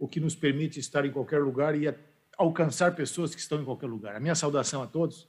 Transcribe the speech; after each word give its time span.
o 0.00 0.08
que 0.08 0.18
nos 0.18 0.34
permite 0.34 0.80
estar 0.80 1.04
em 1.04 1.12
qualquer 1.12 1.42
lugar 1.42 1.80
e 1.80 1.94
alcançar 2.38 2.96
pessoas 2.96 3.34
que 3.34 3.40
estão 3.40 3.60
em 3.60 3.64
qualquer 3.66 3.86
lugar. 3.86 4.16
A 4.16 4.20
minha 4.20 4.34
saudação 4.34 4.82
a 4.82 4.86
todos. 4.86 5.28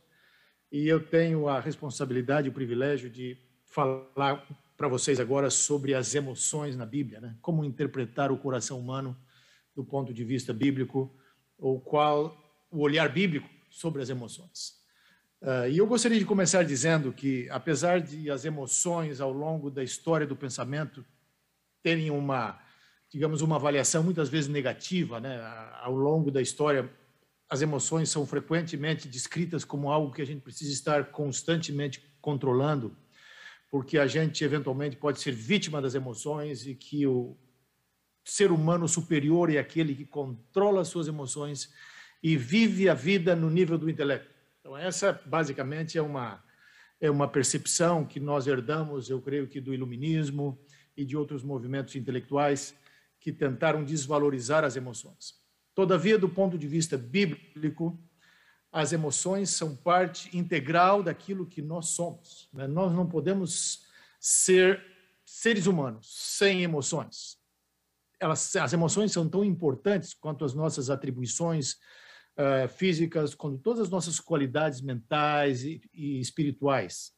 E 0.71 0.87
eu 0.87 1.05
tenho 1.05 1.49
a 1.49 1.59
responsabilidade 1.59 2.47
e 2.47 2.49
o 2.49 2.53
privilégio 2.53 3.09
de 3.09 3.37
falar 3.65 4.47
para 4.77 4.87
vocês 4.87 5.19
agora 5.19 5.49
sobre 5.49 5.93
as 5.93 6.15
emoções 6.15 6.77
na 6.77 6.85
Bíblia, 6.85 7.19
né? 7.19 7.35
Como 7.41 7.65
interpretar 7.65 8.31
o 8.31 8.37
coração 8.37 8.79
humano 8.79 9.15
do 9.75 9.83
ponto 9.83 10.13
de 10.13 10.23
vista 10.23 10.53
bíblico, 10.53 11.13
ou 11.57 11.79
qual 11.79 12.35
o 12.71 12.79
olhar 12.79 13.09
bíblico 13.09 13.49
sobre 13.69 14.01
as 14.01 14.09
emoções. 14.09 14.79
Uh, 15.41 15.67
e 15.69 15.77
eu 15.77 15.87
gostaria 15.87 16.17
de 16.17 16.25
começar 16.25 16.63
dizendo 16.63 17.11
que, 17.11 17.49
apesar 17.49 17.99
de 17.99 18.31
as 18.31 18.45
emoções 18.45 19.19
ao 19.19 19.33
longo 19.33 19.69
da 19.69 19.83
história 19.83 20.25
do 20.25 20.35
pensamento 20.35 21.03
terem 21.83 22.09
uma, 22.09 22.59
digamos, 23.11 23.41
uma 23.41 23.57
avaliação 23.57 24.01
muitas 24.01 24.29
vezes 24.29 24.47
negativa, 24.47 25.19
né? 25.19 25.37
Ao 25.81 25.93
longo 25.93 26.31
da 26.31 26.41
história, 26.41 26.89
as 27.49 27.61
emoções 27.61 28.09
são 28.09 28.25
frequentemente 28.25 29.09
descritas 29.09 29.65
como 29.65 29.91
algo 29.91 30.13
que 30.13 30.21
a 30.21 30.25
gente 30.25 30.39
precisa 30.39 30.71
estar 30.71 31.11
constantemente 31.11 32.01
controlando, 32.21 32.95
porque 33.69 33.97
a 33.97 34.07
gente 34.07 34.45
eventualmente 34.45 34.95
pode 34.95 35.19
ser 35.19 35.33
vítima 35.33 35.81
das 35.81 35.93
emoções 35.93 36.65
e 36.65 36.73
que 36.73 37.05
o 37.05 37.35
ser 38.23 38.49
humano 38.49 38.87
superior 38.87 39.51
é 39.51 39.57
aquele 39.57 39.93
que 39.93 40.05
controla 40.05 40.79
as 40.81 40.87
suas 40.87 41.09
emoções 41.09 41.73
e 42.23 42.37
vive 42.37 42.87
a 42.87 42.93
vida 42.93 43.35
no 43.35 43.49
nível 43.49 43.77
do 43.77 43.89
intelecto. 43.89 44.33
Então, 44.61 44.77
essa 44.77 45.19
basicamente 45.25 45.97
é 45.97 46.01
uma, 46.01 46.41
é 47.01 47.11
uma 47.11 47.27
percepção 47.27 48.05
que 48.05 48.21
nós 48.21 48.47
herdamos, 48.47 49.09
eu 49.09 49.21
creio 49.21 49.47
que 49.47 49.59
do 49.59 49.73
iluminismo 49.73 50.57
e 50.95 51.03
de 51.03 51.17
outros 51.17 51.43
movimentos 51.43 51.95
intelectuais 51.97 52.79
que 53.21 53.31
tentaram 53.31 53.85
desvalorizar 53.85 54.65
as 54.65 54.75
emoções. 54.75 55.35
Todavia, 55.75 56.17
do 56.17 56.27
ponto 56.27 56.57
de 56.57 56.67
vista 56.67 56.97
bíblico, 56.97 57.97
as 58.71 58.91
emoções 58.91 59.51
são 59.51 59.75
parte 59.75 60.35
integral 60.35 61.03
daquilo 61.03 61.45
que 61.45 61.61
nós 61.61 61.89
somos. 61.89 62.49
Né? 62.51 62.67
Nós 62.67 62.91
não 62.91 63.07
podemos 63.07 63.85
ser 64.19 64.83
seres 65.23 65.67
humanos 65.67 66.07
sem 66.37 66.63
emoções. 66.63 67.37
Elas, 68.19 68.55
as 68.55 68.73
emoções 68.73 69.11
são 69.11 69.29
tão 69.29 69.45
importantes 69.45 70.13
quanto 70.13 70.43
as 70.43 70.53
nossas 70.53 70.89
atribuições 70.89 71.73
uh, 71.73 72.67
físicas, 72.69 73.35
com 73.35 73.55
todas 73.55 73.81
as 73.81 73.89
nossas 73.89 74.19
qualidades 74.19 74.81
mentais 74.81 75.63
e, 75.63 75.81
e 75.93 76.19
espirituais. 76.19 77.11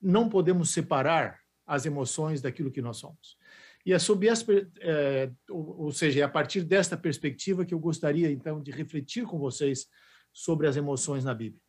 Não 0.00 0.28
podemos 0.28 0.70
separar 0.70 1.40
as 1.66 1.86
emoções 1.86 2.42
daquilo 2.42 2.70
que 2.70 2.82
nós 2.82 2.98
somos. 2.98 3.38
E 3.84 3.92
é 3.92 3.98
sob 3.98 4.26
essa, 4.26 4.44
é, 4.80 5.30
ou, 5.50 5.82
ou 5.82 5.92
seja, 5.92 6.20
é 6.20 6.22
a 6.22 6.28
partir 6.28 6.62
desta 6.62 6.96
perspectiva 6.96 7.64
que 7.64 7.74
eu 7.74 7.78
gostaria 7.78 8.30
então 8.30 8.62
de 8.62 8.70
refletir 8.70 9.24
com 9.24 9.38
vocês 9.38 9.86
sobre 10.32 10.66
as 10.66 10.76
emoções 10.76 11.24
na 11.24 11.34
Bíblia. 11.34 11.60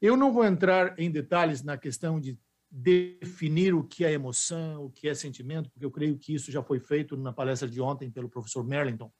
Eu 0.00 0.16
não 0.16 0.32
vou 0.32 0.44
entrar 0.44 0.98
em 0.98 1.10
detalhes 1.10 1.62
na 1.62 1.78
questão 1.78 2.20
de 2.20 2.38
definir 2.70 3.72
o 3.72 3.84
que 3.84 4.04
é 4.04 4.12
emoção, 4.12 4.84
o 4.84 4.90
que 4.90 5.08
é 5.08 5.14
sentimento, 5.14 5.70
porque 5.70 5.86
eu 5.86 5.90
creio 5.90 6.18
que 6.18 6.34
isso 6.34 6.50
já 6.50 6.62
foi 6.62 6.80
feito 6.80 7.16
na 7.16 7.32
palestra 7.32 7.68
de 7.68 7.80
ontem 7.80 8.10
pelo 8.10 8.28
professor 8.28 8.64
Merlington. 8.64 9.12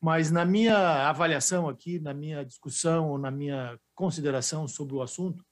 Mas 0.00 0.30
na 0.30 0.44
minha 0.44 1.08
avaliação 1.08 1.68
aqui, 1.68 1.98
na 1.98 2.14
minha 2.14 2.44
discussão, 2.44 3.18
na 3.18 3.30
minha 3.30 3.78
consideração 3.94 4.68
sobre 4.68 4.94
o 4.94 5.02
assunto, 5.02 5.44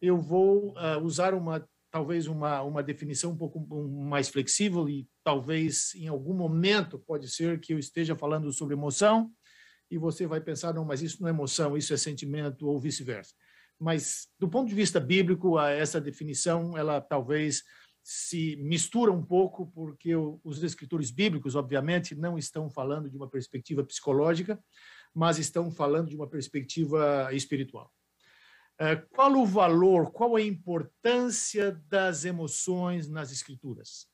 eu 0.00 0.20
vou 0.20 0.74
uh, 0.76 1.02
usar 1.02 1.32
uma 1.32 1.66
talvez 1.92 2.26
uma, 2.26 2.62
uma 2.62 2.82
definição 2.82 3.32
um 3.32 3.36
pouco 3.36 3.60
mais 3.86 4.30
flexível 4.30 4.88
e 4.88 5.06
talvez 5.22 5.94
em 5.94 6.08
algum 6.08 6.32
momento 6.32 6.98
pode 6.98 7.28
ser 7.28 7.60
que 7.60 7.74
eu 7.74 7.78
esteja 7.78 8.16
falando 8.16 8.50
sobre 8.50 8.74
emoção 8.74 9.30
e 9.90 9.98
você 9.98 10.26
vai 10.26 10.40
pensar 10.40 10.72
não, 10.72 10.86
mas 10.86 11.02
isso 11.02 11.20
não 11.20 11.28
é 11.28 11.30
emoção, 11.30 11.76
isso 11.76 11.92
é 11.92 11.98
sentimento 11.98 12.66
ou 12.66 12.80
vice-versa. 12.80 13.34
Mas 13.78 14.26
do 14.38 14.48
ponto 14.48 14.68
de 14.68 14.74
vista 14.74 14.98
bíblico, 14.98 15.60
essa 15.60 16.00
definição 16.00 16.76
ela 16.78 16.98
talvez 16.98 17.62
se 18.02 18.56
mistura 18.56 19.12
um 19.12 19.22
pouco, 19.22 19.70
porque 19.72 20.16
os 20.16 20.62
escritores 20.62 21.10
bíblicos, 21.10 21.54
obviamente, 21.54 22.14
não 22.14 22.38
estão 22.38 22.70
falando 22.70 23.08
de 23.10 23.16
uma 23.16 23.28
perspectiva 23.28 23.84
psicológica, 23.84 24.58
mas 25.14 25.38
estão 25.38 25.70
falando 25.70 26.08
de 26.08 26.16
uma 26.16 26.26
perspectiva 26.26 27.28
espiritual. 27.32 27.92
É, 28.78 28.96
qual 28.96 29.32
o 29.34 29.46
valor, 29.46 30.10
qual 30.10 30.34
a 30.36 30.42
importância 30.42 31.72
das 31.88 32.24
emoções 32.24 33.08
nas 33.08 33.30
escrituras? 33.30 34.08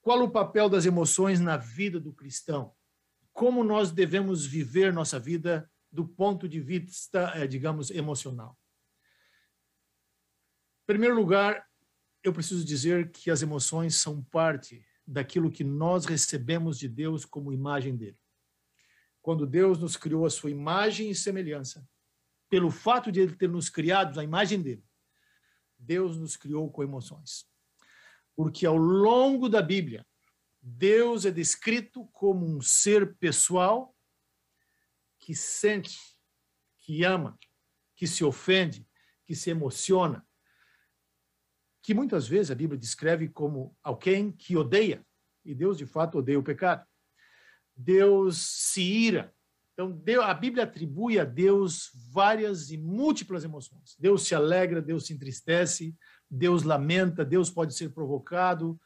Qual 0.00 0.22
o 0.22 0.30
papel 0.30 0.68
das 0.68 0.86
emoções 0.86 1.40
na 1.40 1.56
vida 1.56 2.00
do 2.00 2.12
cristão? 2.12 2.74
Como 3.32 3.62
nós 3.62 3.90
devemos 3.90 4.46
viver 4.46 4.92
nossa 4.92 5.18
vida 5.18 5.70
do 5.92 6.06
ponto 6.06 6.48
de 6.48 6.60
vista, 6.60 7.32
é, 7.34 7.46
digamos, 7.46 7.90
emocional? 7.90 8.58
Em 10.82 10.86
primeiro 10.86 11.14
lugar, 11.14 11.66
eu 12.22 12.32
preciso 12.32 12.64
dizer 12.64 13.10
que 13.10 13.30
as 13.30 13.42
emoções 13.42 13.94
são 13.96 14.22
parte 14.24 14.84
daquilo 15.06 15.50
que 15.50 15.64
nós 15.64 16.06
recebemos 16.06 16.78
de 16.78 16.88
Deus 16.88 17.24
como 17.24 17.52
imagem 17.52 17.96
dele. 17.96 18.18
Quando 19.20 19.46
Deus 19.46 19.78
nos 19.78 19.96
criou 19.96 20.24
a 20.24 20.30
sua 20.30 20.50
imagem 20.50 21.10
e 21.10 21.14
semelhança, 21.14 21.86
pelo 22.50 22.70
fato 22.70 23.10
de 23.10 23.20
ele 23.20 23.34
ter 23.34 23.48
nos 23.48 23.70
criado 23.70 24.18
à 24.20 24.24
imagem 24.24 24.60
dele, 24.60 24.84
Deus 25.78 26.18
nos 26.18 26.36
criou 26.36 26.70
com 26.70 26.82
emoções. 26.82 27.48
Porque 28.36 28.66
ao 28.66 28.76
longo 28.76 29.48
da 29.48 29.62
Bíblia, 29.62 30.06
Deus 30.60 31.24
é 31.24 31.30
descrito 31.30 32.06
como 32.12 32.44
um 32.44 32.60
ser 32.60 33.16
pessoal 33.16 33.96
que 35.18 35.34
sente, 35.34 35.98
que 36.80 37.04
ama, 37.04 37.38
que 37.94 38.06
se 38.06 38.24
ofende, 38.24 38.86
que 39.24 39.34
se 39.34 39.50
emociona, 39.50 40.26
que 41.82 41.94
muitas 41.94 42.26
vezes 42.26 42.50
a 42.50 42.54
Bíblia 42.54 42.78
descreve 42.78 43.28
como 43.28 43.76
alguém 43.82 44.32
que 44.32 44.56
odeia, 44.56 45.06
e 45.44 45.54
Deus 45.54 45.78
de 45.78 45.86
fato 45.86 46.18
odeia 46.18 46.38
o 46.38 46.42
pecado. 46.42 46.86
Deus 47.74 48.38
se 48.38 48.82
ira. 48.82 49.34
Então, 49.80 50.22
a 50.22 50.34
Bíblia 50.34 50.64
atribui 50.64 51.18
a 51.18 51.24
Deus 51.24 51.90
várias 52.12 52.70
e 52.70 52.76
múltiplas 52.76 53.44
emoções. 53.44 53.96
Deus 53.98 54.26
se 54.26 54.34
alegra, 54.34 54.82
Deus 54.82 55.06
se 55.06 55.14
entristece, 55.14 55.96
Deus 56.30 56.62
lamenta, 56.62 57.24
Deus 57.24 57.48
pode 57.50 57.74
ser 57.74 57.90
provocado, 57.90 58.78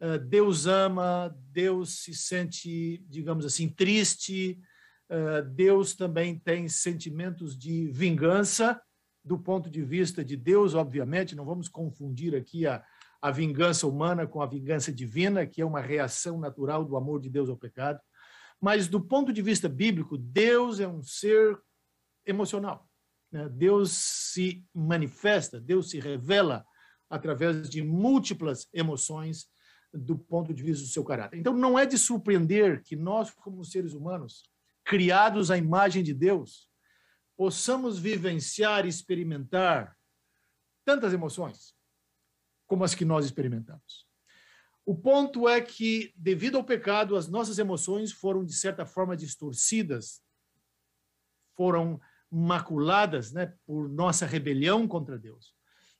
eh, 0.00 0.18
Deus 0.18 0.66
ama, 0.66 1.32
Deus 1.52 2.02
se 2.02 2.12
sente, 2.14 2.98
digamos 3.08 3.44
assim, 3.44 3.68
triste, 3.68 4.60
eh, 5.08 5.42
Deus 5.42 5.94
também 5.94 6.36
tem 6.36 6.68
sentimentos 6.68 7.56
de 7.56 7.88
vingança, 7.92 8.80
do 9.24 9.38
ponto 9.38 9.70
de 9.70 9.82
vista 9.82 10.24
de 10.24 10.36
Deus, 10.36 10.74
obviamente, 10.74 11.36
não 11.36 11.44
vamos 11.44 11.68
confundir 11.68 12.34
aqui 12.34 12.66
a, 12.66 12.82
a 13.22 13.30
vingança 13.30 13.86
humana 13.86 14.26
com 14.26 14.42
a 14.42 14.46
vingança 14.46 14.90
divina, 14.90 15.46
que 15.46 15.60
é 15.60 15.64
uma 15.64 15.80
reação 15.80 16.40
natural 16.40 16.84
do 16.84 16.96
amor 16.96 17.20
de 17.20 17.28
Deus 17.28 17.48
ao 17.48 17.56
pecado. 17.56 18.00
Mas, 18.60 18.88
do 18.88 19.00
ponto 19.00 19.32
de 19.32 19.40
vista 19.40 19.68
bíblico, 19.68 20.18
Deus 20.18 20.80
é 20.80 20.86
um 20.86 21.02
ser 21.02 21.58
emocional. 22.26 22.88
Né? 23.32 23.48
Deus 23.48 23.92
se 23.92 24.66
manifesta, 24.74 25.60
Deus 25.60 25.90
se 25.90 25.98
revela 25.98 26.64
através 27.08 27.68
de 27.68 27.82
múltiplas 27.82 28.68
emoções 28.72 29.48
do 29.92 30.16
ponto 30.16 30.54
de 30.54 30.62
vista 30.62 30.84
do 30.84 30.90
seu 30.90 31.04
caráter. 31.04 31.38
Então, 31.38 31.54
não 31.54 31.78
é 31.78 31.84
de 31.84 31.98
surpreender 31.98 32.82
que 32.82 32.94
nós, 32.94 33.30
como 33.30 33.64
seres 33.64 33.94
humanos, 33.94 34.44
criados 34.84 35.50
à 35.50 35.56
imagem 35.56 36.02
de 36.02 36.14
Deus, 36.14 36.68
possamos 37.36 37.98
vivenciar 37.98 38.84
e 38.84 38.88
experimentar 38.88 39.96
tantas 40.84 41.12
emoções 41.12 41.74
como 42.66 42.84
as 42.84 42.94
que 42.94 43.04
nós 43.04 43.24
experimentamos. 43.24 44.09
O 44.90 44.94
ponto 44.96 45.48
é 45.48 45.60
que, 45.60 46.12
devido 46.16 46.56
ao 46.56 46.64
pecado, 46.64 47.14
as 47.14 47.28
nossas 47.28 47.60
emoções 47.60 48.10
foram, 48.10 48.44
de 48.44 48.52
certa 48.52 48.84
forma, 48.84 49.16
distorcidas, 49.16 50.20
foram 51.56 52.00
maculadas 52.28 53.30
né, 53.30 53.54
por 53.64 53.88
nossa 53.88 54.26
rebelião 54.26 54.88
contra 54.88 55.16
Deus. 55.16 55.54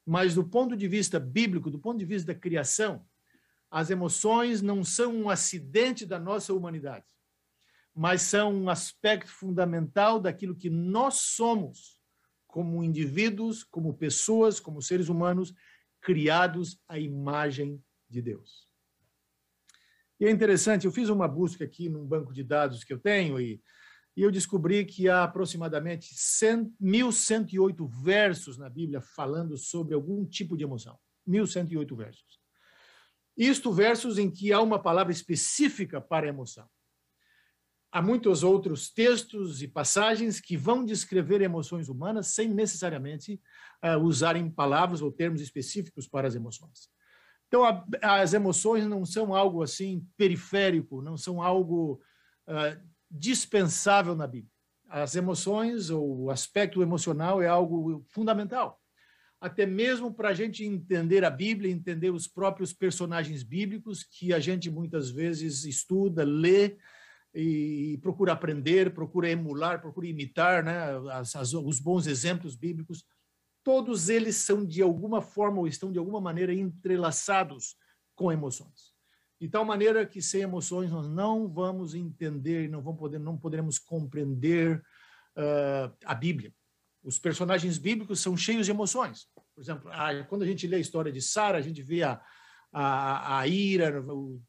Mas, 0.05 0.35
do 0.35 0.43
ponto 0.43 0.77
de 0.77 0.89
vista 0.89 1.21
bíblico, 1.21 1.71
do 1.71 1.79
ponto 1.79 2.01
de 2.01 2.05
vista 2.05 2.33
da 2.33 2.39
criação, 2.39 3.07
as 3.71 3.91
emoções 3.91 4.61
não 4.61 4.83
são 4.83 5.15
um 5.15 5.31
acidente 5.31 6.05
da 6.05 6.19
nossa 6.19 6.53
humanidade 6.53 7.07
mas 7.93 8.23
são 8.23 8.55
um 8.55 8.71
aspecto 8.71 9.31
fundamental 9.31 10.21
daquilo 10.21 10.57
que 10.57 10.71
nós 10.71 11.15
somos 11.17 12.01
como 12.47 12.83
indivíduos, 12.83 13.63
como 13.65 13.93
pessoas, 13.93 14.59
como 14.59 14.81
seres 14.81 15.09
humanos, 15.09 15.53
criados 16.01 16.81
à 16.89 16.99
imagem 16.99 17.83
de 18.09 18.23
Deus. 18.23 18.70
E 20.21 20.27
é 20.27 20.31
interessante, 20.31 20.85
eu 20.85 20.93
fiz 20.93 21.09
uma 21.09 21.27
busca 21.27 21.65
aqui 21.65 21.89
num 21.89 22.07
banco 22.07 22.35
de 22.35 22.45
dados 22.45 22.85
que 22.85 22.93
eu 22.93 22.99
tenho 22.99 23.41
e, 23.41 23.59
e 24.15 24.23
eu 24.23 24.31
descobri 24.31 24.85
que 24.85 25.09
há 25.09 25.25
aproximadamente 25.25 26.15
100, 26.15 26.75
1.108 26.79 27.89
versos 28.03 28.59
na 28.59 28.69
Bíblia 28.69 29.01
falando 29.01 29.57
sobre 29.57 29.95
algum 29.95 30.27
tipo 30.27 30.59
de 30.59 30.65
emoção. 30.65 30.99
1.108 31.27 31.97
versos. 31.97 32.39
Isto 33.35 33.73
versos 33.73 34.19
em 34.19 34.31
que 34.31 34.53
há 34.53 34.61
uma 34.61 34.79
palavra 34.79 35.11
específica 35.11 36.03
para 36.03 36.29
emoção. 36.29 36.69
há 37.91 38.03
muitos 38.03 38.45
outros 38.45 38.91
textos 38.91 39.63
e 39.63 39.69
passagens 39.69 40.39
que 40.39 40.57
vão 40.57 40.85
descrever 40.85 41.41
emoções 41.41 41.89
humanas 41.89 42.29
sem 42.29 42.49
necessariamente 42.49 43.41
uh, 43.83 43.99
usarem 43.99 44.51
palavras 44.51 45.01
ou 45.01 45.11
termos 45.11 45.41
específicos 45.41 46.07
para 46.07 46.29
as 46.29 46.35
emoções. 46.35 46.91
Então, 47.51 47.65
a, 47.65 47.85
as 48.01 48.33
emoções 48.33 48.87
não 48.87 49.05
são 49.05 49.35
algo 49.35 49.61
assim 49.61 50.07
periférico, 50.17 51.03
não 51.03 51.17
são 51.17 51.43
algo 51.43 52.01
uh, 52.47 52.81
dispensável 53.11 54.15
na 54.15 54.25
Bíblia. 54.25 54.53
As 54.89 55.17
emoções 55.17 55.91
ou 55.91 56.23
o 56.23 56.31
aspecto 56.31 56.81
emocional 56.81 57.43
é 57.43 57.49
algo 57.49 58.05
fundamental. 58.07 58.81
Até 59.41 59.67
mesmo 59.67 60.15
para 60.15 60.29
a 60.29 60.33
gente 60.33 60.65
entender 60.65 61.25
a 61.25 61.31
Bíblia, 61.31 61.73
entender 61.73 62.11
os 62.11 62.29
próprios 62.29 62.73
personagens 62.73 63.43
bíblicos 63.43 64.05
que 64.05 64.33
a 64.33 64.39
gente 64.39 64.71
muitas 64.71 65.11
vezes 65.11 65.65
estuda, 65.65 66.23
lê 66.23 66.77
e 67.35 67.99
procura 68.01 68.33
aprender, 68.33 68.95
procura 68.95 69.29
emular, 69.29 69.81
procura 69.81 70.07
imitar 70.07 70.63
né, 70.63 70.77
as, 71.15 71.35
as, 71.35 71.53
os 71.53 71.81
bons 71.81 72.07
exemplos 72.07 72.55
bíblicos 72.55 73.05
todos 73.63 74.09
eles 74.09 74.37
são 74.37 74.65
de 74.65 74.83
alguma 74.83 75.21
forma 75.21 75.59
ou 75.59 75.67
estão 75.67 75.93
de 75.93 75.99
alguma 75.99 76.21
maneira 76.21 76.53
entrelaçados 76.53 77.77
com 78.15 78.33
emoções. 78.33 78.95
De 79.41 79.49
tal 79.49 79.65
maneira 79.65 80.05
que 80.05 80.21
sem 80.21 80.43
emoções 80.43 80.91
nós 80.91 81.09
não 81.09 81.49
vamos 81.49 81.95
entender, 81.95 82.69
não 82.69 82.83
vamos 82.83 82.99
poder, 82.99 83.19
não 83.19 83.39
poderemos 83.39 83.79
compreender 83.79 84.83
uh, 85.37 85.97
a 86.05 86.15
Bíblia. 86.15 86.53
Os 87.03 87.19
personagens 87.19 87.79
bíblicos 87.79 88.21
são 88.21 88.37
cheios 88.37 88.67
de 88.67 88.73
emoções. 88.73 89.29
Por 89.55 89.63
exemplo, 89.63 89.91
a, 89.91 90.23
quando 90.25 90.43
a 90.43 90.47
gente 90.47 90.67
lê 90.67 90.77
a 90.77 90.81
história 90.81 91.11
de 91.11 91.23
Sara, 91.23 91.57
a 91.57 91.63
gente 91.63 91.83
vê 91.83 92.03
a, 92.03 92.21
a, 92.71 93.39
a 93.39 93.49
ira, 93.49 94.03
o, 94.03 94.43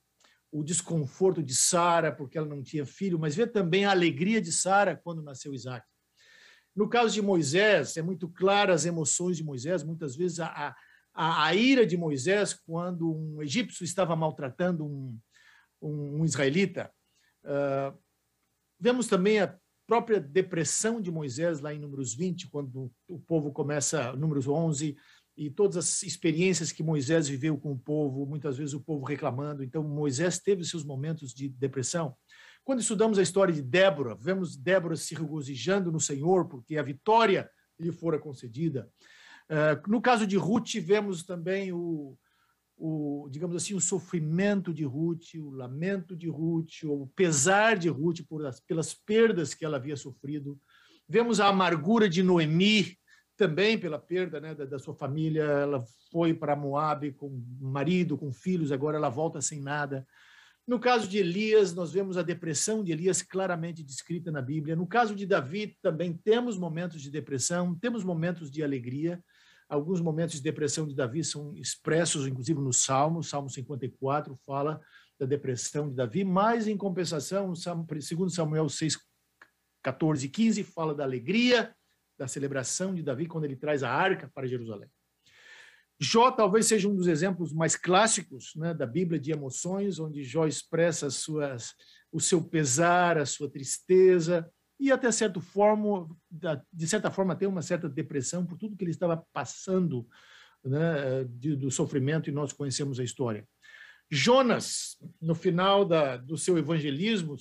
o 0.51 0.63
desconforto 0.63 1.41
de 1.41 1.55
Sara 1.55 2.11
porque 2.11 2.37
ela 2.37 2.47
não 2.47 2.61
tinha 2.61 2.85
filho, 2.85 3.17
mas 3.17 3.35
vê 3.35 3.47
também 3.47 3.85
a 3.85 3.91
alegria 3.91 4.41
de 4.41 4.51
Sara 4.51 4.97
quando 4.97 5.23
nasceu 5.23 5.53
Isaac. 5.53 5.87
No 6.75 6.87
caso 6.87 7.13
de 7.13 7.21
Moisés, 7.21 7.97
é 7.97 8.01
muito 8.01 8.29
claro 8.29 8.71
as 8.71 8.85
emoções 8.85 9.37
de 9.37 9.43
Moisés, 9.43 9.83
muitas 9.83 10.15
vezes 10.15 10.39
a, 10.39 10.75
a, 11.13 11.45
a 11.45 11.55
ira 11.55 11.85
de 11.85 11.97
Moisés 11.97 12.53
quando 12.53 13.13
um 13.13 13.41
egípcio 13.41 13.83
estava 13.83 14.15
maltratando 14.15 14.85
um, 14.85 15.19
um, 15.81 16.21
um 16.21 16.25
israelita. 16.25 16.91
Uh, 17.43 17.97
vemos 18.79 19.07
também 19.07 19.39
a 19.39 19.55
própria 19.85 20.21
depressão 20.21 21.01
de 21.01 21.11
Moisés 21.11 21.59
lá 21.59 21.73
em 21.73 21.79
Números 21.79 22.13
20, 22.15 22.49
quando 22.49 22.89
o 23.07 23.19
povo 23.19 23.51
começa, 23.51 24.13
Números 24.13 24.47
11, 24.47 24.95
e 25.35 25.49
todas 25.49 25.77
as 25.77 26.03
experiências 26.03 26.71
que 26.71 26.83
Moisés 26.83 27.27
viveu 27.27 27.57
com 27.57 27.71
o 27.71 27.79
povo, 27.79 28.25
muitas 28.25 28.57
vezes 28.57 28.73
o 28.73 28.81
povo 28.81 29.03
reclamando. 29.05 29.63
Então, 29.63 29.83
Moisés 29.83 30.39
teve 30.39 30.63
seus 30.63 30.83
momentos 30.83 31.33
de 31.33 31.49
depressão. 31.49 32.15
Quando 32.63 32.79
estudamos 32.79 33.17
a 33.17 33.23
história 33.23 33.53
de 33.53 33.61
Débora, 33.61 34.15
vemos 34.15 34.55
Débora 34.55 34.95
se 34.95 35.15
regozijando 35.15 35.91
no 35.91 35.99
Senhor, 35.99 36.47
porque 36.47 36.77
a 36.77 36.83
vitória 36.83 37.49
lhe 37.79 37.91
fora 37.91 38.19
concedida. 38.19 38.89
Uh, 39.49 39.89
no 39.89 40.01
caso 40.01 40.27
de 40.27 40.37
Ruth, 40.37 40.75
vemos 40.75 41.23
também 41.23 41.73
o, 41.73 42.17
o, 42.77 43.27
digamos 43.29 43.55
assim, 43.55 43.73
o 43.73 43.81
sofrimento 43.81 44.73
de 44.73 44.83
Ruth, 44.83 45.35
o 45.35 45.49
lamento 45.49 46.15
de 46.15 46.29
Ruth, 46.29 46.83
o 46.85 47.07
pesar 47.15 47.77
de 47.77 47.89
Ruth 47.89 48.21
por 48.27 48.45
as, 48.45 48.59
pelas 48.59 48.93
perdas 48.93 49.53
que 49.53 49.65
ela 49.65 49.77
havia 49.77 49.95
sofrido. 49.95 50.59
Vemos 51.07 51.39
a 51.39 51.47
amargura 51.47 52.07
de 52.07 52.23
Noemi, 52.23 52.97
também 53.35 53.77
pela 53.77 53.99
perda 53.99 54.39
né, 54.39 54.55
da, 54.55 54.65
da, 54.65 54.79
sua 54.79 54.93
família. 54.93 55.43
Ela 55.43 55.83
foi 56.11 56.33
para 56.33 56.55
Moab 56.55 57.11
com 57.13 57.43
marido, 57.59 58.17
com 58.17 58.31
filhos, 58.31 58.71
agora 58.71 58.97
ela 58.97 59.09
volta 59.09 59.41
sem 59.41 59.59
nada. 59.59 60.05
No 60.67 60.79
caso 60.79 61.07
de 61.07 61.17
Elias, 61.17 61.73
nós 61.73 61.91
vemos 61.91 62.17
a 62.17 62.21
depressão 62.21 62.83
de 62.83 62.91
Elias 62.91 63.21
claramente 63.21 63.83
descrita 63.83 64.31
na 64.31 64.41
Bíblia. 64.41 64.75
No 64.75 64.87
caso 64.87 65.15
de 65.15 65.25
Davi, 65.25 65.77
também 65.81 66.13
temos 66.13 66.57
momentos 66.57 67.01
de 67.01 67.09
depressão, 67.09 67.75
temos 67.75 68.03
momentos 68.03 68.49
de 68.49 68.63
alegria. 68.63 69.23
Alguns 69.67 69.99
momentos 70.01 70.35
de 70.35 70.43
depressão 70.43 70.87
de 70.87 70.95
Davi 70.95 71.23
são 71.23 71.55
expressos, 71.55 72.27
inclusive 72.27 72.59
no 72.59 72.71
Salmo. 72.71 73.23
Salmo 73.23 73.49
54 73.49 74.37
fala 74.45 74.79
da 75.19 75.25
depressão 75.25 75.89
de 75.89 75.95
Davi, 75.95 76.23
mas, 76.23 76.67
em 76.67 76.77
compensação, 76.77 77.53
segundo 77.99 78.31
Samuel 78.31 78.69
6, 78.69 78.97
14 79.83 80.25
e 80.25 80.29
15, 80.29 80.63
fala 80.63 80.93
da 80.93 81.03
alegria, 81.03 81.75
da 82.17 82.27
celebração 82.27 82.93
de 82.93 83.01
Davi 83.01 83.25
quando 83.25 83.45
ele 83.45 83.55
traz 83.55 83.83
a 83.83 83.91
arca 83.91 84.29
para 84.33 84.47
Jerusalém. 84.47 84.89
Jó 86.03 86.31
talvez 86.31 86.65
seja 86.65 86.89
um 86.89 86.95
dos 86.95 87.05
exemplos 87.05 87.53
mais 87.53 87.75
clássicos 87.75 88.53
né, 88.55 88.73
da 88.73 88.87
Bíblia 88.87 89.19
de 89.19 89.31
emoções, 89.31 89.99
onde 89.99 90.23
Jó 90.23 90.47
expressa 90.47 91.11
suas, 91.11 91.75
o 92.11 92.19
seu 92.19 92.43
pesar, 92.43 93.19
a 93.19 93.25
sua 93.25 93.47
tristeza 93.47 94.51
e 94.79 94.91
até 94.91 95.11
certo 95.11 95.39
forma, 95.39 96.09
de 96.73 96.87
certa 96.87 97.11
forma, 97.11 97.35
tem 97.35 97.47
uma 97.47 97.61
certa 97.61 97.87
depressão 97.87 98.43
por 98.47 98.57
tudo 98.57 98.75
que 98.75 98.83
ele 98.83 98.89
estava 98.89 99.23
passando 99.31 100.07
né, 100.65 101.23
de, 101.25 101.55
do 101.55 101.69
sofrimento 101.69 102.27
e 102.27 102.33
nós 102.33 102.51
conhecemos 102.51 102.99
a 102.99 103.03
história. 103.03 103.47
Jonas, 104.09 104.97
no 105.21 105.35
final 105.35 105.85
da, 105.85 106.17
do 106.17 106.35
seu 106.35 106.57
evangelismo, 106.57 107.35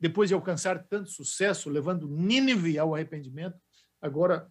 depois 0.00 0.30
de 0.30 0.34
alcançar 0.34 0.86
tanto 0.88 1.10
sucesso, 1.10 1.68
levando 1.68 2.08
Nínive 2.08 2.78
ao 2.78 2.94
arrependimento, 2.94 3.60
agora 4.00 4.50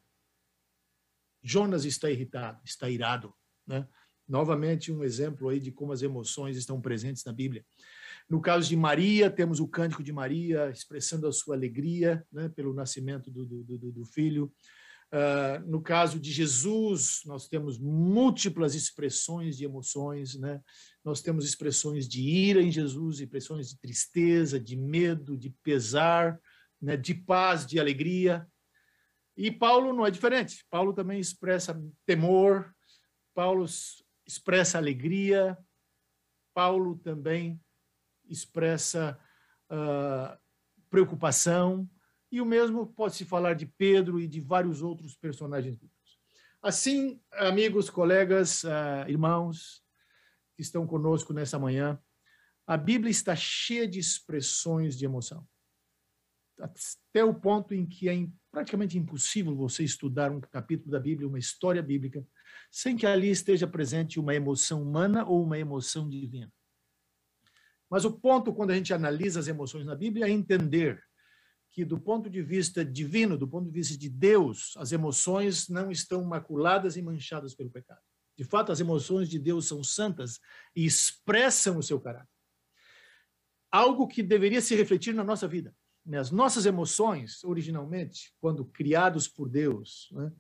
Jonas 1.42 1.86
está 1.86 2.10
irritado, 2.10 2.60
está 2.64 2.90
irado. 2.90 3.34
Né? 3.66 3.88
Novamente, 4.28 4.92
um 4.92 5.04
exemplo 5.04 5.50
aí 5.50 5.60
de 5.60 5.72
como 5.72 5.92
as 5.92 6.02
emoções 6.02 6.56
estão 6.56 6.80
presentes 6.80 7.24
na 7.24 7.34
Bíblia. 7.34 7.66
No 8.30 8.40
caso 8.40 8.70
de 8.70 8.76
Maria, 8.76 9.30
temos 9.30 9.60
o 9.60 9.68
cântico 9.68 10.04
de 10.04 10.14
Maria 10.14 10.70
expressando 10.70 11.28
a 11.28 11.32
sua 11.32 11.56
alegria 11.56 12.24
né, 12.32 12.48
pelo 12.50 12.74
nascimento 12.74 13.32
do, 13.32 13.46
do, 13.46 13.64
do, 13.64 13.92
do 13.92 14.06
filho. 14.06 14.54
Uh, 15.12 15.68
no 15.68 15.82
caso 15.82 16.20
de 16.20 16.32
Jesus, 16.32 17.22
nós 17.26 17.48
temos 17.48 17.80
múltiplas 17.80 18.76
expressões 18.76 19.58
de 19.58 19.66
emoções, 19.66 20.36
né? 20.36 20.62
Nós 21.04 21.20
temos 21.20 21.44
expressões 21.46 22.08
de 22.08 22.22
ira 22.22 22.62
em 22.62 22.72
Jesus, 22.72 23.20
expressões 23.20 23.70
de 23.70 23.80
tristeza, 23.80 24.60
de 24.60 24.76
medo, 24.76 25.36
de 25.36 25.50
pesar, 25.64 26.40
né? 26.80 26.96
de 26.96 27.16
paz, 27.16 27.66
de 27.66 27.80
alegria. 27.80 28.48
E 29.40 29.50
Paulo 29.50 29.94
não 29.94 30.06
é 30.06 30.12
diferente. 30.12 30.66
Paulo 30.70 30.92
também 30.92 31.18
expressa 31.18 31.82
temor, 32.06 32.76
Paulo 33.34 33.66
expressa 34.28 34.78
alegria, 34.78 35.58
Paulo 36.54 36.98
também 36.98 37.58
expressa 38.26 39.18
uh, 39.72 40.38
preocupação, 40.90 41.90
e 42.30 42.42
o 42.42 42.46
mesmo 42.46 42.86
pode-se 42.86 43.24
falar 43.24 43.54
de 43.54 43.66
Pedro 43.66 44.20
e 44.20 44.28
de 44.28 44.42
vários 44.42 44.82
outros 44.82 45.16
personagens 45.16 45.78
bíblicos. 45.78 46.20
Assim, 46.62 47.24
amigos, 47.32 47.90
colegas, 47.90 48.66
uh, 48.66 49.08
irmãos 49.08 49.82
que 50.58 50.62
estão 50.62 50.86
conosco 50.86 51.32
nessa 51.32 51.58
manhã, 51.58 51.98
a 52.68 52.76
Bíblia 52.76 53.10
está 53.10 53.38
cheia 53.38 53.88
de 53.88 54.00
expressões 54.00 54.98
de 54.98 55.06
emoção. 55.06 55.48
Até 56.60 57.24
o 57.24 57.34
ponto 57.34 57.74
em 57.74 57.86
que 57.86 58.10
é 58.10 58.14
praticamente 58.52 58.98
impossível 58.98 59.56
você 59.56 59.84
estudar 59.84 60.32
um 60.32 60.40
capítulo 60.40 60.92
da 60.92 61.00
Bíblia, 61.00 61.28
uma 61.28 61.40
história 61.40 61.82
bíblica, 61.82 62.26
sem 62.72 62.96
que 62.96 63.06
ali 63.06 63.30
esteja 63.30 63.68
presente 63.68 64.20
uma 64.20 64.34
emoção 64.34 64.82
humana 64.82 65.26
ou 65.26 65.44
uma 65.44 65.58
emoção 65.58 66.10
divina. 66.10 66.52
Mas 67.90 68.06
o 68.06 68.12
ponto, 68.12 68.54
quando 68.54 68.72
a 68.72 68.76
gente 68.76 68.94
analisa 68.94 69.40
as 69.40 69.48
emoções 69.48 69.86
na 69.86 69.96
Bíblia, 69.96 70.28
é 70.28 70.30
entender 70.30 71.04
que, 71.72 71.84
do 71.84 72.00
ponto 72.00 72.30
de 72.30 72.42
vista 72.42 72.84
divino, 72.86 73.38
do 73.38 73.48
ponto 73.48 73.66
de 73.66 73.72
vista 73.72 73.98
de 73.98 74.10
Deus, 74.10 74.74
as 74.78 74.92
emoções 74.92 75.68
não 75.70 75.92
estão 75.92 76.24
maculadas 76.24 76.98
e 76.98 77.02
manchadas 77.02 77.56
pelo 77.56 77.70
pecado. 77.70 78.02
De 78.38 78.44
fato, 78.44 78.72
as 78.72 78.80
emoções 78.80 79.28
de 79.28 79.38
Deus 79.38 79.68
são 79.68 79.84
santas 79.84 80.40
e 80.76 80.86
expressam 80.86 81.78
o 81.78 81.84
seu 81.84 82.00
caráter. 82.00 82.30
Algo 83.72 84.08
que 84.08 84.24
deveria 84.24 84.62
se 84.62 84.76
refletir 84.76 85.14
na 85.14 85.24
nossa 85.24 85.48
vida. 85.48 85.76
Né, 86.10 86.18
as 86.18 86.32
nossas 86.32 86.66
emoções, 86.66 87.44
originalmente, 87.44 88.34
quando 88.42 88.66
criados 88.66 89.28
por 89.28 89.48
Deus, 89.48 90.10
né, 90.12 90.32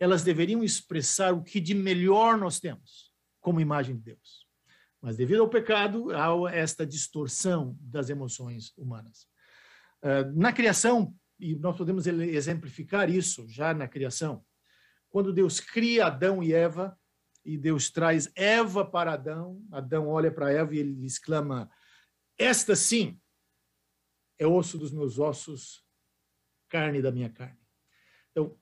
elas 0.00 0.24
deveriam 0.24 0.64
expressar 0.64 1.32
o 1.32 1.44
que 1.44 1.60
de 1.60 1.74
melhor 1.74 2.36
nós 2.36 2.58
temos 2.58 3.12
como 3.40 3.60
imagem 3.60 3.94
de 3.94 4.02
Deus. 4.02 4.48
Mas 5.00 5.16
devido 5.16 5.42
ao 5.42 5.48
pecado, 5.48 6.10
há 6.10 6.52
esta 6.52 6.84
distorção 6.84 7.78
das 7.80 8.10
emoções 8.10 8.72
humanas. 8.76 9.28
Ah, 10.02 10.24
na 10.34 10.52
criação, 10.52 11.14
e 11.38 11.54
nós 11.54 11.76
podemos 11.76 12.04
exemplificar 12.08 13.08
isso 13.08 13.46
já 13.48 13.72
na 13.72 13.86
criação, 13.86 14.44
quando 15.08 15.32
Deus 15.32 15.60
cria 15.60 16.06
Adão 16.06 16.42
e 16.42 16.52
Eva, 16.52 16.98
e 17.44 17.56
Deus 17.56 17.90
traz 17.90 18.28
Eva 18.34 18.84
para 18.84 19.12
Adão, 19.12 19.62
Adão 19.70 20.08
olha 20.08 20.32
para 20.32 20.52
Eva 20.52 20.74
e 20.74 20.78
ele 20.78 21.06
exclama: 21.06 21.70
Esta 22.36 22.74
sim 22.74 23.20
é 24.42 24.46
osso 24.46 24.78
dos 24.78 24.90
meus 24.90 25.18
ossos, 25.18 25.84
carne 26.68 27.00
da 27.00 27.12
minha 27.12 27.30
carne. 27.30 27.58
Então, 28.30 28.56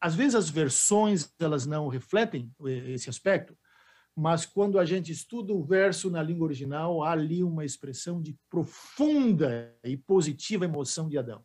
às 0.00 0.14
vezes 0.14 0.34
as 0.34 0.48
versões 0.48 1.32
elas 1.38 1.66
não 1.66 1.88
refletem 1.88 2.52
esse 2.86 3.10
aspecto, 3.10 3.56
mas 4.14 4.46
quando 4.46 4.78
a 4.78 4.84
gente 4.84 5.12
estuda 5.12 5.52
o 5.52 5.62
verso 5.62 6.10
na 6.10 6.22
língua 6.22 6.46
original, 6.46 7.02
há 7.02 7.12
ali 7.12 7.42
uma 7.42 7.64
expressão 7.64 8.22
de 8.22 8.38
profunda 8.48 9.76
e 9.84 9.96
positiva 9.96 10.64
emoção 10.64 11.08
de 11.08 11.18
Adão. 11.18 11.44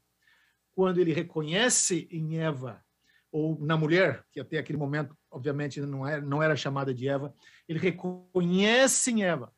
Quando 0.73 0.99
ele 0.99 1.11
reconhece 1.11 2.07
em 2.09 2.37
Eva, 2.37 2.81
ou 3.29 3.59
na 3.59 3.75
mulher, 3.75 4.25
que 4.31 4.39
até 4.39 4.57
aquele 4.57 4.77
momento, 4.77 5.17
obviamente, 5.29 5.81
não 5.81 6.07
era, 6.07 6.21
não 6.21 6.41
era 6.41 6.55
chamada 6.55 6.93
de 6.93 7.09
Eva, 7.09 7.33
ele 7.67 7.79
reconhece 7.79 9.11
em 9.11 9.23
Eva 9.23 9.53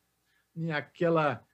aquela 0.72 1.44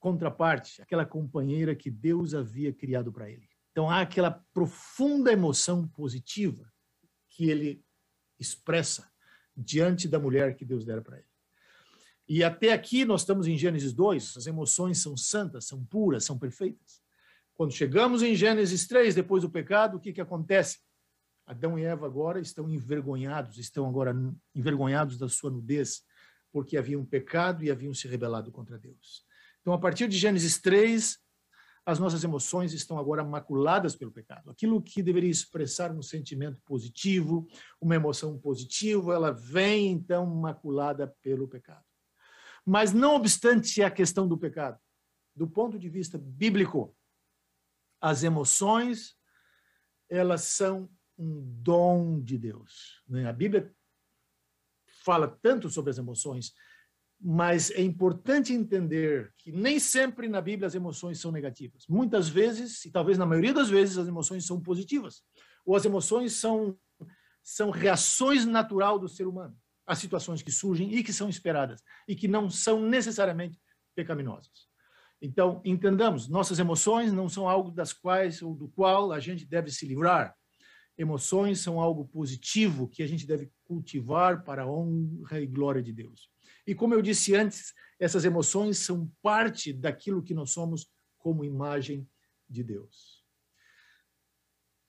contraparte, 0.00 0.82
aquela 0.82 1.06
companheira 1.06 1.76
que 1.76 1.90
Deus 1.90 2.34
havia 2.34 2.72
criado 2.72 3.12
para 3.12 3.30
ele. 3.30 3.48
Então 3.70 3.88
há 3.88 4.00
aquela 4.00 4.30
profunda 4.52 5.32
emoção 5.32 5.86
positiva 5.86 6.72
que 7.28 7.48
ele 7.48 7.84
expressa 8.38 9.08
diante 9.56 10.08
da 10.08 10.18
mulher 10.18 10.56
que 10.56 10.64
Deus 10.64 10.84
dera 10.84 11.02
para 11.02 11.18
ele. 11.18 11.28
E 12.26 12.42
até 12.42 12.72
aqui 12.72 13.04
nós 13.04 13.22
estamos 13.22 13.46
em 13.46 13.56
Gênesis 13.56 13.92
2, 13.92 14.36
as 14.36 14.46
emoções 14.46 15.02
são 15.02 15.16
santas, 15.16 15.66
são 15.66 15.84
puras, 15.84 16.24
são 16.24 16.38
perfeitas. 16.38 17.02
Quando 17.54 17.72
chegamos 17.72 18.22
em 18.22 18.34
Gênesis 18.34 18.86
3, 18.86 19.14
depois 19.14 19.42
do 19.42 19.50
pecado, 19.50 19.96
o 19.96 20.00
que, 20.00 20.12
que 20.12 20.20
acontece? 20.20 20.78
Adão 21.44 21.78
e 21.78 21.84
Eva 21.84 22.06
agora 22.06 22.40
estão 22.40 22.70
envergonhados, 22.70 23.58
estão 23.58 23.86
agora 23.88 24.14
envergonhados 24.54 25.18
da 25.18 25.28
sua 25.28 25.50
nudez, 25.50 26.02
porque 26.52 26.76
haviam 26.76 27.04
pecado 27.04 27.64
e 27.64 27.70
haviam 27.70 27.92
se 27.92 28.08
rebelado 28.08 28.50
contra 28.50 28.78
Deus. 28.78 29.24
Então, 29.60 29.72
a 29.72 29.78
partir 29.78 30.08
de 30.08 30.16
Gênesis 30.16 30.58
3, 30.58 31.18
as 31.84 31.98
nossas 31.98 32.22
emoções 32.22 32.72
estão 32.72 32.98
agora 32.98 33.24
maculadas 33.24 33.96
pelo 33.96 34.12
pecado. 34.12 34.50
Aquilo 34.50 34.82
que 34.82 35.02
deveria 35.02 35.30
expressar 35.30 35.90
um 35.92 36.02
sentimento 36.02 36.60
positivo, 36.64 37.48
uma 37.80 37.94
emoção 37.94 38.38
positiva, 38.38 39.14
ela 39.14 39.32
vem 39.32 39.90
então 39.90 40.26
maculada 40.26 41.14
pelo 41.22 41.48
pecado. 41.48 41.84
Mas 42.64 42.92
não 42.92 43.14
obstante 43.14 43.82
a 43.82 43.90
questão 43.90 44.28
do 44.28 44.38
pecado, 44.38 44.78
do 45.34 45.48
ponto 45.48 45.78
de 45.78 45.88
vista 45.88 46.18
bíblico, 46.18 46.94
as 48.00 48.22
emoções 48.22 49.16
elas 50.08 50.42
são 50.42 50.90
um 51.16 51.40
dom 51.62 52.20
de 52.20 52.36
Deus. 52.36 53.02
Né? 53.08 53.28
A 53.28 53.32
Bíblia 53.32 53.72
fala 55.04 55.28
tanto 55.28 55.70
sobre 55.70 55.90
as 55.90 55.98
emoções, 55.98 56.52
mas 57.20 57.70
é 57.72 57.82
importante 57.82 58.54
entender 58.54 59.32
que 59.36 59.52
nem 59.52 59.78
sempre 59.78 60.26
na 60.26 60.40
Bíblia 60.40 60.66
as 60.66 60.74
emoções 60.74 61.20
são 61.20 61.30
negativas. 61.30 61.86
Muitas 61.86 62.28
vezes, 62.28 62.84
e 62.86 62.90
talvez 62.90 63.18
na 63.18 63.26
maioria 63.26 63.52
das 63.52 63.68
vezes, 63.68 63.98
as 63.98 64.08
emoções 64.08 64.46
são 64.46 64.60
positivas. 64.60 65.22
Ou 65.66 65.76
as 65.76 65.84
emoções 65.84 66.32
são, 66.32 66.78
são 67.42 67.70
reações 67.70 68.46
natural 68.46 68.98
do 68.98 69.08
ser 69.08 69.26
humano 69.26 69.54
às 69.86 69.98
situações 69.98 70.40
que 70.40 70.52
surgem 70.52 70.94
e 70.94 71.02
que 71.02 71.12
são 71.12 71.28
esperadas, 71.28 71.82
e 72.06 72.14
que 72.14 72.28
não 72.28 72.48
são 72.48 72.80
necessariamente 72.80 73.60
pecaminosas. 73.94 74.68
Então, 75.20 75.60
entendamos, 75.64 76.28
nossas 76.28 76.58
emoções 76.58 77.12
não 77.12 77.28
são 77.28 77.48
algo 77.48 77.70
das 77.70 77.92
quais 77.92 78.40
ou 78.40 78.54
do 78.54 78.68
qual 78.68 79.12
a 79.12 79.20
gente 79.20 79.44
deve 79.44 79.70
se 79.70 79.84
livrar. 79.84 80.34
Emoções 80.96 81.60
são 81.60 81.80
algo 81.80 82.06
positivo 82.06 82.88
que 82.88 83.02
a 83.02 83.06
gente 83.06 83.26
deve 83.26 83.50
cultivar 83.64 84.44
para 84.44 84.62
a 84.62 84.70
honra 84.70 85.40
e 85.40 85.46
glória 85.46 85.82
de 85.82 85.92
Deus. 85.92 86.30
E 86.70 86.74
como 86.74 86.94
eu 86.94 87.02
disse 87.02 87.34
antes, 87.34 87.74
essas 87.98 88.24
emoções 88.24 88.78
são 88.78 89.10
parte 89.20 89.72
daquilo 89.72 90.22
que 90.22 90.32
nós 90.32 90.52
somos 90.52 90.88
como 91.18 91.44
imagem 91.44 92.08
de 92.48 92.62
Deus. 92.62 93.24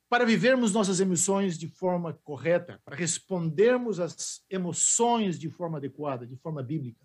Para 0.07 0.23
vivermos 0.23 0.73
nossas 0.73 0.99
emoções 0.99 1.57
de 1.57 1.67
forma 1.67 2.13
correta, 2.23 2.79
para 2.85 2.95
respondermos 2.95 3.99
às 3.99 4.45
emoções 4.47 5.39
de 5.39 5.49
forma 5.49 5.79
adequada, 5.79 6.27
de 6.27 6.35
forma 6.35 6.61
bíblica, 6.61 7.03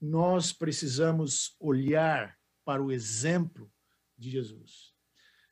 nós 0.00 0.52
precisamos 0.52 1.56
olhar 1.58 2.38
para 2.64 2.80
o 2.80 2.92
exemplo 2.92 3.68
de 4.16 4.30
Jesus. 4.30 4.94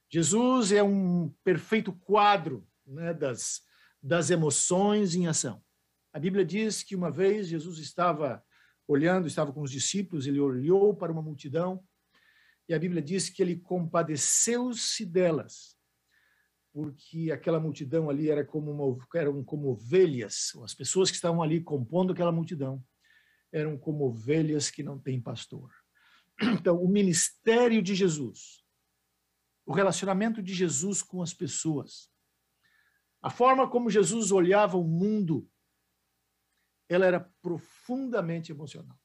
Jesus 0.09 0.71
é 0.71 0.85
um 0.85 1.35
perfeito 1.43 1.93
quadro 1.93 2.65
né, 2.87 3.13
das, 3.13 3.63
das 4.01 4.31
emoções 4.31 5.17
em 5.17 5.27
ação. 5.27 5.66
A 6.17 6.19
Bíblia 6.19 6.47
diz 6.47 6.83
que 6.83 6.97
uma 6.97 7.11
vez 7.11 7.47
Jesus 7.47 7.79
estava 7.79 8.43
olhando, 8.89 9.27
estava 9.27 9.53
com 9.53 9.61
os 9.61 9.71
discípulos, 9.71 10.27
ele 10.27 10.41
olhou 10.41 10.97
para 10.97 11.13
uma 11.13 11.21
multidão 11.21 11.85
e 12.67 12.73
a 12.73 12.79
Bíblia 12.79 13.03
diz 13.03 13.29
que 13.29 13.43
ele 13.43 13.57
compadeceu-se 13.57 15.05
delas, 15.05 15.77
porque 16.73 17.31
aquela 17.31 17.61
multidão 17.61 18.09
ali 18.09 18.31
era 18.31 18.43
como 18.43 18.71
uma, 18.71 19.07
eram 19.15 19.45
como 19.45 19.69
ovelhas, 19.69 20.53
as 20.65 20.73
pessoas 20.73 21.11
que 21.11 21.17
estavam 21.17 21.43
ali 21.43 21.63
compondo 21.63 22.15
aquela 22.15 22.33
multidão 22.33 22.83
eram 23.53 23.77
como 23.77 24.07
ovelhas 24.07 24.71
que 24.71 24.83
não 24.83 24.99
têm 24.99 25.21
pastor. 25.21 25.71
Então, 26.59 26.83
o 26.83 26.89
ministério 26.89 27.83
de 27.83 27.95
Jesus, 27.95 28.65
o 29.67 29.73
relacionamento 29.75 30.43
de 30.43 30.55
Jesus 30.55 31.03
com 31.03 31.21
as 31.21 31.35
pessoas, 31.35 32.11
a 33.21 33.29
forma 33.29 33.69
como 33.69 33.91
Jesus 33.91 34.33
olhava 34.33 34.79
o 34.79 34.85
mundo 34.85 35.47
ela 36.89 37.07
era 37.07 37.21
profundamente 37.43 38.53
emocional. 38.53 38.99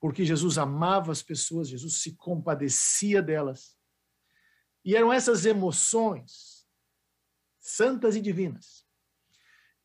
Porque 0.00 0.24
Jesus 0.24 0.58
amava 0.58 1.12
as 1.12 1.22
pessoas, 1.22 1.68
Jesus 1.68 2.02
se 2.02 2.14
compadecia 2.16 3.22
delas. 3.22 3.78
E 4.84 4.94
eram 4.94 5.12
essas 5.12 5.46
emoções, 5.46 6.66
santas 7.58 8.16
e 8.16 8.20
divinas, 8.20 8.86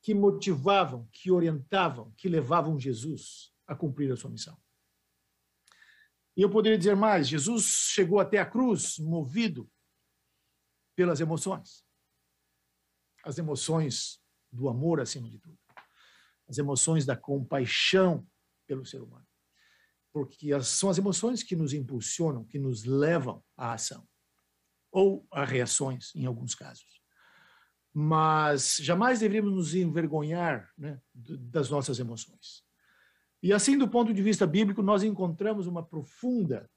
que 0.01 0.13
motivavam, 0.13 1.07
que 1.11 1.31
orientavam, 1.31 2.13
que 2.17 2.27
levavam 2.27 2.79
Jesus 2.79 3.53
a 3.65 3.75
cumprir 3.75 4.11
a 4.11 4.17
sua 4.17 4.29
missão. 4.29 4.61
E 6.35 6.41
eu 6.41 6.49
poderia 6.49 6.77
dizer 6.77 6.95
mais: 6.95 7.27
Jesus 7.27 7.63
chegou 7.65 8.19
até 8.19 8.39
a 8.39 8.45
cruz 8.45 8.97
movido 8.97 9.69
pelas 10.95 11.21
emoções. 11.21 11.85
As 13.23 13.37
emoções 13.37 14.21
do 14.51 14.67
amor 14.67 14.99
acima 14.99 15.29
de 15.29 15.37
tudo 15.37 15.59
as 16.49 16.57
emoções 16.57 17.05
da 17.05 17.15
compaixão 17.15 18.27
pelo 18.67 18.85
ser 18.85 19.01
humano. 19.01 19.25
Porque 20.11 20.59
são 20.63 20.89
as 20.89 20.97
emoções 20.97 21.43
que 21.43 21.55
nos 21.55 21.73
impulsionam, 21.73 22.43
que 22.43 22.57
nos 22.57 22.83
levam 22.83 23.43
à 23.55 23.73
ação, 23.73 24.07
ou 24.91 25.27
a 25.31 25.45
reações, 25.45 26.13
em 26.15 26.25
alguns 26.25 26.55
casos. 26.55 26.99
Mas 27.93 28.77
jamais 28.81 29.19
deveríamos 29.19 29.53
nos 29.53 29.75
envergonhar 29.75 30.71
né, 30.75 30.99
das 31.13 31.69
nossas 31.69 31.99
emoções. 31.99 32.63
E 33.41 33.53
assim, 33.53 33.77
do 33.77 33.87
ponto 33.87 34.13
de 34.13 34.21
vista 34.21 34.47
bíblico, 34.47 34.81
nós 34.81 35.03
encontramos 35.03 35.67
uma 35.67 35.85
profunda 35.85 36.69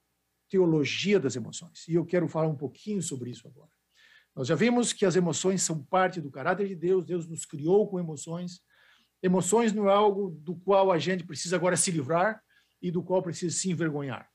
teologia 0.49 1.19
das 1.19 1.35
emoções. 1.35 1.89
E 1.89 1.95
eu 1.95 2.05
quero 2.05 2.29
falar 2.29 2.47
um 2.47 2.57
pouquinho 2.57 3.03
sobre 3.03 3.31
isso 3.31 3.49
agora. 3.49 3.71
Nós 4.35 4.49
já 4.49 4.55
vimos 4.55 4.93
que 4.93 5.05
as 5.07 5.17
emoções 5.17 5.63
são 5.63 5.83
parte 5.83 6.21
do 6.21 6.31
caráter 6.31 6.69
de 6.69 6.75
Deus, 6.75 7.05
Deus 7.05 7.27
nos 7.27 7.45
criou 7.45 7.89
com 7.89 7.99
emoções, 7.99 8.63
Emoções 9.23 9.73
não 9.73 9.89
é 9.89 9.93
algo 9.93 10.31
do 10.31 10.57
qual 10.57 10.91
a 10.91 10.99
gente 10.99 11.25
precisa 11.25 11.57
agora 11.57 11.77
se 11.77 11.91
livrar 11.91 12.43
e 12.81 12.91
do 12.91 13.03
qual 13.03 13.23
precisa 13.23 13.57
se 13.57 13.71
envergonhar. 13.71 14.29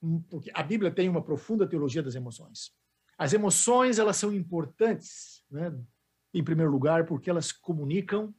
Hum, 0.00 0.22
porque 0.30 0.50
a 0.54 0.62
Bíblia 0.62 0.90
tem 0.90 1.08
uma 1.08 1.22
profunda 1.22 1.66
teologia 1.66 2.02
das 2.02 2.14
emoções. 2.14 2.72
As 3.18 3.32
emoções, 3.32 3.98
elas 3.98 4.16
são 4.16 4.32
importantes, 4.32 5.44
né? 5.50 5.72
em 6.32 6.42
primeiro 6.42 6.70
lugar, 6.70 7.06
porque 7.06 7.30
elas 7.30 7.52
comunicam 7.52 8.34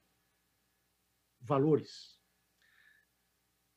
valores. 1.41 2.15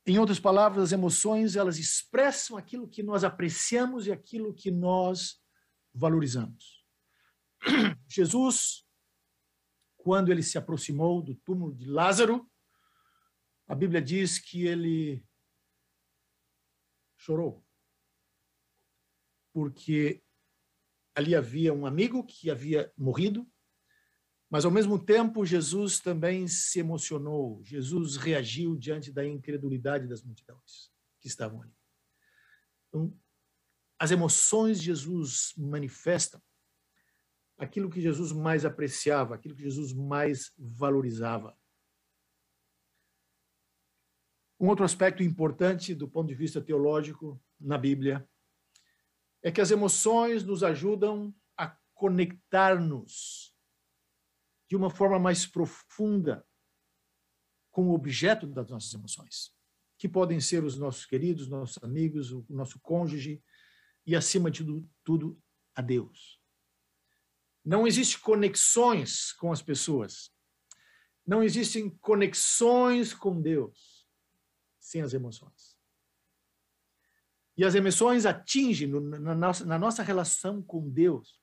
Em 0.06 0.18
outras 0.18 0.40
palavras, 0.40 0.84
as 0.84 0.92
emoções, 0.92 1.54
elas 1.54 1.78
expressam 1.78 2.56
aquilo 2.56 2.88
que 2.88 3.02
nós 3.02 3.24
apreciamos 3.24 4.06
e 4.06 4.12
aquilo 4.12 4.54
que 4.54 4.70
nós 4.70 5.40
valorizamos. 5.94 6.84
Jesus 8.08 8.87
quando 10.08 10.32
ele 10.32 10.42
se 10.42 10.56
aproximou 10.56 11.20
do 11.20 11.34
túmulo 11.34 11.74
de 11.74 11.84
Lázaro, 11.84 12.50
a 13.66 13.74
Bíblia 13.74 14.00
diz 14.00 14.38
que 14.38 14.66
ele 14.66 15.22
chorou. 17.14 17.62
Porque 19.52 20.24
ali 21.14 21.34
havia 21.34 21.74
um 21.74 21.84
amigo 21.84 22.24
que 22.24 22.50
havia 22.50 22.90
morrido, 22.96 23.46
mas 24.48 24.64
ao 24.64 24.70
mesmo 24.70 24.98
tempo 24.98 25.44
Jesus 25.44 26.00
também 26.00 26.48
se 26.48 26.80
emocionou, 26.80 27.62
Jesus 27.62 28.16
reagiu 28.16 28.74
diante 28.76 29.12
da 29.12 29.26
incredulidade 29.26 30.08
das 30.08 30.22
multidões 30.22 30.90
que 31.20 31.28
estavam 31.28 31.60
ali. 31.60 31.76
Então, 32.88 33.14
as 33.98 34.10
emoções 34.10 34.80
Jesus 34.82 35.52
manifestam 35.54 36.42
aquilo 37.58 37.90
que 37.90 38.00
Jesus 38.00 38.30
mais 38.32 38.64
apreciava, 38.64 39.34
aquilo 39.34 39.54
que 39.54 39.62
Jesus 39.62 39.92
mais 39.92 40.52
valorizava. 40.56 41.58
Um 44.60 44.68
outro 44.68 44.84
aspecto 44.84 45.22
importante 45.22 45.94
do 45.94 46.08
ponto 46.08 46.28
de 46.28 46.34
vista 46.34 46.60
teológico 46.60 47.40
na 47.60 47.76
Bíblia 47.76 48.28
é 49.42 49.50
que 49.52 49.60
as 49.60 49.70
emoções 49.70 50.44
nos 50.44 50.62
ajudam 50.62 51.34
a 51.56 51.76
conectar-nos 51.94 53.54
de 54.68 54.76
uma 54.76 54.90
forma 54.90 55.18
mais 55.18 55.46
profunda 55.46 56.46
com 57.70 57.88
o 57.88 57.94
objeto 57.94 58.46
das 58.46 58.68
nossas 58.68 58.92
emoções, 58.92 59.54
que 59.96 60.08
podem 60.08 60.40
ser 60.40 60.64
os 60.64 60.76
nossos 60.76 61.06
queridos, 61.06 61.48
nossos 61.48 61.82
amigos, 61.82 62.32
o 62.32 62.44
nosso 62.48 62.80
cônjuge 62.80 63.42
e, 64.04 64.16
acima 64.16 64.50
de 64.50 64.64
tudo, 65.04 65.40
a 65.74 65.80
Deus. 65.80 66.37
Não 67.68 67.86
existem 67.86 68.18
conexões 68.22 69.30
com 69.34 69.52
as 69.52 69.60
pessoas. 69.60 70.32
Não 71.26 71.42
existem 71.42 71.90
conexões 72.00 73.12
com 73.12 73.42
Deus 73.42 74.08
sem 74.80 75.02
as 75.02 75.12
emoções. 75.12 75.76
E 77.58 77.66
as 77.66 77.74
emoções 77.74 78.24
atingem, 78.24 78.88
na 78.88 79.34
nossa, 79.34 79.66
na 79.66 79.78
nossa 79.78 80.02
relação 80.02 80.62
com 80.62 80.88
Deus, 80.88 81.42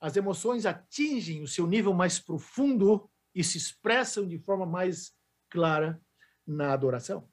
as 0.00 0.16
emoções 0.16 0.64
atingem 0.64 1.42
o 1.42 1.46
seu 1.46 1.66
nível 1.66 1.92
mais 1.92 2.18
profundo 2.18 3.10
e 3.34 3.44
se 3.44 3.58
expressam 3.58 4.26
de 4.26 4.38
forma 4.38 4.64
mais 4.64 5.14
clara 5.50 6.00
na 6.46 6.72
adoração. 6.72 7.30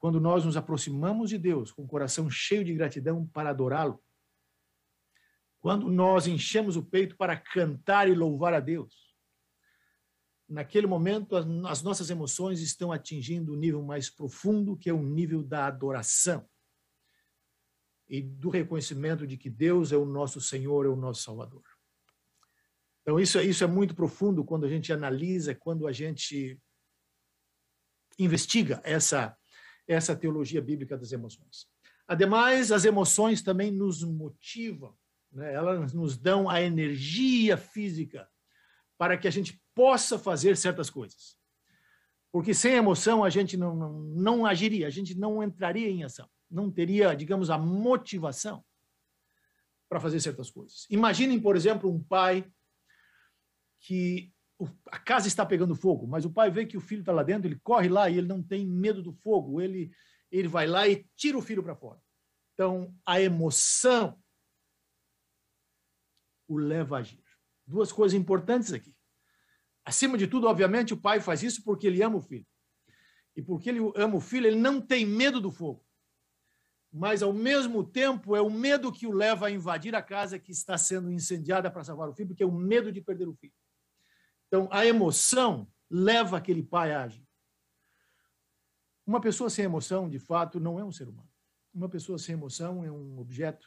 Quando 0.00 0.20
nós 0.20 0.44
nos 0.44 0.56
aproximamos 0.56 1.30
de 1.30 1.38
Deus 1.38 1.70
com 1.70 1.84
o 1.84 1.88
coração 1.88 2.28
cheio 2.28 2.64
de 2.64 2.74
gratidão 2.74 3.24
para 3.28 3.50
adorá-lo, 3.50 4.02
quando 5.60 5.90
nós 5.90 6.26
enchemos 6.26 6.76
o 6.76 6.82
peito 6.82 7.16
para 7.16 7.36
cantar 7.36 8.08
e 8.08 8.14
louvar 8.14 8.54
a 8.54 8.60
Deus, 8.60 8.94
naquele 10.48 10.86
momento 10.86 11.36
as, 11.36 11.82
nossas 11.82 12.10
emoções 12.10 12.60
estão 12.60 12.92
atingindo 12.92 13.52
o 13.52 13.56
nível 13.56 13.82
mais 13.82 14.08
profundo, 14.08 14.76
que 14.76 14.88
é 14.88 14.92
o 14.92 15.02
nível 15.02 15.42
da 15.42 15.66
adoração 15.66 16.48
e 18.08 18.22
do 18.22 18.48
reconhecimento 18.48 19.26
de 19.26 19.36
que 19.36 19.50
Deus 19.50 19.92
é 19.92 19.96
o 19.96 20.06
nosso 20.06 20.40
Senhor, 20.40 20.86
é 20.86 20.88
o 20.88 20.96
nosso 20.96 21.22
Salvador. 21.22 21.64
Então 23.02 23.20
isso, 23.20 23.40
isso 23.40 23.64
é 23.64 23.66
muito 23.66 23.94
profundo 23.94 24.44
quando 24.44 24.64
a 24.64 24.68
gente 24.68 24.92
analisa, 24.92 25.54
quando 25.54 25.86
a 25.86 25.92
gente 25.92 26.58
investiga 28.18 28.80
essa 28.84 29.36
essa 29.88 30.14
teologia 30.14 30.60
bíblica 30.60 30.98
das 30.98 31.12
emoções. 31.12 31.66
Ademais, 32.06 32.70
as 32.70 32.84
emoções 32.84 33.42
também 33.42 33.72
nos 33.72 34.04
motivam, 34.04 34.94
né? 35.32 35.52
elas 35.52 35.92
nos 35.92 36.16
dão 36.16 36.48
a 36.48 36.60
energia 36.60 37.56
física 37.56 38.28
para 38.96 39.16
que 39.16 39.28
a 39.28 39.30
gente 39.30 39.62
possa 39.74 40.18
fazer 40.18 40.56
certas 40.56 40.90
coisas. 40.90 41.38
Porque 42.32 42.52
sem 42.52 42.74
emoção 42.74 43.24
a 43.24 43.30
gente 43.30 43.56
não, 43.56 43.74
não, 43.74 44.00
não 44.00 44.46
agiria, 44.46 44.86
a 44.86 44.90
gente 44.90 45.16
não 45.16 45.42
entraria 45.42 45.88
em 45.88 46.04
ação, 46.04 46.28
não 46.50 46.70
teria, 46.70 47.14
digamos, 47.14 47.48
a 47.48 47.56
motivação 47.56 48.64
para 49.88 50.00
fazer 50.00 50.20
certas 50.20 50.50
coisas. 50.50 50.86
Imaginem, 50.90 51.40
por 51.40 51.56
exemplo, 51.56 51.90
um 51.90 52.02
pai 52.02 52.44
que 53.80 54.32
a 54.90 54.98
casa 54.98 55.28
está 55.28 55.46
pegando 55.46 55.74
fogo, 55.74 56.06
mas 56.06 56.24
o 56.24 56.32
pai 56.32 56.50
vê 56.50 56.66
que 56.66 56.76
o 56.76 56.80
filho 56.80 57.00
está 57.00 57.12
lá 57.12 57.22
dentro, 57.22 57.48
ele 57.48 57.60
corre 57.62 57.88
lá 57.88 58.10
e 58.10 58.18
ele 58.18 58.26
não 58.26 58.42
tem 58.42 58.66
medo 58.66 59.02
do 59.02 59.12
fogo, 59.12 59.60
ele, 59.60 59.90
ele 60.30 60.48
vai 60.48 60.66
lá 60.66 60.86
e 60.86 61.06
tira 61.16 61.38
o 61.38 61.42
filho 61.42 61.62
para 61.62 61.76
fora. 61.76 62.00
Então, 62.52 62.92
a 63.06 63.20
emoção 63.20 64.18
o 66.48 66.56
leva 66.56 66.96
a 66.96 67.00
agir. 67.00 67.22
Duas 67.66 67.92
coisas 67.92 68.18
importantes 68.18 68.72
aqui. 68.72 68.96
Acima 69.84 70.18
de 70.18 70.26
tudo, 70.26 70.48
obviamente, 70.48 70.92
o 70.92 71.00
pai 71.00 71.20
faz 71.20 71.42
isso 71.42 71.62
porque 71.62 71.86
ele 71.86 72.02
ama 72.02 72.16
o 72.16 72.22
filho. 72.22 72.46
E 73.36 73.42
porque 73.42 73.68
ele 73.68 73.78
ama 73.94 74.16
o 74.16 74.20
filho, 74.20 74.46
ele 74.46 74.56
não 74.56 74.80
tem 74.80 75.06
medo 75.06 75.40
do 75.40 75.50
fogo. 75.50 75.86
Mas, 76.90 77.22
ao 77.22 77.32
mesmo 77.32 77.84
tempo, 77.84 78.34
é 78.34 78.40
o 78.40 78.50
medo 78.50 78.90
que 78.90 79.06
o 79.06 79.12
leva 79.12 79.46
a 79.46 79.50
invadir 79.50 79.94
a 79.94 80.02
casa 80.02 80.38
que 80.38 80.50
está 80.50 80.76
sendo 80.78 81.10
incendiada 81.10 81.70
para 81.70 81.84
salvar 81.84 82.08
o 82.08 82.14
filho, 82.14 82.28
porque 82.28 82.42
é 82.42 82.46
o 82.46 82.52
medo 82.52 82.90
de 82.90 83.00
perder 83.00 83.28
o 83.28 83.34
filho. 83.34 83.52
Então, 84.46 84.68
a 84.72 84.84
emoção 84.86 85.70
leva 85.90 86.38
aquele 86.38 86.62
pai 86.62 86.92
a 86.92 87.04
agir. 87.04 87.26
Uma 89.06 89.20
pessoa 89.20 89.48
sem 89.48 89.64
emoção, 89.64 90.08
de 90.08 90.18
fato, 90.18 90.58
não 90.58 90.78
é 90.78 90.84
um 90.84 90.92
ser 90.92 91.08
humano. 91.08 91.30
Uma 91.72 91.88
pessoa 91.88 92.18
sem 92.18 92.32
emoção 92.34 92.84
é 92.84 92.90
um 92.90 93.18
objeto 93.18 93.66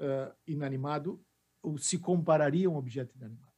uh, 0.00 0.34
inanimado, 0.46 1.22
ou 1.66 1.76
se 1.76 1.98
compararia 1.98 2.68
a 2.68 2.70
um 2.70 2.76
objeto 2.76 3.16
inanimado. 3.16 3.52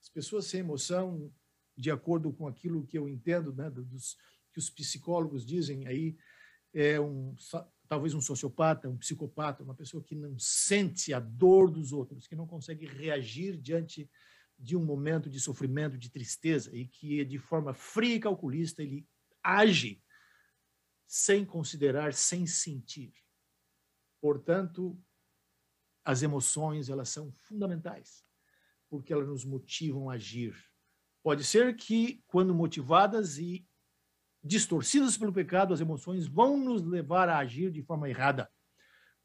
As 0.00 0.08
pessoas 0.08 0.46
sem 0.46 0.60
emoção, 0.60 1.30
de 1.76 1.90
acordo 1.90 2.32
com 2.32 2.46
aquilo 2.46 2.86
que 2.86 2.96
eu 2.96 3.06
entendo, 3.06 3.52
né, 3.52 3.68
dos, 3.68 4.16
que 4.50 4.58
os 4.58 4.70
psicólogos 4.70 5.44
dizem 5.44 5.86
aí, 5.86 6.16
é 6.72 6.98
um, 6.98 7.36
talvez 7.86 8.14
um 8.14 8.22
sociopata, 8.22 8.88
um 8.88 8.96
psicopata, 8.96 9.62
uma 9.62 9.74
pessoa 9.74 10.02
que 10.02 10.14
não 10.14 10.38
sente 10.38 11.12
a 11.12 11.20
dor 11.20 11.70
dos 11.70 11.92
outros, 11.92 12.26
que 12.26 12.34
não 12.34 12.46
consegue 12.46 12.86
reagir 12.86 13.58
diante 13.58 14.10
de 14.58 14.74
um 14.74 14.82
momento 14.82 15.28
de 15.28 15.38
sofrimento, 15.38 15.98
de 15.98 16.10
tristeza, 16.10 16.74
e 16.74 16.86
que 16.86 17.22
de 17.22 17.36
forma 17.36 17.74
fria 17.74 18.14
e 18.14 18.20
calculista 18.20 18.82
ele 18.82 19.06
age 19.42 20.02
sem 21.06 21.44
considerar, 21.44 22.14
sem 22.14 22.46
sentir. 22.46 23.12
Portanto, 24.22 24.98
as 26.04 26.22
emoções 26.22 26.88
elas 26.88 27.08
são 27.08 27.30
fundamentais, 27.32 28.24
porque 28.88 29.12
elas 29.12 29.28
nos 29.28 29.44
motivam 29.44 30.10
a 30.10 30.14
agir. 30.14 30.54
Pode 31.22 31.44
ser 31.44 31.76
que, 31.76 32.22
quando 32.26 32.54
motivadas 32.54 33.38
e 33.38 33.66
distorcidas 34.42 35.16
pelo 35.16 35.32
pecado, 35.32 35.72
as 35.72 35.80
emoções 35.80 36.26
vão 36.26 36.56
nos 36.56 36.82
levar 36.82 37.28
a 37.28 37.38
agir 37.38 37.70
de 37.70 37.82
forma 37.82 38.08
errada, 38.08 38.50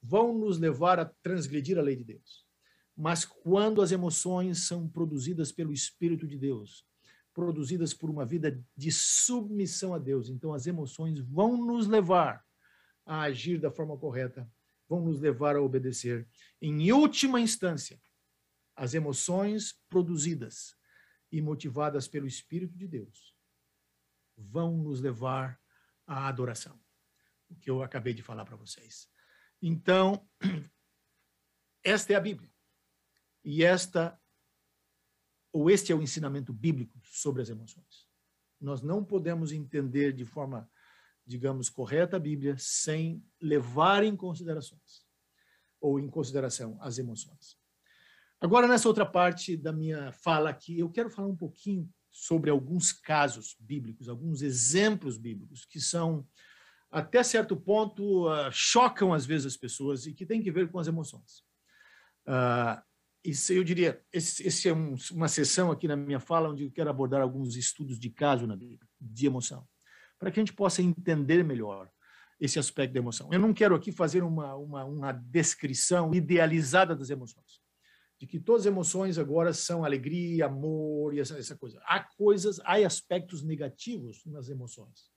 vão 0.01 0.37
nos 0.37 0.59
levar 0.59 0.99
a 0.99 1.05
transgredir 1.23 1.77
a 1.77 1.81
lei 1.81 1.95
de 1.95 2.03
Deus. 2.03 2.45
Mas 2.95 3.25
quando 3.25 3.81
as 3.81 3.91
emoções 3.91 4.67
são 4.67 4.87
produzidas 4.87 5.51
pelo 5.51 5.73
Espírito 5.73 6.27
de 6.27 6.37
Deus, 6.37 6.85
produzidas 7.33 7.93
por 7.93 8.09
uma 8.09 8.25
vida 8.25 8.63
de 8.75 8.91
submissão 8.91 9.93
a 9.93 9.99
Deus, 9.99 10.29
então 10.29 10.53
as 10.53 10.65
emoções 10.65 11.19
vão 11.19 11.57
nos 11.57 11.87
levar 11.87 12.43
a 13.05 13.21
agir 13.21 13.59
da 13.59 13.71
forma 13.71 13.97
correta, 13.97 14.49
vão 14.87 15.03
nos 15.03 15.19
levar 15.19 15.55
a 15.55 15.61
obedecer. 15.61 16.27
Em 16.61 16.91
última 16.91 17.39
instância, 17.39 18.01
as 18.75 18.93
emoções 18.93 19.73
produzidas 19.89 20.75
e 21.31 21.41
motivadas 21.41 22.07
pelo 22.07 22.27
Espírito 22.27 22.77
de 22.77 22.87
Deus 22.87 23.35
vão 24.37 24.77
nos 24.77 25.01
levar 25.01 25.59
à 26.05 26.27
adoração. 26.27 26.79
O 27.49 27.55
que 27.55 27.69
eu 27.69 27.81
acabei 27.81 28.13
de 28.13 28.21
falar 28.21 28.45
para 28.45 28.55
vocês. 28.55 29.09
Então, 29.61 30.27
esta 31.83 32.13
é 32.13 32.15
a 32.15 32.21
Bíblia. 32.21 32.53
E 33.43 33.63
esta 33.63 34.19
ou 35.51 35.71
este 35.71 35.91
é 35.91 35.95
o 35.95 36.01
ensinamento 36.01 36.53
bíblico 36.53 36.99
sobre 37.03 37.41
as 37.41 37.49
emoções. 37.49 38.07
Nós 38.59 38.81
não 38.81 39.03
podemos 39.03 39.51
entender 39.51 40.13
de 40.13 40.25
forma, 40.25 40.69
digamos, 41.27 41.69
correta 41.69 42.15
a 42.15 42.19
Bíblia 42.19 42.55
sem 42.57 43.21
levar 43.41 44.03
em 44.03 44.15
considerações 44.15 45.05
ou 45.79 45.99
em 45.99 46.07
consideração 46.09 46.77
as 46.81 46.97
emoções. 46.97 47.57
Agora, 48.39 48.67
nessa 48.67 48.87
outra 48.87 49.05
parte 49.05 49.57
da 49.57 49.73
minha 49.73 50.11
fala 50.11 50.49
aqui, 50.49 50.79
eu 50.79 50.89
quero 50.89 51.09
falar 51.09 51.27
um 51.27 51.35
pouquinho 51.35 51.89
sobre 52.09 52.49
alguns 52.49 52.93
casos 52.93 53.55
bíblicos, 53.59 54.07
alguns 54.07 54.41
exemplos 54.41 55.17
bíblicos 55.17 55.65
que 55.65 55.79
são, 55.79 56.25
até 56.89 57.21
certo 57.23 57.55
ponto, 57.55 58.27
uh, 58.27 58.51
chocam 58.51 59.13
às 59.13 59.25
vezes 59.25 59.47
as 59.47 59.57
pessoas 59.57 60.05
e 60.05 60.13
que 60.13 60.25
têm 60.25 60.41
que 60.41 60.51
ver 60.51 60.71
com 60.71 60.79
as 60.79 60.87
emoções. 60.87 61.43
Uh, 62.27 62.81
isso 63.23 63.51
eu 63.51 63.63
diria, 63.63 64.01
esse, 64.13 64.47
esse 64.47 64.69
é 64.69 64.73
um, 64.73 64.95
uma 65.11 65.27
sessão 65.27 65.71
aqui 65.71 65.87
na 65.87 65.95
minha 65.95 66.19
fala 66.19 66.49
onde 66.49 66.63
eu 66.63 66.71
quero 66.71 66.89
abordar 66.89 67.21
alguns 67.21 67.55
estudos 67.55 67.99
de 67.99 68.09
caso 68.09 68.47
na 68.47 68.55
Bíblia, 68.55 68.87
de 68.99 69.25
emoção, 69.25 69.67
para 70.19 70.31
que 70.31 70.39
a 70.39 70.41
gente 70.41 70.53
possa 70.53 70.81
entender 70.81 71.43
melhor 71.43 71.89
esse 72.39 72.59
aspecto 72.59 72.93
da 72.93 72.99
emoção. 72.99 73.29
Eu 73.31 73.39
não 73.39 73.53
quero 73.53 73.75
aqui 73.75 73.91
fazer 73.91 74.23
uma, 74.23 74.55
uma, 74.55 74.85
uma 74.85 75.11
descrição 75.11 76.13
idealizada 76.13 76.95
das 76.95 77.09
emoções, 77.09 77.61
de 78.19 78.27
que 78.27 78.39
todas 78.39 78.63
as 78.63 78.67
emoções 78.67 79.17
agora 79.17 79.53
são 79.53 79.83
alegria, 79.83 80.45
amor 80.45 81.13
e 81.13 81.19
essa, 81.19 81.37
essa 81.37 81.57
coisa. 81.57 81.81
Há 81.85 81.99
coisas, 82.15 82.59
há 82.61 82.75
aspectos 82.85 83.43
negativos 83.43 84.23
nas 84.25 84.49
emoções, 84.49 85.11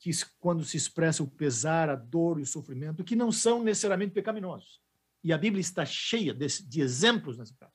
que 0.00 0.10
quando 0.38 0.64
se 0.64 0.76
expressa 0.76 1.22
o 1.22 1.30
pesar, 1.30 1.88
a 1.88 1.96
dor 1.96 2.38
e 2.38 2.42
o 2.42 2.46
sofrimento, 2.46 3.04
que 3.04 3.16
não 3.16 3.30
são 3.30 3.62
necessariamente 3.62 4.12
pecaminosos 4.12 4.80
e 5.22 5.32
a 5.32 5.38
Bíblia 5.38 5.60
está 5.60 5.84
cheia 5.84 6.32
de, 6.32 6.46
de 6.46 6.80
exemplos 6.80 7.36
nesse 7.36 7.54
caso. 7.56 7.74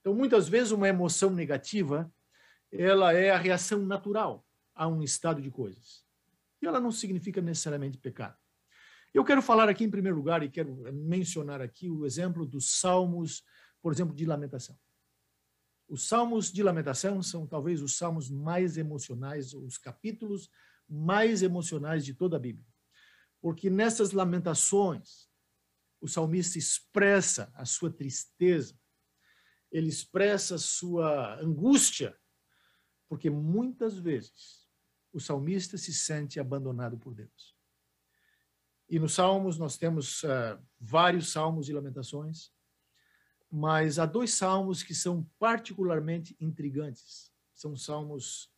Então, 0.00 0.14
muitas 0.14 0.48
vezes, 0.48 0.72
uma 0.72 0.88
emoção 0.88 1.30
negativa 1.30 2.12
ela 2.72 3.12
é 3.12 3.30
a 3.30 3.38
reação 3.38 3.84
natural 3.84 4.44
a 4.74 4.88
um 4.88 5.02
estado 5.02 5.40
de 5.40 5.50
coisas. 5.50 6.04
E 6.60 6.66
ela 6.66 6.80
não 6.80 6.92
significa 6.92 7.40
necessariamente 7.40 7.98
pecado. 7.98 8.36
Eu 9.12 9.24
quero 9.24 9.42
falar 9.42 9.68
aqui, 9.68 9.84
em 9.84 9.90
primeiro 9.90 10.16
lugar, 10.16 10.42
e 10.42 10.50
quero 10.50 10.74
mencionar 10.92 11.60
aqui 11.60 11.90
o 11.90 12.06
exemplo 12.06 12.46
dos 12.46 12.78
salmos, 12.78 13.44
por 13.82 13.92
exemplo, 13.92 14.14
de 14.14 14.24
lamentação. 14.24 14.78
Os 15.86 16.08
salmos 16.08 16.50
de 16.50 16.62
lamentação 16.62 17.22
são 17.22 17.46
talvez 17.46 17.82
os 17.82 17.98
salmos 17.98 18.30
mais 18.30 18.78
emocionais, 18.78 19.52
os 19.52 19.76
capítulos 19.76 20.48
mais 20.88 21.42
emocionais 21.42 22.04
de 22.04 22.14
toda 22.14 22.36
a 22.36 22.40
Bíblia. 22.40 22.66
Porque 23.42 23.68
nessas 23.68 24.12
lamentações, 24.12 25.28
o 26.00 26.08
salmista 26.08 26.58
expressa 26.58 27.52
a 27.54 27.66
sua 27.66 27.92
tristeza, 27.92 28.78
ele 29.70 29.88
expressa 29.88 30.54
a 30.54 30.58
sua 30.58 31.38
angústia, 31.40 32.16
Porque 33.08 33.28
muitas 33.28 33.98
vezes 33.98 34.61
o 35.12 35.20
salmista 35.20 35.76
se 35.76 35.92
sente 35.92 36.40
abandonado 36.40 36.98
por 36.98 37.14
Deus. 37.14 37.54
E 38.88 38.98
nos 38.98 39.14
Salmos 39.14 39.58
nós 39.58 39.76
temos 39.76 40.22
uh, 40.22 40.60
vários 40.78 41.32
salmos 41.32 41.68
e 41.68 41.72
lamentações, 41.72 42.52
mas 43.50 43.98
há 43.98 44.06
dois 44.06 44.34
salmos 44.34 44.82
que 44.82 44.94
são 44.94 45.24
particularmente 45.38 46.36
intrigantes. 46.40 47.32
São 47.54 47.76
salmos 47.76 48.50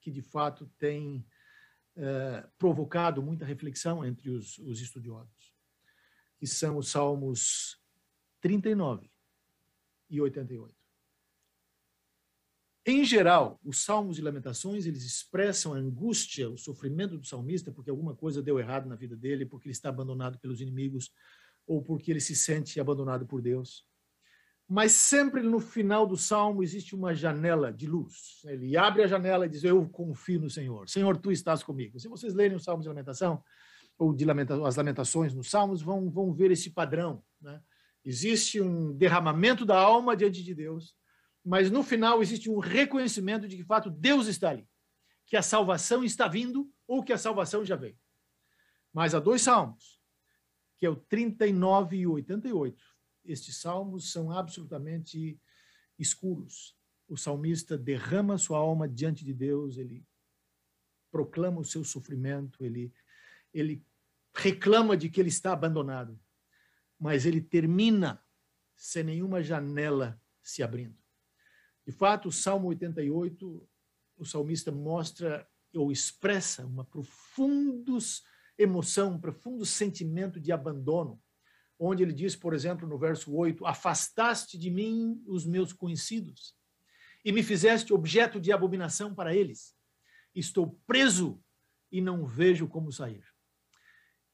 que 0.00 0.10
de 0.10 0.22
fato 0.22 0.66
têm 0.78 1.26
uh, 1.96 2.48
provocado 2.58 3.22
muita 3.22 3.44
reflexão 3.44 4.04
entre 4.04 4.30
os, 4.30 4.58
os 4.58 4.80
estudiosos, 4.80 5.54
que 6.38 6.46
são 6.46 6.76
os 6.76 6.90
salmos 6.90 7.80
39 8.40 9.10
e 10.08 10.20
88. 10.20 10.85
Em 12.88 13.04
geral, 13.04 13.58
os 13.64 13.82
salmos 13.82 14.16
e 14.16 14.22
lamentações, 14.22 14.86
eles 14.86 15.04
expressam 15.04 15.74
a 15.74 15.76
angústia, 15.76 16.48
o 16.48 16.56
sofrimento 16.56 17.18
do 17.18 17.26
salmista 17.26 17.72
porque 17.72 17.90
alguma 17.90 18.14
coisa 18.14 18.40
deu 18.40 18.60
errado 18.60 18.88
na 18.88 18.94
vida 18.94 19.16
dele, 19.16 19.44
porque 19.44 19.66
ele 19.66 19.72
está 19.72 19.88
abandonado 19.88 20.38
pelos 20.38 20.60
inimigos 20.60 21.10
ou 21.66 21.82
porque 21.82 22.12
ele 22.12 22.20
se 22.20 22.36
sente 22.36 22.78
abandonado 22.78 23.26
por 23.26 23.42
Deus. 23.42 23.84
Mas 24.68 24.92
sempre 24.92 25.42
no 25.42 25.58
final 25.58 26.06
do 26.06 26.16
salmo 26.16 26.62
existe 26.62 26.94
uma 26.94 27.12
janela 27.12 27.72
de 27.72 27.88
luz. 27.88 28.40
Ele 28.44 28.76
abre 28.76 29.02
a 29.02 29.08
janela 29.08 29.46
e 29.46 29.48
diz: 29.48 29.64
Eu 29.64 29.88
confio 29.88 30.40
no 30.40 30.50
Senhor. 30.50 30.88
Senhor, 30.88 31.16
tu 31.16 31.32
estás 31.32 31.64
comigo. 31.64 31.98
Se 31.98 32.06
vocês 32.06 32.34
lerem 32.34 32.56
os 32.56 32.62
salmos 32.62 32.84
de 32.84 32.88
lamentação, 32.88 33.42
ou 33.98 34.14
de 34.14 34.24
lamenta 34.24 34.64
as 34.64 34.76
lamentações 34.76 35.34
nos 35.34 35.50
salmos, 35.50 35.82
vão, 35.82 36.08
vão 36.08 36.32
ver 36.32 36.52
esse 36.52 36.70
padrão. 36.70 37.22
Né? 37.40 37.60
Existe 38.04 38.60
um 38.60 38.92
derramamento 38.96 39.64
da 39.64 39.76
alma 39.76 40.16
diante 40.16 40.42
de 40.44 40.54
Deus 40.54 40.94
mas 41.46 41.70
no 41.70 41.84
final 41.84 42.20
existe 42.20 42.50
um 42.50 42.58
reconhecimento 42.58 43.46
de 43.46 43.54
que, 43.54 43.62
de 43.62 43.68
fato, 43.68 43.88
Deus 43.88 44.26
está 44.26 44.50
ali, 44.50 44.68
que 45.24 45.36
a 45.36 45.42
salvação 45.42 46.02
está 46.02 46.26
vindo 46.26 46.68
ou 46.88 47.04
que 47.04 47.12
a 47.12 47.18
salvação 47.18 47.64
já 47.64 47.76
veio. 47.76 47.96
Mas 48.92 49.14
há 49.14 49.20
dois 49.20 49.42
salmos, 49.42 50.02
que 50.76 50.84
é 50.84 50.90
o 50.90 50.96
39 50.96 51.98
e 51.98 52.06
o 52.08 52.14
88. 52.14 52.84
Estes 53.24 53.58
salmos 53.58 54.10
são 54.10 54.32
absolutamente 54.32 55.40
escuros. 55.96 56.76
O 57.06 57.16
salmista 57.16 57.78
derrama 57.78 58.38
sua 58.38 58.58
alma 58.58 58.88
diante 58.88 59.24
de 59.24 59.32
Deus, 59.32 59.76
ele 59.76 60.04
proclama 61.12 61.60
o 61.60 61.64
seu 61.64 61.84
sofrimento, 61.84 62.64
ele, 62.64 62.92
ele 63.54 63.86
reclama 64.34 64.96
de 64.96 65.08
que 65.08 65.20
ele 65.20 65.28
está 65.28 65.52
abandonado, 65.52 66.20
mas 66.98 67.24
ele 67.24 67.40
termina 67.40 68.20
sem 68.74 69.04
nenhuma 69.04 69.44
janela 69.44 70.20
se 70.42 70.60
abrindo. 70.60 71.05
De 71.86 71.92
fato, 71.92 72.28
o 72.28 72.32
Salmo 72.32 72.66
88, 72.68 73.68
o 74.16 74.24
salmista 74.24 74.72
mostra 74.72 75.48
ou 75.72 75.92
expressa 75.92 76.66
uma 76.66 76.84
profunda 76.84 77.92
emoção, 78.58 79.12
um 79.12 79.20
profundo 79.20 79.64
sentimento 79.64 80.40
de 80.40 80.50
abandono, 80.50 81.22
onde 81.78 82.02
ele 82.02 82.12
diz, 82.12 82.34
por 82.34 82.54
exemplo, 82.54 82.88
no 82.88 82.98
verso 82.98 83.32
8: 83.32 83.64
Afastaste 83.64 84.58
de 84.58 84.68
mim 84.68 85.22
os 85.26 85.46
meus 85.46 85.72
conhecidos 85.72 86.56
e 87.24 87.30
me 87.30 87.42
fizeste 87.42 87.92
objeto 87.92 88.40
de 88.40 88.50
abominação 88.50 89.14
para 89.14 89.34
eles. 89.34 89.76
Estou 90.34 90.80
preso 90.88 91.40
e 91.92 92.00
não 92.00 92.26
vejo 92.26 92.66
como 92.66 92.90
sair. 92.90 93.24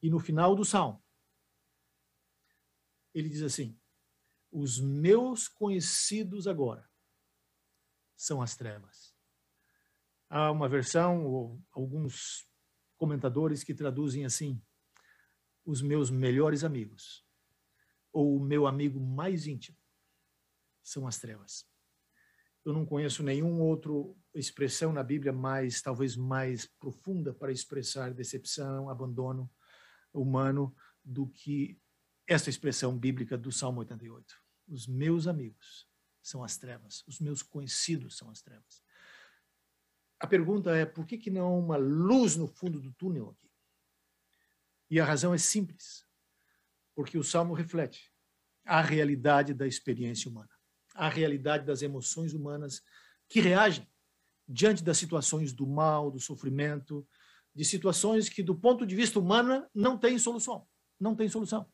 E 0.01 0.09
no 0.09 0.19
final 0.19 0.55
do 0.55 0.65
salmo, 0.65 1.03
ele 3.13 3.29
diz 3.29 3.43
assim: 3.43 3.79
Os 4.51 4.79
meus 4.79 5.47
conhecidos 5.47 6.47
agora 6.47 6.91
são 8.15 8.41
as 8.41 8.55
trevas. 8.55 9.13
Há 10.29 10.51
uma 10.51 10.67
versão, 10.67 11.25
ou 11.25 11.61
alguns 11.71 12.47
comentadores 12.97 13.63
que 13.63 13.73
traduzem 13.73 14.25
assim: 14.25 14.61
os 15.65 15.81
meus 15.81 16.09
melhores 16.09 16.63
amigos, 16.63 17.25
ou 18.11 18.37
o 18.37 18.39
meu 18.39 18.65
amigo 18.65 18.99
mais 18.99 19.47
íntimo, 19.47 19.77
são 20.81 21.07
as 21.07 21.19
trevas. 21.19 21.65
Eu 22.65 22.71
não 22.71 22.85
conheço 22.85 23.23
nenhum 23.23 23.59
outro 23.59 24.17
expressão 24.33 24.93
na 24.93 25.03
Bíblia 25.03 25.33
mais, 25.33 25.81
talvez 25.81 26.15
mais 26.15 26.65
profunda 26.65 27.33
para 27.33 27.51
expressar 27.51 28.13
decepção, 28.13 28.89
abandono 28.89 29.51
humano 30.13 30.73
do 31.03 31.27
que 31.27 31.77
esta 32.25 32.49
expressão 32.49 32.97
bíblica 32.97 33.37
do 33.37 33.51
Salmo 33.51 33.79
88. 33.79 34.35
Os 34.69 34.87
meus 34.87 35.27
amigos 35.27 35.87
são 36.23 36.43
as 36.43 36.57
trevas, 36.57 37.03
os 37.05 37.19
meus 37.19 37.43
conhecidos 37.43 38.17
são 38.17 38.29
as 38.29 38.41
trevas. 38.41 38.81
A 40.19 40.25
pergunta 40.25 40.75
é: 40.75 40.85
por 40.85 41.05
que, 41.05 41.17
que 41.17 41.29
não 41.29 41.45
há 41.45 41.57
uma 41.57 41.75
luz 41.75 42.37
no 42.37 42.47
fundo 42.47 42.79
do 42.79 42.93
túnel 42.93 43.29
aqui? 43.29 43.51
E 44.89 44.99
a 44.99 45.05
razão 45.05 45.33
é 45.33 45.37
simples, 45.37 46.07
porque 46.95 47.17
o 47.17 47.23
salmo 47.23 47.53
reflete 47.53 48.11
a 48.63 48.81
realidade 48.81 49.53
da 49.53 49.67
experiência 49.67 50.31
humana, 50.31 50.49
a 50.95 51.09
realidade 51.09 51.65
das 51.65 51.81
emoções 51.81 52.33
humanas 52.33 52.81
que 53.27 53.41
reagem 53.41 53.87
diante 54.47 54.83
das 54.83 54.97
situações 54.97 55.51
do 55.51 55.67
mal, 55.67 56.09
do 56.09 56.19
sofrimento, 56.19 57.05
de 57.53 57.65
situações 57.65 58.29
que, 58.29 58.41
do 58.41 58.55
ponto 58.55 58.85
de 58.85 58.95
vista 58.95 59.19
humano, 59.19 59.67
não 59.73 59.97
têm 59.97 60.17
solução. 60.17 60.67
Não 60.99 61.15
tem 61.15 61.27
solução. 61.27 61.69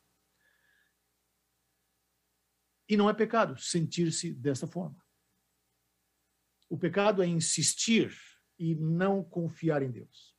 E 2.90 2.96
não 2.96 3.08
é 3.08 3.14
pecado 3.14 3.56
sentir-se 3.56 4.34
dessa 4.34 4.66
forma. 4.66 5.00
O 6.68 6.76
pecado 6.76 7.22
é 7.22 7.26
insistir 7.26 8.12
e 8.58 8.74
não 8.74 9.22
confiar 9.22 9.80
em 9.80 9.92
Deus. 9.92 10.36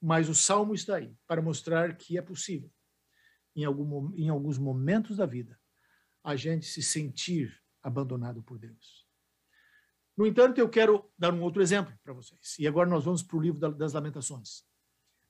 Mas 0.00 0.30
o 0.30 0.34
salmo 0.34 0.74
está 0.74 0.96
aí 0.96 1.14
para 1.26 1.42
mostrar 1.42 1.94
que 1.94 2.16
é 2.16 2.22
possível, 2.22 2.72
em, 3.54 3.66
algum, 3.66 4.14
em 4.16 4.30
alguns 4.30 4.56
momentos 4.56 5.18
da 5.18 5.26
vida, 5.26 5.60
a 6.24 6.34
gente 6.36 6.64
se 6.64 6.82
sentir 6.82 7.62
abandonado 7.82 8.42
por 8.42 8.58
Deus. 8.58 9.06
No 10.16 10.26
entanto, 10.26 10.58
eu 10.58 10.70
quero 10.70 11.10
dar 11.18 11.34
um 11.34 11.42
outro 11.42 11.60
exemplo 11.60 11.94
para 12.02 12.14
vocês. 12.14 12.58
E 12.58 12.66
agora 12.66 12.88
nós 12.88 13.04
vamos 13.04 13.22
para 13.22 13.36
o 13.36 13.40
livro 13.42 13.60
das 13.74 13.92
Lamentações. 13.92 14.64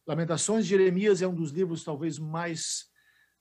Lamentações 0.06 0.64
de 0.64 0.70
Jeremias 0.70 1.20
é 1.20 1.26
um 1.26 1.35
dos 1.35 1.50
livros 1.50 1.83
talvez 1.83 2.16
mais 2.16 2.89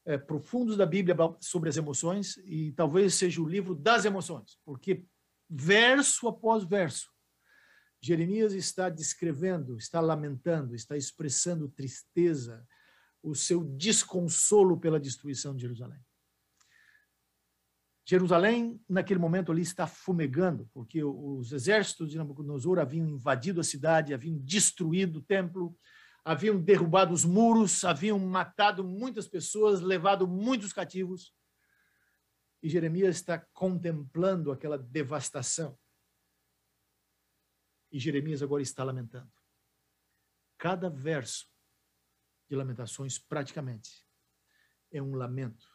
é, 0.05 0.17
profundos 0.17 0.77
da 0.77 0.85
Bíblia 0.85 1.15
sobre 1.39 1.69
as 1.69 1.77
emoções 1.77 2.37
e 2.45 2.71
talvez 2.73 3.13
seja 3.13 3.41
o 3.41 3.47
livro 3.47 3.75
das 3.75 4.05
emoções, 4.05 4.57
porque 4.65 5.05
verso 5.49 6.27
após 6.27 6.63
verso, 6.63 7.09
Jeremias 8.01 8.53
está 8.53 8.89
descrevendo, 8.89 9.77
está 9.77 9.99
lamentando, 9.99 10.73
está 10.73 10.95
expressando 10.95 11.67
tristeza, 11.67 12.65
o 13.21 13.35
seu 13.35 13.63
desconsolo 13.63 14.79
pela 14.79 14.99
destruição 14.99 15.53
de 15.53 15.63
Jerusalém. 15.63 15.99
Jerusalém, 18.09 18.81
naquele 18.89 19.19
momento 19.19 19.51
ali, 19.51 19.61
está 19.61 19.85
fumegando, 19.85 20.67
porque 20.73 21.03
os 21.03 21.51
exércitos 21.51 22.09
de 22.09 22.17
Nabucodonosor 22.17 22.79
haviam 22.79 23.07
invadido 23.07 23.59
a 23.59 23.63
cidade, 23.63 24.13
haviam 24.13 24.39
destruído 24.39 25.17
o 25.17 25.21
templo, 25.21 25.77
haviam 26.29 26.61
derrubado 26.61 27.11
os 27.11 27.25
muros, 27.25 27.83
haviam 27.83 28.19
matado 28.19 28.83
muitas 28.83 29.27
pessoas, 29.27 29.81
levado 29.81 30.27
muitos 30.27 30.71
cativos. 30.71 31.35
E 32.61 32.69
Jeremias 32.69 33.15
está 33.15 33.39
contemplando 33.51 34.51
aquela 34.51 34.77
devastação. 34.77 35.75
E 37.91 37.97
Jeremias 37.97 38.43
agora 38.43 38.61
está 38.61 38.83
lamentando. 38.83 39.31
Cada 40.55 40.87
verso 40.87 41.47
de 42.47 42.55
Lamentações, 42.55 43.17
praticamente, 43.17 44.05
é 44.91 45.01
um 45.01 45.15
lamento, 45.15 45.65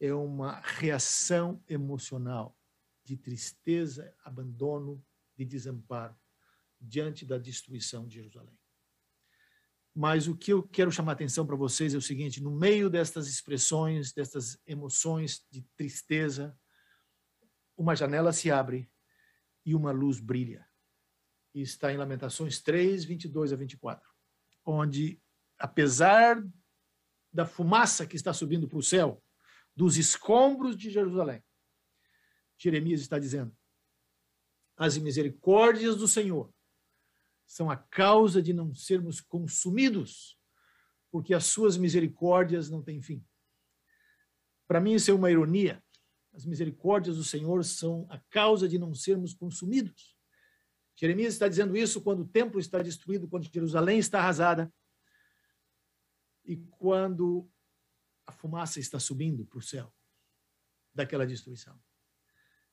é 0.00 0.14
uma 0.14 0.60
reação 0.60 1.62
emocional 1.68 2.58
de 3.04 3.18
tristeza, 3.18 4.16
abandono, 4.24 5.04
de 5.36 5.44
desamparo 5.44 6.18
diante 6.80 7.26
da 7.26 7.36
destruição 7.36 8.08
de 8.08 8.14
Jerusalém. 8.14 8.61
Mas 9.94 10.26
o 10.26 10.34
que 10.34 10.52
eu 10.52 10.62
quero 10.62 10.90
chamar 10.90 11.12
a 11.12 11.14
atenção 11.14 11.46
para 11.46 11.56
vocês 11.56 11.94
é 11.94 11.98
o 11.98 12.02
seguinte: 12.02 12.42
no 12.42 12.50
meio 12.50 12.88
destas 12.88 13.28
expressões, 13.28 14.12
destas 14.12 14.58
emoções 14.66 15.44
de 15.50 15.62
tristeza, 15.76 16.56
uma 17.76 17.94
janela 17.94 18.32
se 18.32 18.50
abre 18.50 18.90
e 19.66 19.74
uma 19.74 19.92
luz 19.92 20.18
brilha. 20.18 20.66
E 21.54 21.60
está 21.60 21.92
em 21.92 21.98
Lamentações 21.98 22.62
3, 22.62 23.04
22 23.04 23.52
a 23.52 23.56
24, 23.56 24.08
onde, 24.64 25.20
apesar 25.58 26.42
da 27.30 27.44
fumaça 27.44 28.06
que 28.06 28.16
está 28.16 28.32
subindo 28.32 28.66
para 28.66 28.78
o 28.78 28.82
céu, 28.82 29.22
dos 29.76 29.98
escombros 29.98 30.76
de 30.76 30.90
Jerusalém, 30.90 31.42
Jeremias 32.56 33.02
está 33.02 33.18
dizendo: 33.18 33.54
as 34.76 34.96
misericórdias 34.96 35.96
do 35.96 36.08
Senhor 36.08 36.52
são 37.52 37.70
a 37.70 37.76
causa 37.76 38.40
de 38.40 38.54
não 38.54 38.74
sermos 38.74 39.20
consumidos, 39.20 40.38
porque 41.10 41.34
as 41.34 41.44
suas 41.44 41.76
misericórdias 41.76 42.70
não 42.70 42.82
têm 42.82 43.02
fim. 43.02 43.22
Para 44.66 44.80
mim, 44.80 44.94
isso 44.94 45.10
é 45.10 45.14
uma 45.14 45.30
ironia. 45.30 45.84
As 46.32 46.46
misericórdias 46.46 47.18
do 47.18 47.24
Senhor 47.24 47.62
são 47.62 48.06
a 48.08 48.18
causa 48.30 48.66
de 48.66 48.78
não 48.78 48.94
sermos 48.94 49.34
consumidos. 49.34 50.16
Jeremias 50.96 51.34
está 51.34 51.46
dizendo 51.46 51.76
isso 51.76 52.00
quando 52.00 52.20
o 52.20 52.26
templo 52.26 52.58
está 52.58 52.80
destruído, 52.80 53.28
quando 53.28 53.52
Jerusalém 53.52 53.98
está 53.98 54.20
arrasada 54.20 54.72
e 56.46 56.56
quando 56.56 57.46
a 58.26 58.32
fumaça 58.32 58.80
está 58.80 58.98
subindo 58.98 59.44
para 59.44 59.58
o 59.58 59.62
céu 59.62 59.92
daquela 60.94 61.26
destruição. 61.26 61.78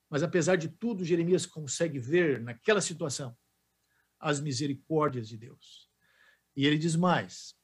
Mas 0.09 0.23
apesar 0.23 0.55
de 0.55 0.69
tudo, 0.69 1.03
Jeremias 1.03 1.45
consegue 1.45 1.99
ver 1.99 2.39
naquela 2.39 2.79
situação 2.79 3.37
as 4.19 4.39
misericórdias 4.39 5.27
de 5.27 5.37
Deus. 5.37 5.89
E 6.55 6.65
ele 6.65 6.77
diz 6.77 6.95
mais: 6.95 7.55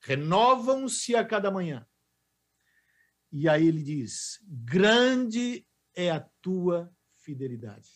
renovam-se 0.00 1.14
a 1.14 1.24
cada 1.24 1.50
manhã. 1.50 1.86
E 3.30 3.48
aí 3.48 3.66
ele 3.66 3.82
diz: 3.82 4.38
grande 4.42 5.66
é 5.94 6.10
a 6.10 6.20
tua 6.40 6.92
fidelidade. 7.16 7.88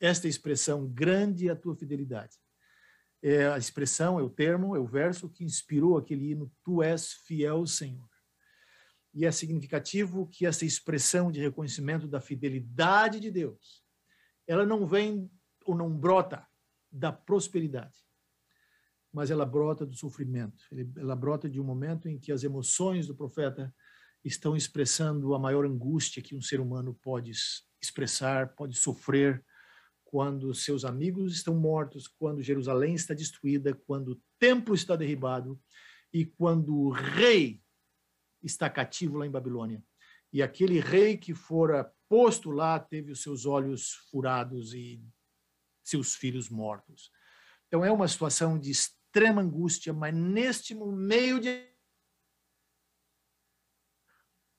Esta 0.00 0.28
expressão, 0.28 0.86
grande 0.86 1.48
é 1.48 1.52
a 1.52 1.56
tua 1.56 1.76
fidelidade. 1.76 2.36
É 3.20 3.48
a 3.48 3.58
expressão, 3.58 4.18
é 4.18 4.22
o 4.22 4.30
termo, 4.30 4.76
é 4.76 4.78
o 4.78 4.86
verso 4.86 5.28
que 5.28 5.44
inspirou 5.44 5.96
aquele 5.96 6.30
hino: 6.30 6.52
Tu 6.64 6.82
és 6.82 7.12
fiel, 7.12 7.66
Senhor. 7.66 8.08
E 9.12 9.24
é 9.24 9.32
significativo 9.32 10.28
que 10.28 10.46
essa 10.46 10.64
expressão 10.64 11.30
de 11.32 11.40
reconhecimento 11.40 12.06
da 12.06 12.20
fidelidade 12.20 13.18
de 13.18 13.30
Deus, 13.30 13.82
ela 14.46 14.64
não 14.64 14.86
vem 14.86 15.30
ou 15.64 15.74
não 15.74 15.90
brota 15.98 16.46
da 16.90 17.12
prosperidade, 17.12 17.98
mas 19.12 19.30
ela 19.30 19.44
brota 19.44 19.84
do 19.84 19.94
sofrimento. 19.94 20.62
Ela 20.96 21.16
brota 21.16 21.48
de 21.48 21.60
um 21.60 21.64
momento 21.64 22.08
em 22.08 22.18
que 22.18 22.32
as 22.32 22.44
emoções 22.44 23.06
do 23.06 23.14
profeta 23.14 23.74
estão 24.24 24.56
expressando 24.56 25.34
a 25.34 25.38
maior 25.38 25.64
angústia 25.64 26.22
que 26.22 26.34
um 26.34 26.42
ser 26.42 26.60
humano 26.60 26.98
pode 27.02 27.32
expressar, 27.80 28.54
pode 28.54 28.76
sofrer 28.76 29.44
quando 30.04 30.54
seus 30.54 30.84
amigos 30.84 31.34
estão 31.34 31.54
mortos, 31.54 32.08
quando 32.08 32.42
Jerusalém 32.42 32.94
está 32.94 33.12
destruída, 33.12 33.74
quando 33.86 34.12
o 34.12 34.22
templo 34.38 34.74
está 34.74 34.96
derribado 34.96 35.60
e 36.12 36.24
quando 36.24 36.74
o 36.74 36.90
rei 36.90 37.62
está 38.42 38.70
cativo 38.70 39.18
lá 39.18 39.26
em 39.26 39.30
Babilônia. 39.30 39.82
E 40.32 40.42
aquele 40.42 40.80
rei 40.80 41.16
que 41.16 41.34
fora 41.34 41.92
posto 42.08 42.50
lá 42.50 42.78
teve 42.78 43.12
os 43.12 43.22
seus 43.22 43.44
olhos 43.44 43.92
furados 44.10 44.72
e 44.72 45.02
seus 45.88 46.14
filhos 46.14 46.48
mortos. 46.48 47.10
Então 47.66 47.84
é 47.84 47.90
uma 47.90 48.08
situação 48.08 48.58
de 48.58 48.70
extrema 48.70 49.42
angústia, 49.42 49.92
mas 49.92 50.14
neste 50.14 50.74
meio 50.74 51.40
de 51.40 51.68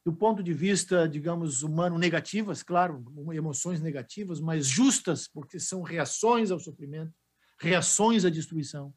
do 0.06 0.14
ponto 0.16 0.42
de 0.42 0.54
vista, 0.54 1.08
digamos, 1.08 1.62
humano, 1.62 1.98
negativas, 1.98 2.64
claro, 2.64 3.06
emoções 3.32 3.80
negativas, 3.80 4.40
mas 4.40 4.66
justas, 4.66 5.28
porque 5.28 5.60
são 5.60 5.84
reações 5.84 6.50
ao 6.50 6.60
sofrimento, 6.60 7.14
reações 7.60 8.26
à 8.26 8.30
destruição. 8.30 8.94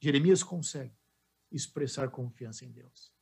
Jeremias 0.00 0.42
consegue 0.42 0.96
expressar 1.52 2.10
confiança 2.10 2.64
em 2.64 2.72
Deus. 2.72 3.12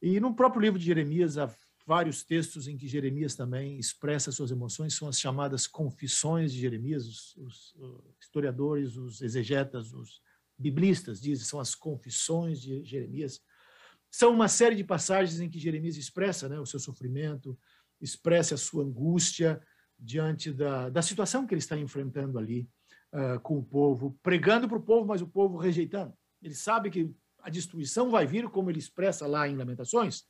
E 0.00 0.20
no 0.20 0.34
próprio 0.34 0.62
livro 0.62 0.78
de 0.78 0.86
Jeremias 0.86 1.36
há 1.36 1.48
vários 1.86 2.24
textos 2.24 2.66
em 2.66 2.76
que 2.76 2.88
Jeremias 2.88 3.36
também 3.36 3.78
expressa 3.78 4.32
suas 4.32 4.50
emoções, 4.50 4.94
são 4.94 5.06
as 5.06 5.20
chamadas 5.20 5.68
confissões 5.68 6.52
de 6.52 6.60
Jeremias, 6.60 7.06
os, 7.06 7.36
os, 7.36 7.74
os 7.76 8.16
historiadores, 8.20 8.96
os 8.96 9.22
exegetas, 9.22 9.92
os 9.92 10.20
biblistas 10.58 11.20
dizem, 11.20 11.44
são 11.44 11.60
as 11.60 11.74
confissões 11.74 12.60
de 12.60 12.84
Jeremias. 12.84 13.40
São 14.10 14.32
uma 14.32 14.48
série 14.48 14.74
de 14.74 14.82
passagens 14.82 15.40
em 15.40 15.48
que 15.48 15.60
Jeremias 15.60 15.96
expressa 15.96 16.48
né, 16.48 16.58
o 16.58 16.66
seu 16.66 16.80
sofrimento, 16.80 17.56
expressa 18.00 18.56
a 18.56 18.58
sua 18.58 18.82
angústia 18.82 19.62
diante 19.98 20.52
da, 20.52 20.90
da 20.90 21.02
situação 21.02 21.46
que 21.46 21.54
ele 21.54 21.60
está 21.60 21.78
enfrentando 21.78 22.38
ali 22.38 22.68
uh, 23.12 23.38
com 23.40 23.58
o 23.58 23.62
povo, 23.62 24.18
pregando 24.22 24.68
para 24.68 24.78
o 24.78 24.82
povo, 24.82 25.06
mas 25.06 25.22
o 25.22 25.26
povo 25.26 25.56
rejeitando. 25.56 26.12
Ele 26.42 26.54
sabe 26.54 26.90
que 26.90 27.14
a 27.40 27.48
destruição 27.48 28.10
vai 28.10 28.26
vir, 28.26 28.48
como 28.48 28.70
ele 28.70 28.78
expressa 28.78 29.26
lá 29.26 29.48
em 29.48 29.56
Lamentações. 29.56 30.24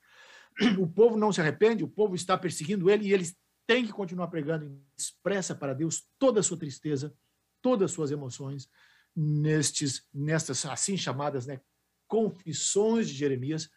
O 0.80 0.86
povo 0.86 1.16
não 1.16 1.32
se 1.32 1.40
arrepende, 1.40 1.84
o 1.84 1.88
povo 1.88 2.14
está 2.14 2.36
perseguindo 2.36 2.90
ele 2.90 3.08
e 3.08 3.12
ele 3.12 3.26
tem 3.66 3.84
que 3.84 3.92
continuar 3.92 4.28
pregando. 4.28 4.80
Expressa 4.96 5.54
para 5.54 5.74
Deus 5.74 6.04
toda 6.18 6.40
a 6.40 6.42
sua 6.42 6.58
tristeza, 6.58 7.14
todas 7.60 7.90
as 7.90 7.92
suas 7.92 8.10
emoções 8.10 8.68
nestes, 9.14 10.06
nestas 10.12 10.64
assim 10.66 10.96
chamadas 10.96 11.46
né, 11.46 11.60
confissões 12.06 13.08
de 13.08 13.14
Jeremias, 13.14 13.68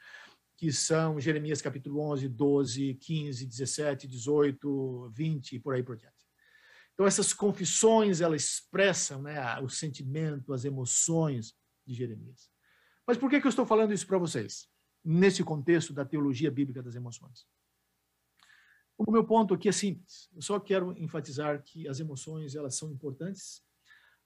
que 0.58 0.72
são 0.72 1.20
Jeremias 1.20 1.62
capítulo 1.62 2.02
11, 2.12 2.28
12, 2.28 2.94
15, 2.96 3.46
17, 3.46 4.08
18, 4.08 5.12
20 5.16 5.56
e 5.56 5.60
por 5.60 5.74
aí 5.74 5.82
por 5.82 5.96
diante. 5.96 6.16
Então 6.94 7.08
essas 7.08 7.34
confissões, 7.34 8.20
elas 8.20 8.44
expressam 8.44 9.22
né, 9.22 9.40
o 9.62 9.70
sentimento, 9.70 10.54
as 10.54 10.66
emoções 10.66 11.56
de 11.88 11.94
Jeremias. 11.94 12.50
Mas 13.08 13.18
por 13.18 13.30
que, 13.30 13.40
que 13.40 13.48
eu 13.48 13.50
estou 13.50 13.66
falando 13.66 13.94
isso 13.94 14.06
para 14.06 14.18
vocês? 14.18 14.69
Nesse 15.04 15.44
contexto 15.44 15.94
da 15.94 16.06
teologia 16.06 16.52
bíblica 16.52 16.84
das 16.84 16.96
emoções. 16.96 17.48
O 18.98 19.10
meu 19.12 19.24
ponto 19.24 19.54
aqui 19.54 19.70
é 19.70 19.72
simples. 19.72 20.30
Eu 20.36 20.42
só 20.42 20.60
quero 20.60 20.92
enfatizar 20.98 21.64
que 21.64 21.88
as 21.88 22.00
emoções 22.00 22.54
elas 22.56 22.76
são 22.76 22.92
importantes. 22.92 23.64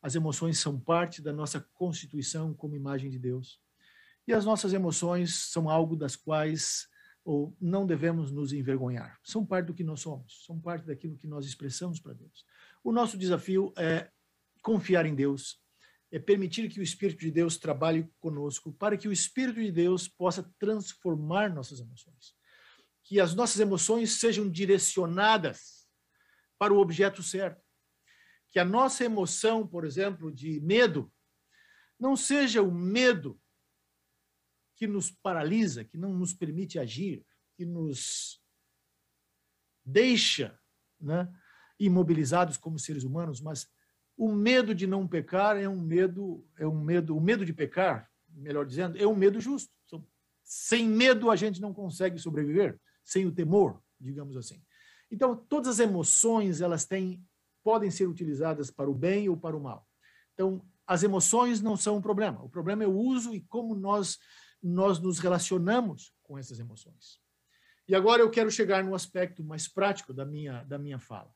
As 0.01 0.15
emoções 0.15 0.57
são 0.57 0.79
parte 0.79 1.21
da 1.21 1.31
nossa 1.31 1.61
constituição 1.73 2.53
como 2.53 2.75
imagem 2.75 3.09
de 3.09 3.19
Deus. 3.19 3.61
E 4.27 4.33
as 4.33 4.45
nossas 4.45 4.73
emoções 4.73 5.35
são 5.51 5.69
algo 5.69 5.95
das 5.95 6.15
quais 6.15 6.87
ou 7.23 7.55
não 7.59 7.85
devemos 7.85 8.31
nos 8.31 8.51
envergonhar. 8.51 9.19
São 9.23 9.45
parte 9.45 9.67
do 9.67 9.73
que 9.73 9.83
nós 9.83 10.01
somos, 10.01 10.43
são 10.45 10.59
parte 10.59 10.85
daquilo 10.85 11.17
que 11.17 11.27
nós 11.27 11.45
expressamos 11.45 11.99
para 11.99 12.13
Deus. 12.13 12.45
O 12.83 12.91
nosso 12.91 13.17
desafio 13.17 13.71
é 13.77 14.09
confiar 14.61 15.05
em 15.05 15.15
Deus, 15.15 15.61
é 16.13 16.19
permitir 16.19 16.69
que 16.69 16.79
o 16.79 16.83
Espírito 16.83 17.21
de 17.21 17.31
Deus 17.31 17.57
trabalhe 17.57 18.07
conosco, 18.19 18.71
para 18.71 18.95
que 18.95 19.07
o 19.07 19.11
Espírito 19.11 19.59
de 19.59 19.71
Deus 19.71 20.07
possa 20.07 20.43
transformar 20.59 21.51
nossas 21.51 21.79
emoções. 21.79 22.35
Que 23.03 23.19
as 23.19 23.33
nossas 23.33 23.59
emoções 23.59 24.19
sejam 24.19 24.47
direcionadas 24.47 25.89
para 26.55 26.71
o 26.71 26.77
objeto 26.77 27.23
certo. 27.23 27.65
Que 28.51 28.59
a 28.59 28.63
nossa 28.63 29.03
emoção, 29.03 29.67
por 29.67 29.85
exemplo, 29.85 30.31
de 30.31 30.61
medo, 30.61 31.11
não 31.99 32.15
seja 32.15 32.61
o 32.61 32.71
medo 32.71 33.41
que 34.75 34.85
nos 34.85 35.09
paralisa, 35.09 35.83
que 35.83 35.97
não 35.97 36.13
nos 36.13 36.31
permite 36.31 36.77
agir, 36.77 37.25
que 37.55 37.65
nos 37.65 38.39
deixa 39.83 40.59
né, 41.01 41.27
imobilizados 41.79 42.55
como 42.55 42.77
seres 42.77 43.03
humanos, 43.03 43.41
mas 43.41 43.67
o 44.17 44.31
medo 44.31 44.73
de 44.75 44.85
não 44.85 45.07
pecar 45.07 45.57
é 45.57 45.67
um 45.67 45.79
medo, 45.79 46.45
é 46.57 46.67
um 46.67 46.79
medo, 46.79 47.17
o 47.17 47.21
medo 47.21 47.45
de 47.45 47.53
pecar, 47.53 48.09
melhor 48.29 48.65
dizendo, 48.65 48.97
é 48.97 49.07
um 49.07 49.15
medo 49.15 49.39
justo. 49.39 49.71
Sem 50.43 50.87
medo 50.87 51.31
a 51.31 51.35
gente 51.35 51.61
não 51.61 51.73
consegue 51.73 52.19
sobreviver, 52.19 52.79
sem 53.03 53.25
o 53.25 53.31
temor, 53.31 53.81
digamos 53.99 54.35
assim. 54.35 54.61
Então, 55.09 55.35
todas 55.35 55.67
as 55.67 55.79
emoções, 55.79 56.59
elas 56.59 56.85
têm 56.85 57.23
podem 57.63 57.89
ser 57.89 58.07
utilizadas 58.07 58.69
para 58.69 58.89
o 58.89 58.93
bem 58.93 59.29
ou 59.29 59.37
para 59.37 59.55
o 59.55 59.61
mal. 59.61 59.87
Então, 60.33 60.61
as 60.85 61.01
emoções 61.01 61.61
não 61.61 61.77
são 61.77 61.97
um 61.97 62.01
problema. 62.01 62.43
O 62.43 62.49
problema 62.49 62.83
é 62.83 62.87
o 62.87 62.95
uso 62.95 63.33
e 63.33 63.41
como 63.41 63.73
nós 63.73 64.19
nós 64.61 64.97
nos 64.97 65.19
relacionamos 65.19 66.13
com 66.23 66.37
essas 66.37 66.57
emoções. 66.57 67.19
E 67.85 67.93
agora 67.93 68.21
eu 68.21 68.29
quero 68.29 68.49
chegar 68.49 68.81
no 68.81 68.95
aspecto 68.95 69.43
mais 69.43 69.67
prático 69.67 70.13
da 70.13 70.25
minha 70.25 70.63
da 70.63 70.77
minha 70.77 70.99
fala. 70.99 71.33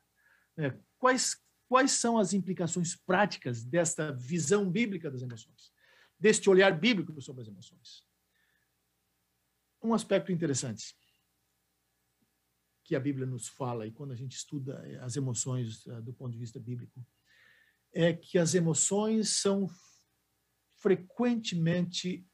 É, 0.57 0.73
quais 0.97 1.37
Quais 1.67 1.91
são 1.91 2.17
as 2.17 2.33
implicações 2.33 2.95
práticas 2.95 3.63
desta 3.63 4.11
visão 4.11 4.69
bíblica 4.69 5.11
das 5.11 5.21
emoções? 5.21 5.73
Deste 6.19 6.49
olhar 6.49 6.77
bíblico 6.77 7.21
sobre 7.21 7.41
as 7.41 7.47
emoções? 7.47 8.05
Um 9.83 9.93
aspecto 9.93 10.31
interessante 10.31 10.95
que 12.83 12.95
a 12.95 12.99
Bíblia 13.01 13.25
nos 13.25 13.49
fala, 13.49 13.85
e 13.85 13.91
quando 13.91 14.13
a 14.13 14.15
gente 14.15 14.37
estuda 14.37 14.81
eh, 14.87 14.97
as 14.99 15.17
emoções 15.17 15.85
eh, 15.87 16.01
do 16.01 16.13
ponto 16.13 16.31
de 16.31 16.37
vista 16.37 16.57
bíblico, 16.57 17.05
é 17.93 18.13
que 18.13 18.37
as 18.37 18.55
emoções 18.55 19.29
são 19.29 19.67
frequentemente 20.77 22.25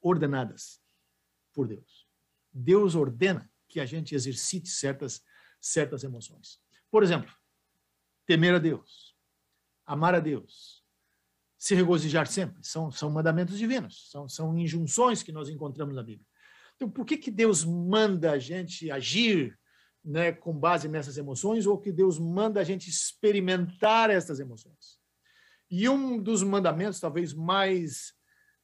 ordenadas 0.00 0.82
por 1.52 1.68
Deus. 1.68 2.08
Deus 2.50 2.94
ordena 2.94 3.50
que 3.68 3.78
a 3.78 3.84
gente 3.84 4.14
exercite 4.14 4.70
certas, 4.70 5.22
certas 5.60 6.02
emoções. 6.02 6.58
Por 6.90 7.02
exemplo, 7.02 7.34
temer 8.26 8.54
a 8.54 8.58
Deus, 8.58 9.14
amar 9.86 10.14
a 10.14 10.20
Deus, 10.20 10.84
se 11.58 11.74
regozijar 11.74 12.26
sempre. 12.26 12.62
São, 12.62 12.90
são 12.90 13.10
mandamentos 13.10 13.58
divinos, 13.58 14.10
são, 14.10 14.28
são 14.28 14.58
injunções 14.58 15.22
que 15.22 15.32
nós 15.32 15.48
encontramos 15.48 15.94
na 15.94 16.02
Bíblia. 16.02 16.26
Então, 16.76 16.90
por 16.90 17.06
que, 17.06 17.16
que 17.16 17.30
Deus 17.30 17.64
manda 17.64 18.32
a 18.32 18.38
gente 18.38 18.90
agir 18.90 19.58
né, 20.04 20.32
com 20.32 20.52
base 20.52 20.88
nessas 20.88 21.16
emoções 21.16 21.66
ou 21.66 21.78
que 21.78 21.92
Deus 21.92 22.18
manda 22.18 22.60
a 22.60 22.64
gente 22.64 22.90
experimentar 22.90 24.10
essas 24.10 24.40
emoções? 24.40 24.98
E 25.70 25.88
um 25.88 26.22
dos 26.22 26.42
mandamentos, 26.42 27.00
talvez 27.00 27.32
mais, 27.32 28.12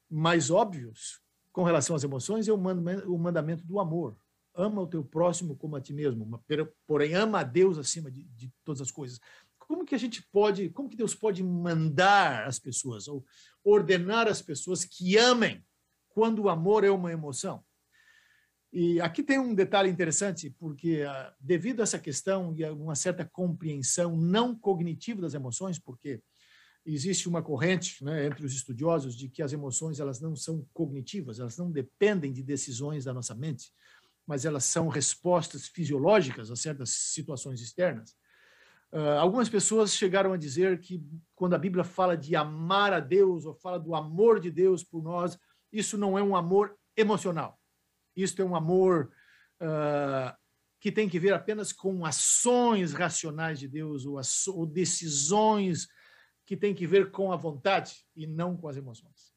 mais 0.09 0.51
óbvios 0.51 1.19
com 1.51 1.63
relação 1.63 1.95
às 1.95 2.03
emoções, 2.03 2.47
é 2.47 2.53
o 2.53 3.17
mandamento, 3.17 3.65
do 3.65 3.79
amor. 3.79 4.15
Ama 4.53 4.81
o 4.81 4.87
teu 4.87 5.03
próximo 5.03 5.55
como 5.55 5.75
a 5.75 5.81
ti 5.81 5.93
mesmo, 5.93 6.41
porém 6.85 7.13
ama 7.13 7.39
a 7.39 7.43
Deus 7.43 7.77
acima 7.77 8.11
de, 8.11 8.23
de 8.25 8.53
todas 8.63 8.81
as 8.81 8.91
coisas. 8.91 9.19
Como 9.71 9.85
que 9.85 9.95
a 9.95 9.97
gente 9.97 10.21
pode, 10.33 10.67
como 10.71 10.89
que 10.89 10.97
Deus 10.97 11.15
pode 11.15 11.41
mandar 11.41 12.45
as 12.45 12.59
pessoas 12.59 13.07
ou 13.07 13.25
ordenar 13.63 14.27
as 14.27 14.41
pessoas 14.41 14.83
que 14.83 15.15
amem 15.15 15.63
quando 16.09 16.39
o 16.39 16.49
amor 16.49 16.83
é 16.83 16.91
uma 16.91 17.09
emoção? 17.09 17.63
E 18.73 18.99
aqui 18.99 19.23
tem 19.23 19.39
um 19.39 19.55
detalhe 19.55 19.89
interessante, 19.89 20.49
porque 20.59 21.05
uh, 21.05 21.33
devido 21.39 21.79
a 21.79 21.83
essa 21.83 21.97
questão 21.97 22.53
e 22.53 22.65
a 22.65 22.73
uma 22.73 22.95
certa 22.95 23.23
compreensão 23.23 24.17
não 24.17 24.53
cognitiva 24.53 25.21
das 25.21 25.33
emoções, 25.33 25.79
porque 25.79 26.21
existe 26.85 27.29
uma 27.29 27.41
corrente 27.41 28.03
né, 28.03 28.25
entre 28.25 28.45
os 28.45 28.53
estudiosos 28.53 29.15
de 29.15 29.29
que 29.29 29.41
as 29.41 29.53
emoções 29.53 30.01
elas 30.01 30.19
não 30.19 30.35
são 30.35 30.67
cognitivas, 30.73 31.39
elas 31.39 31.57
não 31.57 31.71
dependem 31.71 32.33
de 32.33 32.43
decisões 32.43 33.05
da 33.05 33.13
nossa 33.13 33.33
mente, 33.33 33.71
mas 34.27 34.43
elas 34.43 34.65
são 34.65 34.89
respostas 34.89 35.65
fisiológicas 35.65 36.51
a 36.51 36.57
certas 36.57 36.89
situações 36.89 37.61
externas. 37.61 38.19
Uh, 38.91 39.17
algumas 39.19 39.47
pessoas 39.47 39.95
chegaram 39.95 40.33
a 40.33 40.37
dizer 40.37 40.79
que 40.79 41.01
quando 41.33 41.53
a 41.53 41.57
Bíblia 41.57 41.83
fala 41.83 42.17
de 42.17 42.35
amar 42.35 42.91
a 42.91 42.99
Deus 42.99 43.45
ou 43.45 43.53
fala 43.53 43.79
do 43.79 43.95
amor 43.95 44.39
de 44.39 44.51
Deus 44.51 44.83
por 44.83 45.01
nós, 45.01 45.37
isso 45.71 45.97
não 45.97 46.17
é 46.17 46.23
um 46.23 46.35
amor 46.35 46.75
emocional 46.95 47.57
isto 48.15 48.41
é 48.41 48.45
um 48.45 48.55
amor 48.55 49.11
uh, 49.61 50.35
que 50.79 50.91
tem 50.91 51.07
que 51.07 51.19
ver 51.19 51.33
apenas 51.33 51.71
com 51.71 52.05
ações 52.05 52.93
racionais 52.93 53.59
de 53.59 53.67
Deus 53.67 54.05
ou, 54.05 54.19
ou 54.53 54.65
decisões 54.65 55.87
que 56.45 56.57
tem 56.57 56.73
que 56.73 56.87
ver 56.87 57.11
com 57.11 57.31
a 57.31 57.35
vontade 57.35 58.05
e 58.15 58.27
não 58.27 58.57
com 58.57 58.67
as 58.67 58.77
emoções. 58.77 59.30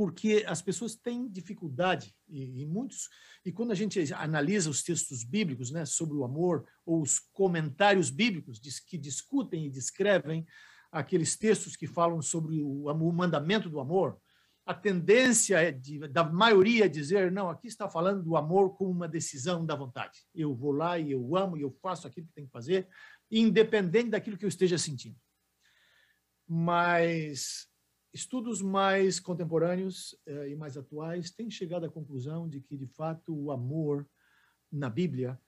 Porque 0.00 0.46
as 0.48 0.62
pessoas 0.62 0.94
têm 0.94 1.28
dificuldade 1.28 2.16
e, 2.26 2.62
e 2.62 2.66
muitos 2.66 3.10
e 3.44 3.52
quando 3.52 3.70
a 3.70 3.74
gente 3.74 4.00
analisa 4.14 4.70
os 4.70 4.82
textos 4.82 5.22
bíblicos, 5.22 5.70
né, 5.70 5.84
sobre 5.84 6.16
o 6.16 6.24
amor 6.24 6.66
ou 6.86 7.02
os 7.02 7.18
comentários 7.18 8.08
bíblicos 8.08 8.58
que 8.80 8.96
discutem 8.96 9.66
e 9.66 9.70
descrevem 9.70 10.46
aqueles 10.90 11.36
textos 11.36 11.76
que 11.76 11.86
falam 11.86 12.22
sobre 12.22 12.62
o, 12.62 12.86
o 12.86 13.12
mandamento 13.12 13.68
do 13.68 13.78
amor, 13.78 14.18
a 14.64 14.72
tendência 14.72 15.60
é 15.60 15.70
de, 15.70 15.98
da 16.08 16.24
maioria 16.24 16.88
dizer, 16.88 17.30
não, 17.30 17.50
aqui 17.50 17.66
está 17.66 17.86
falando 17.86 18.22
do 18.22 18.38
amor 18.38 18.78
como 18.78 18.90
uma 18.90 19.06
decisão 19.06 19.66
da 19.66 19.76
vontade. 19.76 20.20
Eu 20.34 20.54
vou 20.54 20.72
lá 20.72 20.98
e 20.98 21.12
eu 21.12 21.36
amo 21.36 21.58
e 21.58 21.60
eu 21.60 21.70
faço 21.82 22.06
aquilo 22.06 22.26
que 22.26 22.32
tem 22.32 22.46
que 22.46 22.52
fazer, 22.52 22.88
independente 23.30 24.08
daquilo 24.08 24.38
que 24.38 24.46
eu 24.46 24.48
esteja 24.48 24.78
sentindo. 24.78 25.18
Mas 26.48 27.69
estudos 28.12 28.60
mais 28.60 29.20
contemporâneos 29.20 30.16
eh, 30.26 30.50
e 30.50 30.56
mais 30.56 30.76
atuais 30.76 31.30
têm 31.30 31.50
chegado 31.50 31.86
à 31.86 31.90
conclusão 31.90 32.48
de 32.48 32.60
que, 32.60 32.76
de 32.76 32.86
fato, 32.86 33.34
o 33.34 33.50
amor 33.50 34.08
na 34.70 34.90
Bíblia, 34.90 35.40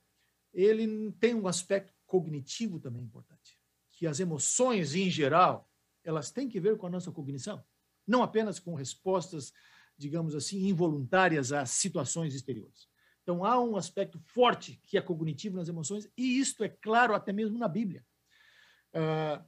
ele 0.53 1.12
tem 1.12 1.35
um 1.35 1.48
aspecto 1.48 1.92
cognitivo 2.07 2.79
também 2.79 3.03
importante, 3.03 3.59
que 3.90 4.07
as 4.07 4.20
emoções, 4.20 4.94
em 4.94 5.09
geral, 5.11 5.68
elas 6.05 6.31
têm 6.31 6.48
que 6.48 6.61
ver 6.61 6.77
com 6.77 6.87
a 6.87 6.90
nossa 6.90 7.11
cognição 7.11 7.64
não 8.07 8.22
apenas 8.22 8.59
com 8.59 8.75
respostas, 8.75 9.53
digamos 9.96 10.35
assim, 10.35 10.66
involuntárias 10.66 11.53
a 11.53 11.64
situações 11.66 12.35
exteriores. 12.35 12.88
Então, 13.22 13.44
há 13.44 13.61
um 13.61 13.77
aspecto 13.77 14.18
forte 14.18 14.81
que 14.83 14.98
é 14.98 15.01
cognitivo 15.01 15.57
nas 15.57 15.68
emoções, 15.68 16.09
e 16.16 16.40
isto 16.40 16.64
é 16.64 16.68
claro 16.68 17.14
até 17.14 17.33
mesmo 17.33 17.59
na 17.59 17.68
Bíblia. 17.68 18.05
Uh, 18.94 19.42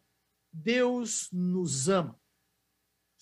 Deus 0.52 1.28
nos 1.32 1.88
ama. 1.88 2.18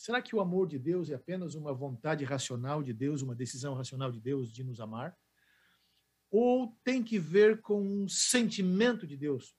Será 0.03 0.21
que 0.21 0.35
o 0.35 0.41
amor 0.41 0.67
de 0.67 0.81
Deus 0.81 1.11
é 1.11 1.15
apenas 1.15 1.55
uma 1.55 1.73
vontade 1.73 2.25
racional 2.25 2.83
de 2.83 2.93
Deus, 2.93 3.23
uma 3.23 3.37
decisão 3.37 3.73
racional 3.73 4.11
de 4.11 4.21
Deus 4.21 4.53
de 4.53 4.65
nos 4.65 4.81
amar? 4.81 5.17
Ou 6.29 6.77
tem 6.83 7.05
que 7.05 7.21
ver 7.21 7.61
com 7.61 7.81
um 7.81 8.09
sentimento 8.09 9.07
de 9.07 9.17
Deus 9.17 9.55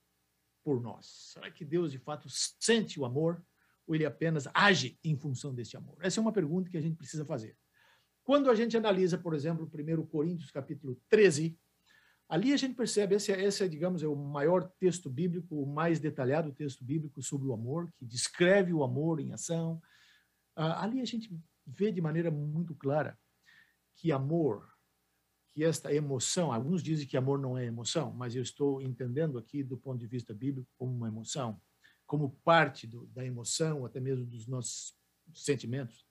por 0.62 0.82
nós? 0.82 1.32
Será 1.32 1.50
que 1.50 1.64
Deus 1.64 1.94
de 1.94 1.98
fato 1.98 2.28
sente 2.60 3.00
o 3.00 3.06
amor? 3.06 3.42
ou 3.88 3.96
ele 3.96 4.06
apenas 4.06 4.48
age 4.54 5.00
em 5.02 5.16
função 5.16 5.54
desse 5.54 5.78
amor? 5.78 5.98
Essa 6.02 6.20
é 6.20 6.22
uma 6.22 6.34
pergunta 6.34 6.70
que 6.70 6.78
a 6.78 6.82
gente 6.82 6.98
precisa 6.98 7.26
fazer. 7.26 7.58
Quando 8.22 8.50
a 8.50 8.56
gente 8.56 8.76
analisa, 8.76 9.18
por 9.18 9.34
exemplo, 9.34 9.70
1 9.74 10.06
Coríntios 10.08 10.52
capítulo 10.52 10.98
13, 11.10 11.58
ali 12.28 12.52
a 12.52 12.58
gente 12.58 12.76
percebe, 12.76 13.16
esse, 13.16 13.32
é, 13.32 13.44
esse 13.44 13.64
é, 13.64 13.68
digamos, 13.68 14.04
é 14.04 14.08
o 14.08 14.16
maior 14.16 14.70
texto 14.78 15.10
bíblico, 15.10 15.62
o 15.62 15.66
mais 15.66 16.00
detalhado 16.00 16.52
texto 16.52 16.84
bíblico 16.84 17.22
sobre 17.22 17.48
o 17.48 17.54
amor, 17.54 17.90
que 17.98 18.06
descreve 18.06 18.74
o 18.74 18.84
amor 18.84 19.22
em 19.22 19.34
ação. 19.34 19.82
Ah, 20.56 20.84
ali 20.84 21.02
a 21.02 21.06
gente 21.06 21.36
vê 21.66 21.92
de 21.92 22.02
maneira 22.02 22.30
muito 22.30 22.76
clara 22.76 23.18
que 23.96 24.12
amor, 24.12 24.68
que 25.52 25.64
esta 25.64 25.94
emoção, 25.94 26.52
alguns 26.52 26.82
dizem 26.82 27.08
que 27.08 27.16
amor 27.16 27.40
não 27.40 27.58
é 27.58 27.66
emoção, 27.66 28.12
mas 28.12 28.36
eu 28.36 28.42
estou 28.42 28.82
entendendo 28.82 29.38
aqui 29.38 29.64
do 29.64 29.78
ponto 29.78 30.00
de 30.00 30.08
vista 30.08 30.34
bíblico 30.34 30.70
como 30.78 30.94
uma 30.94 31.08
emoção 31.08 31.62
como 32.06 32.30
parte 32.44 32.86
do, 32.86 33.08
da 33.08 33.26
emoção, 33.26 33.86
até 33.86 34.00
mesmo 34.00 34.26
dos 34.26 34.48
nossos 34.48 34.96
sentimentos, 35.34 36.06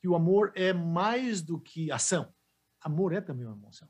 que 0.00 0.08
o 0.08 0.14
amor 0.14 0.52
é 0.54 0.72
mais 0.72 1.42
do 1.42 1.58
que 1.58 1.90
ação. 1.90 2.32
Amor 2.80 3.12
é 3.12 3.20
também 3.20 3.46
uma 3.46 3.56
emoção. 3.56 3.88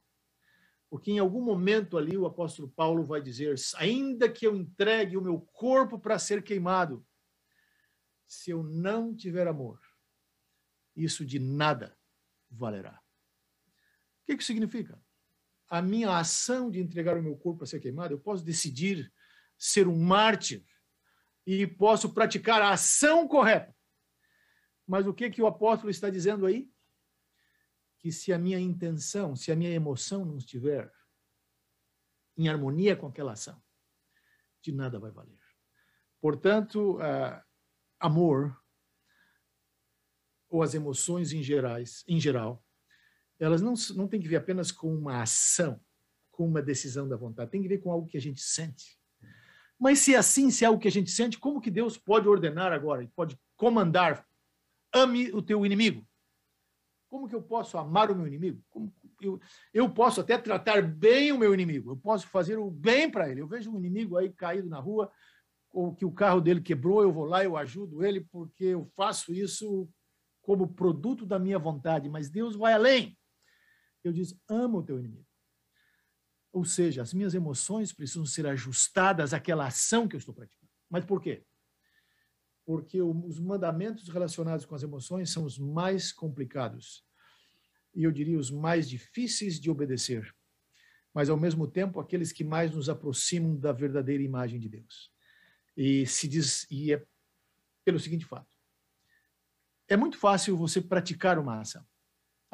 Porque 0.91 1.11
em 1.11 1.19
algum 1.19 1.43
momento 1.43 1.99
ali 1.99 2.17
o 2.17 2.25
apóstolo 2.25 2.69
Paulo 2.69 3.05
vai 3.05 3.21
dizer: 3.21 3.55
ainda 3.77 4.29
que 4.31 4.47
eu 4.47 4.57
entregue 4.57 5.17
o 5.17 5.23
meu 5.23 5.41
corpo 5.53 5.99
para 5.99 6.19
ser 6.19 6.43
queimado, 6.43 7.05
se 8.29 8.51
eu 8.51 8.63
não 8.63 9.17
tiver 9.17 9.49
amor, 9.49 9.81
isso 10.95 11.25
de 11.25 11.39
nada 11.39 11.99
valerá. 12.51 13.03
O 14.23 14.27
que, 14.27 14.37
que 14.37 14.45
significa? 14.45 15.03
A 15.69 15.81
minha 15.81 16.17
ação 16.17 16.71
de 16.71 16.79
entregar 16.79 17.17
o 17.17 17.23
meu 17.23 17.37
corpo 17.37 17.61
para 17.61 17.67
ser 17.67 17.81
queimado, 17.81 18.13
eu 18.13 18.21
posso 18.21 18.45
decidir 18.45 19.11
ser 19.57 19.89
um 19.89 19.99
mártir 19.99 20.65
e 21.47 21.67
posso 21.67 22.13
praticar 22.13 22.61
a 22.61 22.73
ação 22.73 23.27
correta. 23.27 23.75
Mas 24.87 25.07
o 25.07 25.15
que 25.15 25.31
que 25.31 25.41
o 25.41 25.47
apóstolo 25.47 25.91
está 25.91 26.11
dizendo 26.11 26.45
aí? 26.45 26.71
Que 27.99 28.13
se 28.13 28.33
a 28.33 28.39
minha 28.39 28.61
intenção, 28.61 29.35
se 29.35 29.51
a 29.51 29.57
minha 29.57 29.71
emoção 29.71 30.25
não 30.25 30.37
estiver 30.37 30.93
em 32.37 32.49
harmonia 32.49 32.95
com 32.95 33.07
aquela 33.07 33.33
ação, 33.33 33.61
de 34.61 34.73
nada 34.73 34.99
vai 34.99 35.11
valer. 35.11 35.41
Portanto, 36.21 36.97
uh, 36.97 37.48
amor 38.01 38.57
ou 40.49 40.63
as 40.63 40.75
emoções 40.75 41.33
em 41.33 41.43
gerais, 41.43 42.05
em 42.09 42.19
geral, 42.19 42.65
elas 43.39 43.61
não 43.61 43.75
não 43.95 44.09
têm 44.09 44.21
que 44.21 44.29
ver 44.29 44.37
apenas 44.37 44.73
com 44.73 44.95
uma 44.95 45.23
ação, 45.23 45.81
com 46.31 46.47
uma 46.47 46.63
decisão 46.63 47.09
da 47.09 47.17
vontade, 47.17 47.51
tem 47.51 47.63
que 47.63 47.69
ver 47.69 47.79
com 47.79 47.93
algo 47.93 48.07
que 48.07 48.17
a 48.17 48.21
gente 48.21 48.41
sente. 48.41 48.99
Mas 49.79 50.01
se 50.01 50.15
é 50.15 50.19
assim, 50.19 50.51
se 50.51 50.65
é 50.65 50.69
algo 50.69 50.81
que 50.81 50.89
a 50.89 50.93
gente 50.93 51.11
sente, 51.11 51.39
como 51.39 51.61
que 51.61 51.71
Deus 51.71 51.97
pode 51.97 52.27
ordenar 52.27 52.73
agora, 52.73 53.09
pode 53.15 53.39
comandar? 53.57 54.27
Ame 54.93 55.31
o 55.33 55.41
teu 55.41 55.65
inimigo. 55.65 56.07
Como 57.09 57.29
que 57.29 57.35
eu 57.35 57.43
posso 57.43 57.79
amar 57.79 58.11
o 58.11 58.15
meu 58.15 58.27
inimigo? 58.27 58.63
Como 58.69 58.93
eu, 59.21 59.41
eu 59.73 59.89
posso 59.89 60.21
até 60.21 60.37
tratar 60.37 60.83
bem 60.83 61.33
o 61.33 61.39
meu 61.39 61.55
inimigo, 61.55 61.93
eu 61.93 61.97
posso 61.97 62.27
fazer 62.29 62.57
o 62.57 62.71
bem 62.71 63.11
para 63.11 63.29
ele. 63.29 63.41
Eu 63.41 63.47
vejo 63.47 63.71
um 63.71 63.79
inimigo 63.79 64.17
aí 64.17 64.31
caído 64.31 64.69
na 64.69 64.79
rua, 64.79 65.11
ou 65.73 65.95
que 65.95 66.05
o 66.05 66.13
carro 66.13 66.41
dele 66.41 66.61
quebrou, 66.61 67.03
eu 67.03 67.13
vou 67.13 67.25
lá, 67.25 67.45
eu 67.45 67.57
ajudo 67.57 68.05
ele, 68.05 68.21
porque 68.21 68.65
eu 68.65 68.87
faço 68.97 69.33
isso 69.33 69.89
como 70.43 70.73
produto 70.75 71.27
da 71.27 71.39
minha 71.39 71.59
vontade, 71.59 72.09
mas 72.09 72.31
Deus 72.31 72.57
vai 72.57 72.73
além. 72.73 73.19
Eu 74.03 74.13
diz: 74.13 74.35
ama 74.49 74.79
o 74.79 74.83
teu 74.83 74.99
inimigo. 74.99 75.27
Ou 76.53 76.65
seja, 76.65 77.03
as 77.03 77.13
minhas 77.13 77.35
emoções 77.35 77.93
precisam 77.93 78.25
ser 78.25 78.47
ajustadas 78.47 79.35
àquela 79.35 79.67
ação 79.67 80.09
que 80.09 80.17
eu 80.17 80.19
estou 80.19 80.35
praticando. 80.35 80.73
Mas 80.89 81.05
por 81.05 81.21
quê? 81.21 81.45
Porque 82.65 83.01
os 83.03 83.39
mandamentos 83.39 84.09
relacionados 84.09 84.65
com 84.65 84.75
as 84.75 84.83
emoções 84.83 85.31
são 85.31 85.45
os 85.45 85.59
mais 85.59 86.13
complicados 86.13 87.07
e 87.95 88.05
eu 88.05 88.13
diria 88.13 88.39
os 88.39 88.51
mais 88.51 88.89
difíceis 88.89 89.59
de 89.59 89.71
obedecer, 89.71 90.35
mas 91.13 91.29
ao 91.29 91.37
mesmo 91.37 91.67
tempo 91.67 91.99
aqueles 91.99 92.31
que 92.31 92.45
mais 92.45 92.71
nos 92.71 92.89
aproximam 92.89 93.57
da 93.57 93.73
verdadeira 93.73 94.23
imagem 94.23 94.61
de 94.61 94.69
Deus. 94.69 95.11
E 95.79 96.05
se 96.09 96.27
diz 96.27 96.67
e 96.69 96.93
é 96.93 97.07
pelo 97.85 98.01
seguinte 98.01 98.25
fato: 98.25 98.53
é 99.87 99.97
muito 99.97 100.19
fácil 100.19 100.57
você 100.57 100.81
praticar 100.81 101.39
uma 101.39 101.61
ação, 101.61 101.87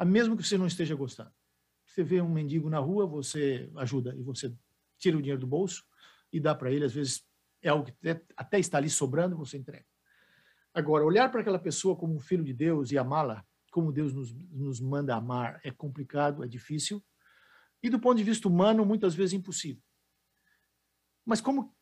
mesmo 0.05 0.37
que 0.37 0.43
você 0.43 0.59
não 0.59 0.67
esteja 0.67 0.93
gostando. 0.93 1.33
Você 1.87 2.03
vê 2.03 2.21
um 2.21 2.29
mendigo 2.29 2.69
na 2.69 2.77
rua, 2.77 3.07
você 3.07 3.67
ajuda 3.77 4.15
e 4.15 4.21
você 4.21 4.55
tira 4.99 5.17
o 5.17 5.21
dinheiro 5.21 5.41
do 5.41 5.47
bolso 5.47 5.83
e 6.31 6.39
dá 6.39 6.53
para 6.53 6.71
ele. 6.71 6.85
Às 6.85 6.93
vezes 6.93 7.27
é 7.63 7.69
algo 7.69 7.85
que 7.85 7.93
até 8.37 8.59
está 8.59 8.77
ali 8.77 8.91
sobrando, 8.91 9.35
você 9.35 9.57
entrega. 9.57 9.87
Agora, 10.71 11.03
olhar 11.03 11.31
para 11.31 11.41
aquela 11.41 11.57
pessoa 11.57 11.95
como 11.95 12.13
um 12.13 12.19
filho 12.19 12.43
de 12.43 12.53
Deus 12.53 12.91
e 12.91 12.97
amá-la 12.97 13.43
como 13.71 13.91
Deus 13.91 14.13
nos, 14.13 14.33
nos 14.51 14.79
manda 14.79 15.15
amar 15.15 15.59
é 15.63 15.71
complicado, 15.71 16.43
é 16.43 16.47
difícil. 16.47 17.03
E 17.83 17.89
do 17.89 17.99
ponto 17.99 18.17
de 18.17 18.23
vista 18.23 18.47
humano, 18.47 18.85
muitas 18.85 19.15
vezes 19.15 19.33
impossível. 19.33 19.83
Mas 21.25 21.41
como, 21.41 21.75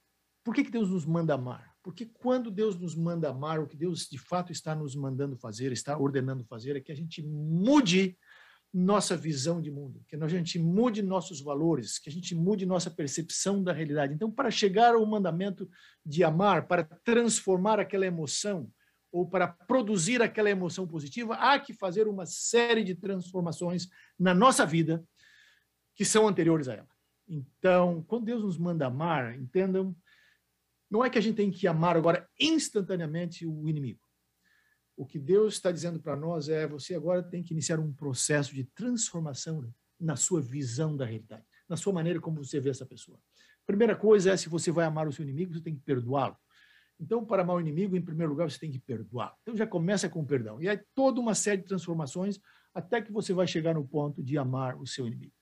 por 0.43 0.53
que, 0.53 0.63
que 0.63 0.71
Deus 0.71 0.89
nos 0.89 1.05
manda 1.05 1.33
amar? 1.33 1.73
Porque 1.81 2.05
quando 2.05 2.51
Deus 2.51 2.77
nos 2.77 2.95
manda 2.95 3.29
amar, 3.29 3.59
o 3.59 3.67
que 3.67 3.77
Deus 3.77 4.07
de 4.09 4.17
fato 4.17 4.51
está 4.51 4.75
nos 4.75 4.95
mandando 4.95 5.37
fazer, 5.37 5.71
está 5.71 5.97
ordenando 5.97 6.43
fazer, 6.43 6.75
é 6.75 6.81
que 6.81 6.91
a 6.91 6.95
gente 6.95 7.21
mude 7.21 8.17
nossa 8.73 9.15
visão 9.15 9.61
de 9.61 9.69
mundo, 9.69 10.03
que 10.07 10.15
a 10.15 10.27
gente 10.27 10.57
mude 10.57 11.03
nossos 11.03 11.39
valores, 11.39 11.99
que 11.99 12.09
a 12.09 12.11
gente 12.11 12.33
mude 12.33 12.65
nossa 12.65 12.89
percepção 12.89 13.63
da 13.63 13.71
realidade. 13.71 14.13
Então, 14.13 14.31
para 14.31 14.49
chegar 14.49 14.95
ao 14.95 15.05
mandamento 15.05 15.69
de 16.03 16.23
amar, 16.23 16.67
para 16.67 16.83
transformar 16.83 17.79
aquela 17.79 18.05
emoção 18.05 18.71
ou 19.11 19.29
para 19.29 19.47
produzir 19.47 20.23
aquela 20.23 20.49
emoção 20.49 20.87
positiva, 20.87 21.35
há 21.35 21.59
que 21.59 21.71
fazer 21.71 22.07
uma 22.07 22.25
série 22.25 22.83
de 22.83 22.95
transformações 22.95 23.87
na 24.17 24.33
nossa 24.33 24.65
vida 24.65 25.05
que 25.95 26.03
são 26.03 26.27
anteriores 26.27 26.67
a 26.67 26.73
ela. 26.73 26.89
Então, 27.27 28.03
quando 28.07 28.25
Deus 28.25 28.43
nos 28.43 28.57
manda 28.57 28.87
amar, 28.87 29.37
entendam, 29.37 29.95
não 30.93 31.03
é 31.03 31.09
que 31.09 31.17
a 31.17 31.21
gente 31.21 31.35
tem 31.35 31.49
que 31.49 31.65
amar 31.65 31.97
agora 31.97 32.29
instantaneamente 32.39 33.47
o 33.47 33.67
inimigo. 33.67 33.99
O 34.95 35.07
que 35.07 35.17
Deus 35.17 35.55
está 35.55 35.71
dizendo 35.71 35.99
para 35.99 36.15
nós 36.15 36.49
é: 36.49 36.67
você 36.67 36.93
agora 36.93 37.23
tem 37.23 37.41
que 37.41 37.51
iniciar 37.51 37.79
um 37.79 37.91
processo 37.91 38.53
de 38.53 38.63
transformação 38.63 39.67
na 39.99 40.15
sua 40.15 40.39
visão 40.39 40.95
da 40.95 41.03
realidade, 41.03 41.43
na 41.67 41.75
sua 41.75 41.91
maneira 41.91 42.21
como 42.21 42.43
você 42.43 42.59
vê 42.59 42.69
essa 42.69 42.85
pessoa. 42.85 43.19
Primeira 43.65 43.95
coisa 43.95 44.33
é: 44.33 44.37
se 44.37 44.47
você 44.47 44.71
vai 44.71 44.85
amar 44.85 45.07
o 45.07 45.11
seu 45.11 45.23
inimigo, 45.23 45.55
você 45.55 45.61
tem 45.61 45.73
que 45.73 45.81
perdoá-lo. 45.81 46.37
Então, 46.99 47.25
para 47.25 47.41
amar 47.41 47.55
o 47.55 47.59
inimigo, 47.59 47.97
em 47.97 48.01
primeiro 48.01 48.31
lugar, 48.31 48.51
você 48.51 48.59
tem 48.59 48.69
que 48.69 48.79
perdoar. 48.79 49.35
Então, 49.41 49.57
já 49.57 49.65
começa 49.65 50.07
com 50.07 50.21
o 50.21 50.25
perdão. 50.27 50.61
E 50.61 50.69
aí, 50.69 50.79
toda 50.93 51.19
uma 51.19 51.33
série 51.33 51.63
de 51.63 51.67
transformações 51.67 52.39
até 52.71 53.01
que 53.01 53.11
você 53.11 53.33
vai 53.33 53.47
chegar 53.47 53.73
no 53.73 53.83
ponto 53.83 54.21
de 54.21 54.37
amar 54.37 54.79
o 54.79 54.85
seu 54.85 55.07
inimigo. 55.07 55.33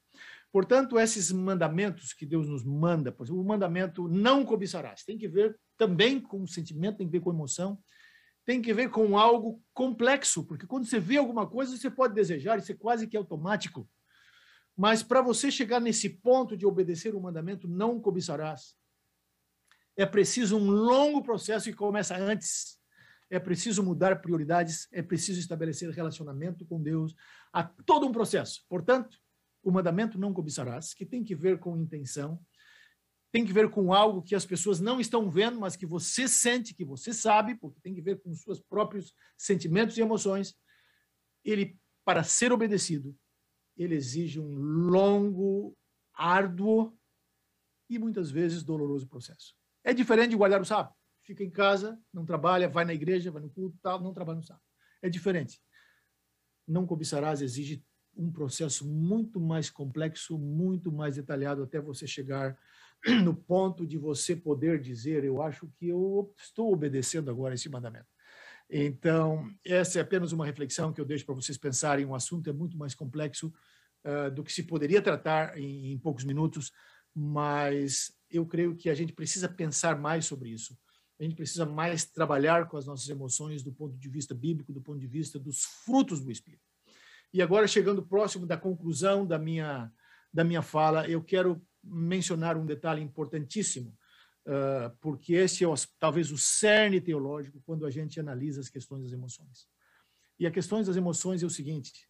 Portanto, 0.52 1.00
esses 1.00 1.32
mandamentos 1.32 2.14
que 2.14 2.26
Deus 2.26 2.48
nos 2.48 2.64
manda, 2.64 3.12
por 3.12 3.26
exemplo, 3.26 3.42
o 3.42 3.46
mandamento 3.46 4.08
não 4.10 4.44
cobiçarás, 4.44 5.04
tem 5.04 5.18
que 5.18 5.28
ver 5.28 5.58
também 5.78 6.20
com 6.20 6.46
sentimento, 6.46 6.98
tem 6.98 7.08
que 7.08 7.12
ver 7.12 7.22
com 7.22 7.32
emoção, 7.32 7.82
tem 8.46 8.62
que 8.62 8.74
ver 8.74 8.90
com 8.90 9.18
algo 9.18 9.62
complexo, 9.74 10.46
porque 10.46 10.68
quando 10.68 10.86
você 10.86 11.00
vê 11.00 11.18
alguma 11.18 11.48
coisa, 11.48 11.78
você 11.78 11.90
pode 11.90 12.14
desejar, 12.14 12.60
isso 12.60 12.72
é 12.72 12.76
quase 12.76 13.08
que 13.08 13.16
automático. 13.16 13.88
Mas 14.76 15.04
para 15.04 15.22
você 15.22 15.50
chegar 15.50 15.80
nesse 15.80 16.10
ponto 16.10 16.58
de 16.58 16.66
obedecer 16.66 17.16
o 17.16 17.22
mandamento, 17.22 17.68
não 17.68 18.00
cobiçarás, 18.00 18.76
é 19.96 20.06
preciso 20.06 20.58
um 20.58 20.70
longo 20.70 21.22
processo 21.22 21.70
que 21.70 21.76
começa 21.76 22.16
antes. 22.18 22.80
É 23.30 23.40
preciso 23.40 23.82
mudar 23.84 24.22
prioridades, 24.22 24.88
é 24.92 25.02
preciso 25.02 25.40
estabelecer 25.40 25.90
relacionamento 25.92 26.66
com 26.66 26.82
Deus, 26.82 27.16
há 27.54 27.64
todo 27.64 28.06
um 28.06 28.12
processo. 28.12 28.66
Portanto, 28.68 29.18
o 29.64 29.72
mandamento 29.72 30.20
não 30.20 30.34
cobiçarás, 30.34 30.94
que 30.94 31.06
tem 31.06 31.24
que 31.24 31.36
ver 31.36 31.60
com 31.60 31.78
intenção, 31.78 32.44
tem 33.32 33.46
que 33.46 33.54
ver 33.54 33.70
com 33.70 33.94
algo 33.94 34.22
que 34.22 34.36
as 34.36 34.46
pessoas 34.46 34.80
não 34.80 35.00
estão 35.00 35.30
vendo, 35.30 35.60
mas 35.60 35.76
que 35.76 35.86
você 35.86 36.28
sente, 36.28 36.74
que 36.74 36.84
você 36.84 37.14
sabe, 37.14 37.56
porque 37.56 37.80
tem 37.80 37.94
que 37.94 38.02
ver 38.02 38.22
com 38.22 38.34
seus 38.34 38.60
próprios 38.60 39.14
sentimentos 39.38 39.98
e 39.98 40.02
emoções. 40.02 40.54
Ele, 41.44 41.80
para 42.04 42.24
ser 42.24 42.52
obedecido, 42.52 43.18
ele 43.78 43.96
exige 43.96 44.40
um 44.40 44.54
longo, 44.54 45.78
árduo 46.14 46.98
e 47.90 47.98
muitas 47.98 48.30
vezes 48.30 48.64
doloroso 48.64 49.08
processo. 49.08 49.56
É 49.84 49.94
diferente 49.94 50.32
de 50.32 50.36
guardar 50.36 50.62
o 50.62 50.66
sábado. 50.66 50.94
Fica 51.24 51.44
em 51.44 51.50
casa, 51.50 52.00
não 52.14 52.26
trabalha, 52.26 52.68
vai 52.68 52.84
na 52.84 52.94
igreja, 52.94 53.32
vai 53.32 53.42
no 53.42 53.50
culto, 53.50 53.78
tal, 53.82 54.02
não 54.02 54.14
trabalha 54.14 54.38
no 54.38 54.44
sábado. 54.44 54.64
É 55.02 55.10
diferente. 55.10 55.62
Não 56.68 56.86
cobiçarás 56.86 57.42
exige 57.42 57.84
um 58.16 58.32
processo 58.32 58.88
muito 58.88 59.40
mais 59.40 59.70
complexo, 59.70 60.38
muito 60.38 60.92
mais 60.92 61.16
detalhado, 61.16 61.64
até 61.64 61.80
você 61.80 62.06
chegar 62.06 62.58
no 63.24 63.34
ponto 63.34 63.86
de 63.86 63.98
você 63.98 64.36
poder 64.36 64.80
dizer: 64.80 65.24
Eu 65.24 65.42
acho 65.42 65.68
que 65.78 65.90
eu 65.90 66.34
estou 66.38 66.72
obedecendo 66.72 67.30
agora 67.30 67.56
esse 67.56 67.70
mandamento. 67.70 68.08
Então, 68.70 69.54
essa 69.66 70.00
é 70.00 70.02
apenas 70.02 70.32
uma 70.32 70.46
reflexão 70.46 70.94
que 70.94 71.02
eu 71.02 71.06
deixo 71.06 71.26
para 71.26 71.36
vocês 71.36 71.58
pensarem. 71.58 72.06
Um 72.06 72.16
assunto 72.16 72.50
é 72.50 72.54
muito 72.54 72.78
mais 72.78 72.96
complexo 72.96 73.54
uh, 74.06 74.32
do 74.32 74.44
que 74.44 74.54
se 74.54 74.64
poderia 74.64 75.02
tratar 75.02 75.58
em, 75.58 75.92
em 75.92 75.98
poucos 75.98 76.24
minutos, 76.24 76.72
mas 77.14 78.14
eu 78.30 78.46
creio 78.46 78.76
que 78.76 78.90
a 78.90 78.96
gente 78.96 79.12
precisa 79.12 79.50
pensar 79.50 80.00
mais 80.00 80.26
sobre 80.26 80.50
isso. 80.50 80.78
A 81.20 81.24
gente 81.24 81.36
precisa 81.36 81.66
mais 81.66 82.06
trabalhar 82.06 82.68
com 82.68 82.78
as 82.78 82.86
nossas 82.86 83.08
emoções 83.10 83.62
do 83.62 83.74
ponto 83.74 83.96
de 83.98 84.10
vista 84.10 84.34
bíblico, 84.34 84.72
do 84.74 84.82
ponto 84.82 85.00
de 85.00 85.08
vista 85.08 85.38
dos 85.38 85.64
frutos 85.64 86.22
do 86.22 86.32
Espírito. 86.32 86.71
E 87.34 87.42
agora, 87.42 87.68
chegando 87.68 88.06
próximo 88.06 88.46
da 88.46 88.58
conclusão 88.58 89.26
da 89.26 89.40
minha, 89.40 89.92
da 90.34 90.44
minha 90.44 90.62
fala, 90.62 91.08
eu 91.08 91.24
quero 91.24 91.66
mencionar 91.84 92.58
um 92.58 92.66
detalhe 92.66 93.02
importantíssimo, 93.02 93.98
uh, 94.46 94.96
porque 95.00 95.34
esse 95.34 95.64
é 95.64 95.68
o, 95.68 95.74
talvez 96.00 96.32
o 96.32 96.38
cerne 96.38 97.00
teológico 97.00 97.62
quando 97.66 97.86
a 97.86 97.90
gente 97.90 98.20
analisa 98.20 98.60
as 98.60 98.70
questões 98.70 99.04
das 99.04 99.14
emoções. 99.14 99.68
E 100.38 100.46
a 100.46 100.52
questão 100.52 100.82
das 100.84 100.96
emoções 100.96 101.42
é 101.44 101.46
o 101.46 101.50
seguinte: 101.50 102.08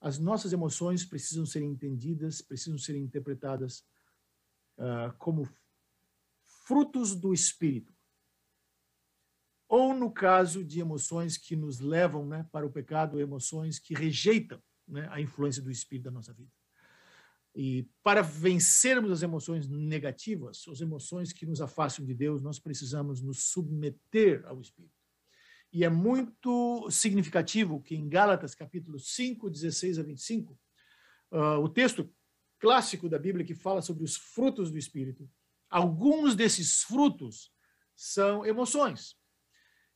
as 0.00 0.18
nossas 0.18 0.52
emoções 0.52 1.04
precisam 1.04 1.44
ser 1.44 1.62
entendidas, 1.62 2.40
precisam 2.40 2.78
ser 2.78 2.96
interpretadas 2.96 3.84
uh, 4.78 5.16
como 5.18 5.48
frutos 6.66 7.14
do 7.14 7.32
espírito. 7.32 7.95
Ou 9.68 9.94
no 9.94 10.10
caso 10.10 10.64
de 10.64 10.80
emoções 10.80 11.36
que 11.36 11.56
nos 11.56 11.80
levam 11.80 12.26
né, 12.26 12.46
para 12.52 12.66
o 12.66 12.70
pecado, 12.70 13.20
emoções 13.20 13.78
que 13.78 13.94
rejeitam 13.94 14.62
né, 14.86 15.08
a 15.10 15.20
influência 15.20 15.62
do 15.62 15.70
espírito 15.70 16.04
da 16.04 16.10
nossa 16.10 16.32
vida. 16.32 16.50
E 17.58 17.88
para 18.02 18.20
vencermos 18.20 19.10
as 19.10 19.22
emoções 19.22 19.66
negativas, 19.66 20.64
as 20.70 20.82
emoções 20.82 21.32
que 21.32 21.46
nos 21.46 21.62
afastam 21.62 22.04
de 22.04 22.12
Deus, 22.12 22.42
nós 22.42 22.58
precisamos 22.58 23.22
nos 23.22 23.44
submeter 23.44 24.44
ao 24.46 24.60
Espírito. 24.60 24.94
E 25.72 25.82
é 25.82 25.88
muito 25.88 26.86
significativo 26.90 27.82
que 27.82 27.96
em 27.96 28.10
Gálatas, 28.10 28.54
capítulo 28.54 28.98
5, 28.98 29.48
16 29.48 29.98
a 29.98 30.02
25, 30.02 30.52
uh, 30.52 31.36
ah, 31.36 31.58
o 31.58 31.68
texto 31.68 32.12
clássico 32.58 33.08
da 33.08 33.18
Bíblia 33.18 33.44
que 33.44 33.54
fala 33.54 33.80
sobre 33.80 34.04
os 34.04 34.16
frutos 34.16 34.70
do 34.70 34.76
Espírito, 34.76 35.28
alguns 35.70 36.34
desses 36.34 36.82
frutos 36.82 37.50
são 37.94 38.44
emoções. 38.44 39.16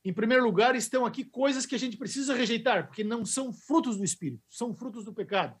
Em 0.03 0.13
primeiro 0.13 0.43
lugar, 0.43 0.75
estão 0.75 1.05
aqui 1.05 1.23
coisas 1.23 1.65
que 1.65 1.75
a 1.75 1.79
gente 1.79 1.97
precisa 1.97 2.33
rejeitar, 2.33 2.87
porque 2.87 3.03
não 3.03 3.23
são 3.23 3.53
frutos 3.53 3.97
do 3.97 4.03
Espírito, 4.03 4.43
são 4.49 4.73
frutos 4.73 5.05
do 5.05 5.13
pecado 5.13 5.59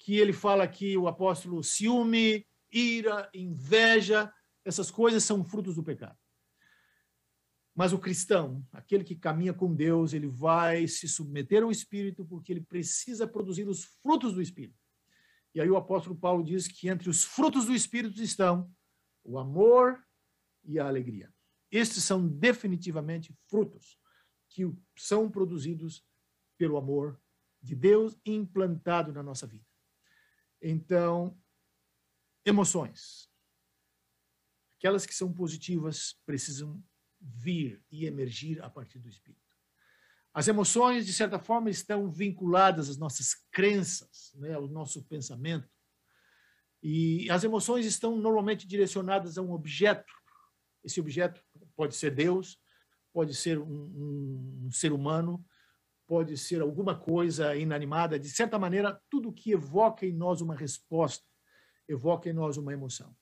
que 0.00 0.16
ele 0.16 0.32
fala 0.32 0.64
aqui, 0.64 0.96
o 0.96 1.06
apóstolo, 1.06 1.62
ciúme, 1.62 2.46
ira, 2.72 3.30
inveja, 3.34 4.32
essas 4.64 4.90
coisas 4.90 5.22
são 5.22 5.44
frutos 5.44 5.76
do 5.76 5.84
pecado. 5.84 6.18
Mas 7.74 7.92
o 7.92 7.98
cristão, 7.98 8.66
aquele 8.72 9.04
que 9.04 9.14
caminha 9.14 9.52
com 9.52 9.74
Deus, 9.74 10.14
ele 10.14 10.26
vai 10.26 10.88
se 10.88 11.06
submeter 11.06 11.62
ao 11.62 11.70
Espírito 11.70 12.24
porque 12.24 12.50
ele 12.50 12.62
precisa 12.62 13.26
produzir 13.26 13.68
os 13.68 13.84
frutos 14.02 14.32
do 14.32 14.40
Espírito. 14.40 14.78
E 15.54 15.60
aí 15.60 15.68
o 15.70 15.76
apóstolo 15.76 16.16
Paulo 16.16 16.42
diz 16.42 16.66
que 16.66 16.88
entre 16.88 17.10
os 17.10 17.22
frutos 17.22 17.66
do 17.66 17.74
Espírito 17.74 18.22
estão 18.22 18.70
o 19.22 19.38
amor 19.38 20.02
e 20.64 20.78
a 20.78 20.86
alegria. 20.86 21.32
Estes 21.70 22.04
são 22.04 22.26
definitivamente 22.26 23.32
frutos 23.46 23.98
que 24.48 24.62
são 24.96 25.30
produzidos 25.30 26.04
pelo 26.58 26.76
amor 26.76 27.20
de 27.62 27.76
Deus 27.76 28.16
implantado 28.24 29.12
na 29.12 29.22
nossa 29.22 29.46
vida. 29.46 29.66
Então, 30.60 31.38
emoções. 32.44 33.30
Aquelas 34.76 35.06
que 35.06 35.14
são 35.14 35.32
positivas 35.32 36.18
precisam 36.24 36.82
vir 37.20 37.84
e 37.90 38.06
emergir 38.06 38.62
a 38.62 38.70
partir 38.70 38.98
do 38.98 39.08
espírito. 39.08 39.40
As 40.32 40.48
emoções, 40.48 41.04
de 41.04 41.12
certa 41.12 41.38
forma, 41.38 41.70
estão 41.70 42.10
vinculadas 42.10 42.88
às 42.88 42.96
nossas 42.96 43.34
crenças, 43.50 44.32
né, 44.36 44.54
ao 44.54 44.68
nosso 44.68 45.02
pensamento. 45.04 45.68
E 46.82 47.28
as 47.30 47.44
emoções 47.44 47.84
estão 47.84 48.16
normalmente 48.16 48.66
direcionadas 48.66 49.36
a 49.36 49.42
um 49.42 49.52
objeto. 49.52 50.12
Esse 50.82 51.00
objeto 51.00 51.44
pode 51.80 51.96
ser 51.96 52.10
Deus, 52.10 52.60
pode 53.10 53.34
ser 53.34 53.58
um, 53.58 54.66
um, 54.66 54.70
ser 54.70 54.92
humano, 54.92 55.42
pode 56.06 56.36
ser 56.36 56.60
alguma 56.60 56.94
coisa 56.94 57.56
inanimada, 57.56 58.18
de 58.18 58.28
certa 58.28 58.58
maneira, 58.58 59.00
tudo 59.08 59.32
que 59.32 59.52
evoca 59.52 60.04
em 60.04 60.12
nós 60.12 60.42
uma 60.42 60.54
resposta, 60.54 61.24
evoca 61.88 62.28
em 62.28 62.34
nós 62.34 62.58
uma 62.58 62.74
emoção. 62.74 63.16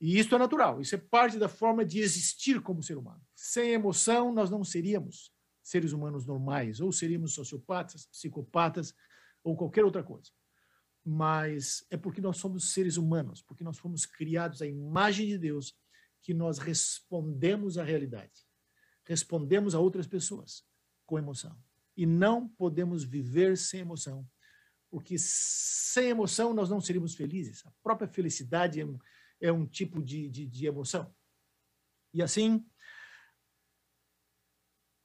E 0.00 0.16
isso 0.16 0.32
é 0.32 0.38
natural, 0.38 0.80
isso 0.80 0.94
é 0.94 0.98
parte 0.98 1.40
da 1.40 1.48
forma 1.48 1.84
de 1.84 1.98
existir 1.98 2.62
como 2.62 2.84
ser 2.84 2.96
humano. 2.96 3.20
Sem 3.34 3.72
emoção, 3.72 4.32
nós 4.32 4.48
não 4.48 4.62
seríamos 4.62 5.32
seres 5.60 5.90
humanos 5.90 6.24
normais, 6.24 6.80
ou 6.80 6.92
seríamos 6.92 7.34
sociopatas, 7.34 8.06
psicopatas, 8.06 8.94
ou 9.42 9.56
qualquer 9.56 9.84
outra 9.84 10.04
coisa. 10.04 10.30
Mas 11.04 11.84
é 11.90 11.96
porque 11.96 12.20
nós 12.20 12.36
somos 12.36 12.72
seres 12.72 12.96
humanos, 12.96 13.42
porque 13.42 13.64
nós 13.64 13.76
fomos 13.76 14.06
criados 14.06 14.62
à 14.62 14.68
imagem 14.68 15.26
de 15.26 15.36
Deus, 15.36 15.74
que 16.22 16.32
nós 16.32 16.58
respondemos 16.58 17.76
à 17.76 17.84
realidade, 17.84 18.46
respondemos 19.04 19.74
a 19.74 19.80
outras 19.80 20.06
pessoas 20.06 20.64
com 21.04 21.18
emoção 21.18 21.56
e 21.96 22.06
não 22.06 22.48
podemos 22.48 23.04
viver 23.04 23.58
sem 23.58 23.80
emoção, 23.80 24.26
porque 24.90 25.16
sem 25.18 26.10
emoção 26.10 26.54
nós 26.54 26.70
não 26.70 26.80
seríamos 26.80 27.14
felizes. 27.14 27.66
A 27.66 27.72
própria 27.82 28.08
felicidade 28.08 28.80
é 28.80 28.86
um, 28.86 28.98
é 29.40 29.52
um 29.52 29.66
tipo 29.66 30.02
de, 30.02 30.28
de, 30.30 30.46
de 30.46 30.66
emoção. 30.66 31.14
E 32.14 32.22
assim, 32.22 32.64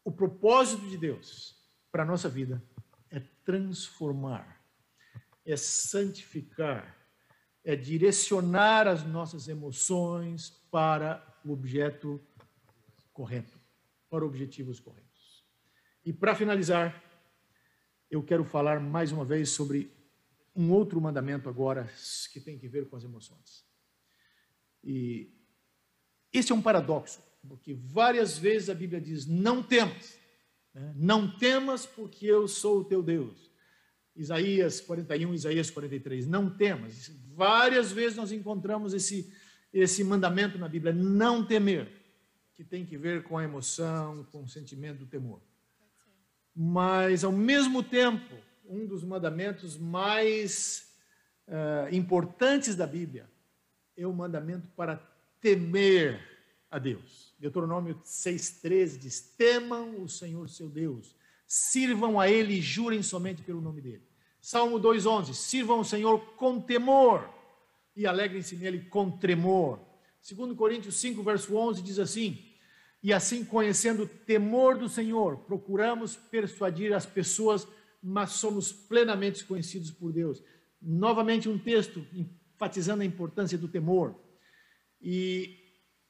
o 0.06 0.12
propósito 0.12 0.88
de 0.88 0.98
Deus 0.98 1.58
para 1.92 2.04
a 2.04 2.06
nossa 2.06 2.30
vida 2.30 2.64
é 3.10 3.20
transformar 3.44 4.58
é 5.48 5.56
santificar, 5.56 6.97
é 7.68 7.76
direcionar 7.76 8.88
as 8.88 9.04
nossas 9.04 9.50
emoções 9.50 10.52
para 10.72 11.22
o 11.44 11.52
objeto 11.52 12.18
correto, 13.12 13.60
para 14.10 14.26
objetivos 14.26 14.80
corretos. 14.80 15.46
E 16.06 16.14
para 16.14 16.34
finalizar, 16.34 17.04
eu 18.10 18.24
quero 18.24 18.46
falar 18.46 18.80
mais 18.80 19.12
uma 19.12 19.26
vez 19.26 19.50
sobre 19.50 19.92
um 20.56 20.72
outro 20.72 21.02
mandamento 21.02 21.50
agora 21.50 21.90
que 22.32 22.40
tem 22.40 22.58
que 22.58 22.70
ver 22.70 22.88
com 22.88 22.96
as 22.96 23.04
emoções. 23.04 23.66
E 24.82 25.30
esse 26.32 26.54
é 26.54 26.56
um 26.56 26.62
paradoxo, 26.62 27.22
porque 27.50 27.74
várias 27.74 28.38
vezes 28.38 28.70
a 28.70 28.74
Bíblia 28.74 29.02
diz: 29.02 29.26
não 29.26 29.62
temas, 29.62 30.18
né? 30.74 30.94
não 30.96 31.38
temas 31.38 31.86
porque 31.86 32.28
eu 32.28 32.48
sou 32.48 32.80
o 32.80 32.86
teu 32.86 33.04
Deus. 33.04 33.52
Isaías 34.16 34.80
41, 34.80 35.34
Isaías 35.34 35.70
43, 35.70 36.28
não 36.28 36.50
temas. 36.50 37.12
Várias 37.38 37.92
vezes 37.92 38.18
nós 38.18 38.32
encontramos 38.32 38.96
esse, 38.96 39.32
esse 39.72 40.04
mandamento 40.04 40.58
na 40.58 40.68
Bíblia, 40.68 40.92
não 40.92 41.46
temer, 41.46 41.88
que 42.56 42.64
tem 42.64 42.84
que 42.84 42.98
ver 42.98 43.22
com 43.22 43.38
a 43.38 43.44
emoção, 43.44 44.26
com 44.32 44.42
o 44.42 44.48
sentimento 44.48 45.02
do 45.02 45.06
temor. 45.06 45.40
Mas, 46.56 47.24
ao 47.24 47.32
mesmo 47.32 47.84
tempo, 47.84 48.34
um 48.68 48.88
dos 48.88 49.04
mandamentos 49.04 49.78
mais 49.78 50.92
uh, 51.48 51.94
importantes 51.96 52.76
da 52.76 52.88
Bíblia 52.88 53.30
é 53.96 54.08
o 54.08 54.14
mandamento 54.14 54.68
para 54.70 54.98
temer 55.40 56.20
a 56.72 56.80
Deus. 56.80 57.36
Deuteronômio 57.38 58.02
6,13 58.04 58.98
diz: 58.98 59.22
Temam 59.38 60.02
o 60.02 60.10
Senhor 60.10 60.50
seu 60.50 60.68
Deus, 60.68 61.16
sirvam 61.46 62.20
a 62.20 62.28
Ele 62.28 62.56
e 62.56 62.62
jurem 62.62 63.04
somente 63.04 63.44
pelo 63.44 63.62
nome 63.62 63.80
dele. 63.80 64.07
Salmo 64.48 64.80
2,11: 64.80 65.34
Sirvam 65.34 65.82
o 65.82 65.84
Senhor 65.84 66.22
com 66.38 66.62
temor 66.62 67.30
e 67.94 68.08
alegrem-se 68.08 68.56
nele 68.56 68.80
com 68.86 69.12
tremor. 69.12 69.78
Segundo 70.22 70.56
Coríntios 70.56 70.96
5, 71.02 71.22
verso 71.22 71.54
11, 71.54 71.82
diz 71.82 72.00
assim: 72.00 72.46
E 73.04 73.12
assim, 73.12 73.44
conhecendo 73.44 74.04
o 74.04 74.08
temor 74.08 74.78
do 74.78 74.88
Senhor, 74.88 75.40
procuramos 75.40 76.16
persuadir 76.16 76.94
as 76.94 77.06
pessoas, 77.06 77.68
mas 78.02 78.32
somos 78.32 78.72
plenamente 78.72 79.44
conhecidos 79.44 79.92
por 79.92 80.14
Deus. 80.14 80.42
Novamente 80.82 81.50
um 81.50 81.60
texto 81.60 82.08
enfatizando 82.14 83.04
a 83.04 83.06
importância 83.06 83.58
do 83.58 83.68
temor. 83.68 84.16
E 85.02 85.58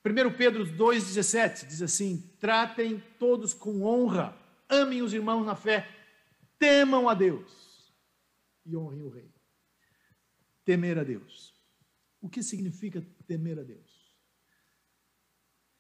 1 0.05 0.38
Pedro 0.38 0.63
2,17 0.63 1.65
diz 1.65 1.81
assim: 1.81 2.31
Tratem 2.39 3.01
todos 3.17 3.55
com 3.55 3.81
honra, 3.81 4.38
amem 4.69 5.01
os 5.01 5.11
irmãos 5.11 5.43
na 5.43 5.55
fé, 5.55 5.89
temam 6.59 7.09
a 7.09 7.15
Deus 7.15 7.66
e 8.68 8.76
honrem 8.76 9.01
o 9.01 9.09
Rei. 9.09 9.32
Temer 10.63 10.99
a 10.99 11.03
Deus. 11.03 11.55
O 12.22 12.30
que 12.30 12.43
significa 12.43 13.05
temer 13.26 13.57
a 13.59 13.63
Deus? 13.63 14.15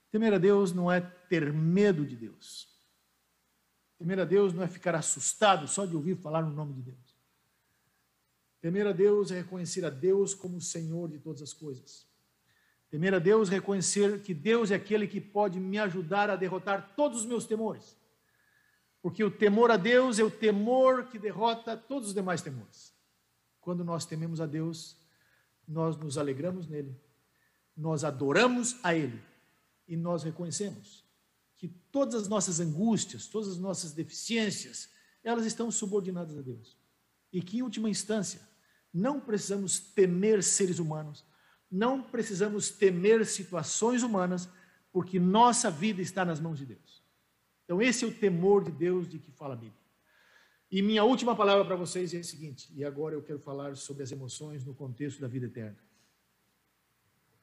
Temer 0.09 0.33
a 0.33 0.37
Deus 0.37 0.71
não 0.71 0.91
é 0.91 1.01
ter 1.01 1.51
medo 1.51 2.05
de 2.05 2.15
Deus. 2.15 2.67
Temer 3.97 4.19
a 4.19 4.25
Deus 4.25 4.53
não 4.53 4.63
é 4.63 4.67
ficar 4.67 4.95
assustado 4.95 5.67
só 5.67 5.85
de 5.85 5.95
ouvir 5.95 6.15
falar 6.15 6.41
no 6.41 6.53
nome 6.53 6.73
de 6.73 6.81
Deus. 6.83 7.17
Temer 8.61 8.87
a 8.87 8.91
Deus 8.91 9.31
é 9.31 9.41
reconhecer 9.41 9.83
a 9.85 9.89
Deus 9.89 10.33
como 10.33 10.57
o 10.57 10.61
Senhor 10.61 11.09
de 11.09 11.19
todas 11.19 11.41
as 11.41 11.53
coisas. 11.53 12.07
Temer 12.89 13.13
a 13.13 13.19
Deus 13.19 13.49
é 13.49 13.55
reconhecer 13.55 14.21
que 14.21 14.33
Deus 14.33 14.71
é 14.71 14.75
aquele 14.75 15.07
que 15.07 15.19
pode 15.19 15.59
me 15.59 15.77
ajudar 15.77 16.29
a 16.29 16.35
derrotar 16.35 16.93
todos 16.95 17.19
os 17.19 17.25
meus 17.25 17.45
temores. 17.45 17.97
Porque 19.01 19.23
o 19.23 19.31
temor 19.31 19.71
a 19.71 19.77
Deus 19.77 20.19
é 20.19 20.23
o 20.23 20.31
temor 20.31 21.05
que 21.05 21.19
derrota 21.19 21.77
todos 21.77 22.09
os 22.09 22.13
demais 22.13 22.41
temores. 22.41 22.93
Quando 23.61 23.83
nós 23.83 24.05
tememos 24.05 24.41
a 24.41 24.45
Deus, 24.45 24.97
nós 25.67 25.97
nos 25.97 26.17
alegramos 26.17 26.67
nele, 26.67 26.95
nós 27.75 28.03
adoramos 28.03 28.77
a 28.83 28.95
Ele 28.95 29.21
e 29.87 29.95
nós 29.95 30.23
reconhecemos 30.23 31.07
que 31.57 31.67
todas 31.91 32.15
as 32.15 32.27
nossas 32.27 32.59
angústias, 32.59 33.25
todas 33.27 33.49
as 33.49 33.57
nossas 33.57 33.91
deficiências, 33.91 34.89
elas 35.23 35.45
estão 35.45 35.69
subordinadas 35.71 36.37
a 36.37 36.41
Deus. 36.41 36.77
E 37.33 37.41
que, 37.41 37.57
em 37.57 37.61
última 37.63 37.89
instância, 37.89 38.39
não 38.93 39.19
precisamos 39.19 39.79
temer 39.79 40.43
seres 40.43 40.79
humanos, 40.79 41.25
não 41.69 42.01
precisamos 42.01 42.69
temer 42.69 43.25
situações 43.25 44.03
humanas, 44.03 44.47
porque 44.91 45.19
nossa 45.19 45.69
vida 45.69 46.01
está 46.01 46.23
nas 46.23 46.39
mãos 46.39 46.59
de 46.59 46.65
Deus. 46.67 47.03
Então, 47.67 47.81
esse 47.81 48.05
é 48.05 48.07
o 48.07 48.13
temor 48.13 48.63
de 48.63 48.71
Deus 48.71 49.09
de 49.09 49.19
que 49.19 49.29
fala 49.29 49.53
a 49.53 49.57
Bíblia. 49.57 49.81
E 50.71 50.81
minha 50.81 51.03
última 51.03 51.35
palavra 51.35 51.65
para 51.65 51.75
vocês 51.75 52.13
é 52.13 52.19
a 52.19 52.23
seguinte, 52.23 52.71
e 52.73 52.85
agora 52.85 53.13
eu 53.13 53.21
quero 53.21 53.39
falar 53.39 53.75
sobre 53.75 54.03
as 54.03 54.11
emoções 54.11 54.63
no 54.63 54.73
contexto 54.73 55.19
da 55.19 55.27
vida 55.27 55.47
eterna. 55.47 55.77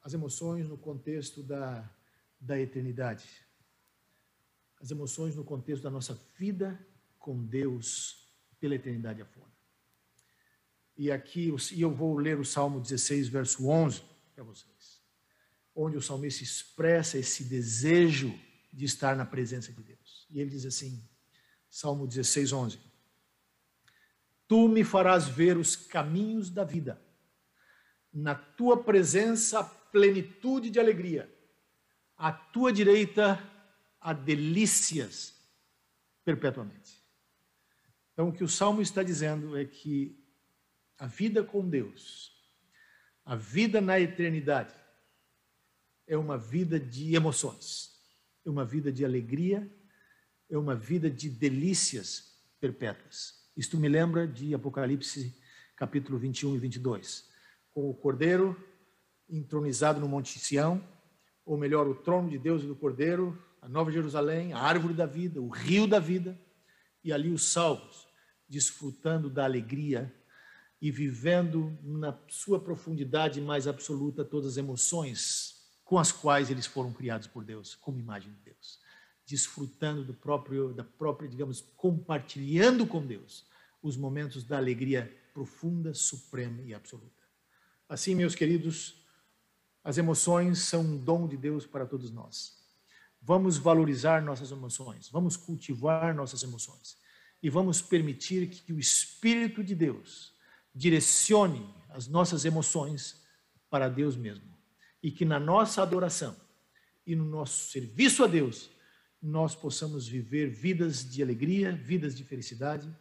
As 0.03 0.15
emoções 0.15 0.67
no 0.67 0.79
contexto 0.79 1.43
da, 1.43 1.87
da 2.41 2.59
eternidade. 2.59 3.29
As 4.81 4.91
emoções 4.91 5.37
no 5.37 5.45
contexto 5.45 5.83
da 5.83 5.91
nossa 5.91 6.19
vida 6.39 6.79
com 7.19 7.45
Deus 7.45 8.27
pela 8.59 8.75
eternidade 8.75 9.21
afora. 9.21 9.53
E 10.97 11.11
aqui, 11.11 11.55
e 11.73 11.83
eu 11.83 11.91
vou 11.91 12.17
ler 12.17 12.41
o 12.41 12.47
Salmo 12.47 12.81
16, 12.81 13.29
verso 13.29 13.69
11 13.69 14.03
para 14.35 14.43
vocês, 14.43 15.03
onde 15.75 15.99
o 15.99 16.03
salmista 16.03 16.43
expressa 16.43 17.19
esse 17.19 17.45
desejo 17.45 18.33
de 18.73 18.87
estar 18.87 19.15
na 19.15 19.27
presença 19.27 19.71
de 19.71 19.83
Deus. 19.83 19.94
E 20.35 20.41
ele 20.41 20.51
diz 20.51 20.67
assim, 20.67 21.01
Salmo 21.71 22.09
16, 22.09 22.53
11: 22.53 22.81
Tu 24.49 24.69
me 24.69 24.83
farás 24.83 25.29
ver 25.29 25.57
os 25.57 25.77
caminhos 25.77 26.51
da 26.51 26.65
vida. 26.65 27.01
Na 28.13 28.35
tua 28.35 28.83
presença, 28.83 29.63
plenitude 29.63 30.71
de 30.71 30.81
alegria. 30.81 31.33
À 32.17 32.33
tua 32.33 32.73
direita, 32.73 33.41
há 34.01 34.13
delícias 34.13 35.35
perpetuamente. 36.25 37.01
Então, 38.13 38.29
o 38.29 38.33
que 38.33 38.43
o 38.43 38.49
salmo 38.49 38.83
está 38.83 39.05
dizendo 39.05 39.57
é 39.57 39.65
que 39.65 40.21
a 40.99 41.07
vida 41.07 41.45
com 41.45 41.69
Deus, 41.69 42.33
a 43.25 43.37
vida 43.37 43.81
na 43.81 44.01
eternidade, 44.01 44.75
é 46.09 46.17
uma 46.17 46.37
vida 46.37 46.79
de 46.79 47.15
emoções, 47.15 48.01
é 48.45 48.51
uma 48.51 48.65
vida 48.65 48.93
de 48.93 49.05
alegria, 49.05 49.69
é 50.51 50.59
uma 50.59 50.75
vida 50.75 51.11
de 51.11 51.29
delícias 51.29 52.35
perpétuas. 52.61 53.45
Isto 53.57 53.79
me 53.79 53.89
lembra 53.89 54.27
de 54.27 54.55
Apocalipse 54.55 55.35
capítulo 55.77 56.19
21 56.19 56.55
e 56.55 56.59
22, 56.59 57.29
com 57.73 57.91
o 57.91 57.95
Cordeiro 57.95 58.57
entronizado 59.29 60.01
no 60.01 60.09
Monte 60.09 60.39
Sião, 60.39 60.87
ou 61.45 61.57
melhor, 61.57 61.87
o 61.89 61.95
trono 61.95 62.31
de 62.31 62.39
Deus 62.39 62.63
e 62.63 62.67
do 62.67 62.77
Cordeiro, 62.77 63.39
a 63.61 63.69
Nova 63.69 63.91
Jerusalém, 63.91 64.53
a 64.53 64.59
árvore 64.59 64.95
da 64.95 65.07
vida, 65.07 65.41
o 65.41 65.49
rio 65.49 65.87
da 65.87 65.99
vida, 65.99 66.39
e 67.03 67.13
ali 67.13 67.31
os 67.31 67.53
salvos, 67.53 68.07
desfrutando 68.49 69.29
da 69.29 69.45
alegria 69.45 70.15
e 70.81 70.91
vivendo 70.91 71.77
na 71.83 72.19
sua 72.29 72.61
profundidade 72.61 73.41
mais 73.41 73.67
absoluta 73.67 74.25
todas 74.25 74.53
as 74.53 74.57
emoções 74.57 75.55
com 75.85 75.99
as 75.99 76.11
quais 76.11 76.51
eles 76.51 76.67
foram 76.67 76.93
criados 76.93 77.27
por 77.27 77.45
Deus, 77.45 77.75
como 77.75 77.99
imagem 77.99 78.33
de 78.33 78.41
Deus 78.41 78.84
desfrutando 79.27 80.05
do 80.05 80.15
próprio, 80.15 80.73
da 80.73 80.85
própria, 80.85 81.29
digamos, 81.29 81.61
compartilhando 81.77 82.87
com 82.87 83.05
Deus 83.05 83.47
os 83.83 83.97
momentos 83.97 84.45
da 84.45 84.57
alegria 84.57 85.15
profunda, 85.33 85.93
suprema 85.95 86.63
e 86.63 86.75
absoluta. 86.75 87.25
Assim, 87.89 88.15
meus 88.15 88.35
queridos, 88.35 89.05
as 89.83 89.99
emoções 89.99 90.61
são 90.61 90.83
um 90.83 90.97
dom 90.97 91.29
de 91.29 91.37
Deus 91.37 91.67
para 91.67 91.85
todos 91.85 92.11
nós. 92.11 92.57
Vamos 93.21 93.57
valorizar 93.57 94.23
nossas 94.23 94.51
emoções, 94.51 95.09
vamos 95.09 95.37
cultivar 95.37 96.15
nossas 96.15 96.43
emoções 96.43 96.97
e 97.43 97.51
vamos 97.51 97.83
permitir 97.83 98.47
que 98.49 98.73
o 98.73 98.79
Espírito 98.79 99.63
de 99.63 99.75
Deus 99.75 100.35
direcione 100.75 101.67
as 101.91 102.07
nossas 102.07 102.45
emoções 102.45 103.23
para 103.69 103.89
Deus 103.89 104.17
mesmo. 104.17 104.55
E 105.03 105.11
que 105.11 105.25
na 105.25 105.39
nossa 105.39 105.83
adoração 105.83 106.35
e 107.07 107.15
no 107.15 107.25
nosso 107.25 107.71
serviço 107.71 108.25
a 108.25 108.27
Deus, 108.27 108.71
nós 109.25 109.55
possamos 109.55 110.07
viver 110.07 110.51
vidas 110.51 111.09
de 111.09 111.23
alegria, 111.23 111.73
vidas 111.73 112.15
de 112.15 112.23
felicidade, 112.23 112.95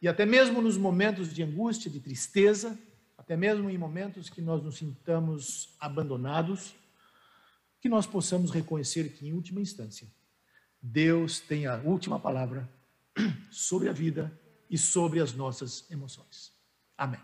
e 0.00 0.08
até 0.08 0.24
mesmo 0.24 0.62
nos 0.62 0.78
momentos 0.78 1.34
de 1.34 1.42
angústia, 1.42 1.90
de 1.90 2.00
tristeza, 2.00 2.78
até 3.18 3.36
mesmo 3.36 3.68
em 3.68 3.76
momentos 3.76 4.30
que 4.30 4.40
nós 4.40 4.62
nos 4.62 4.78
sintamos 4.78 5.76
abandonados, 5.78 6.74
que 7.80 7.88
nós 7.88 8.06
possamos 8.06 8.50
reconhecer 8.50 9.10
que, 9.10 9.28
em 9.28 9.34
última 9.34 9.60
instância, 9.60 10.08
Deus 10.80 11.38
tem 11.38 11.66
a 11.66 11.76
última 11.76 12.18
palavra 12.18 12.68
sobre 13.50 13.88
a 13.88 13.92
vida 13.92 14.32
e 14.70 14.78
sobre 14.78 15.20
as 15.20 15.34
nossas 15.34 15.88
emoções. 15.90 16.52
Amém. 16.96 17.20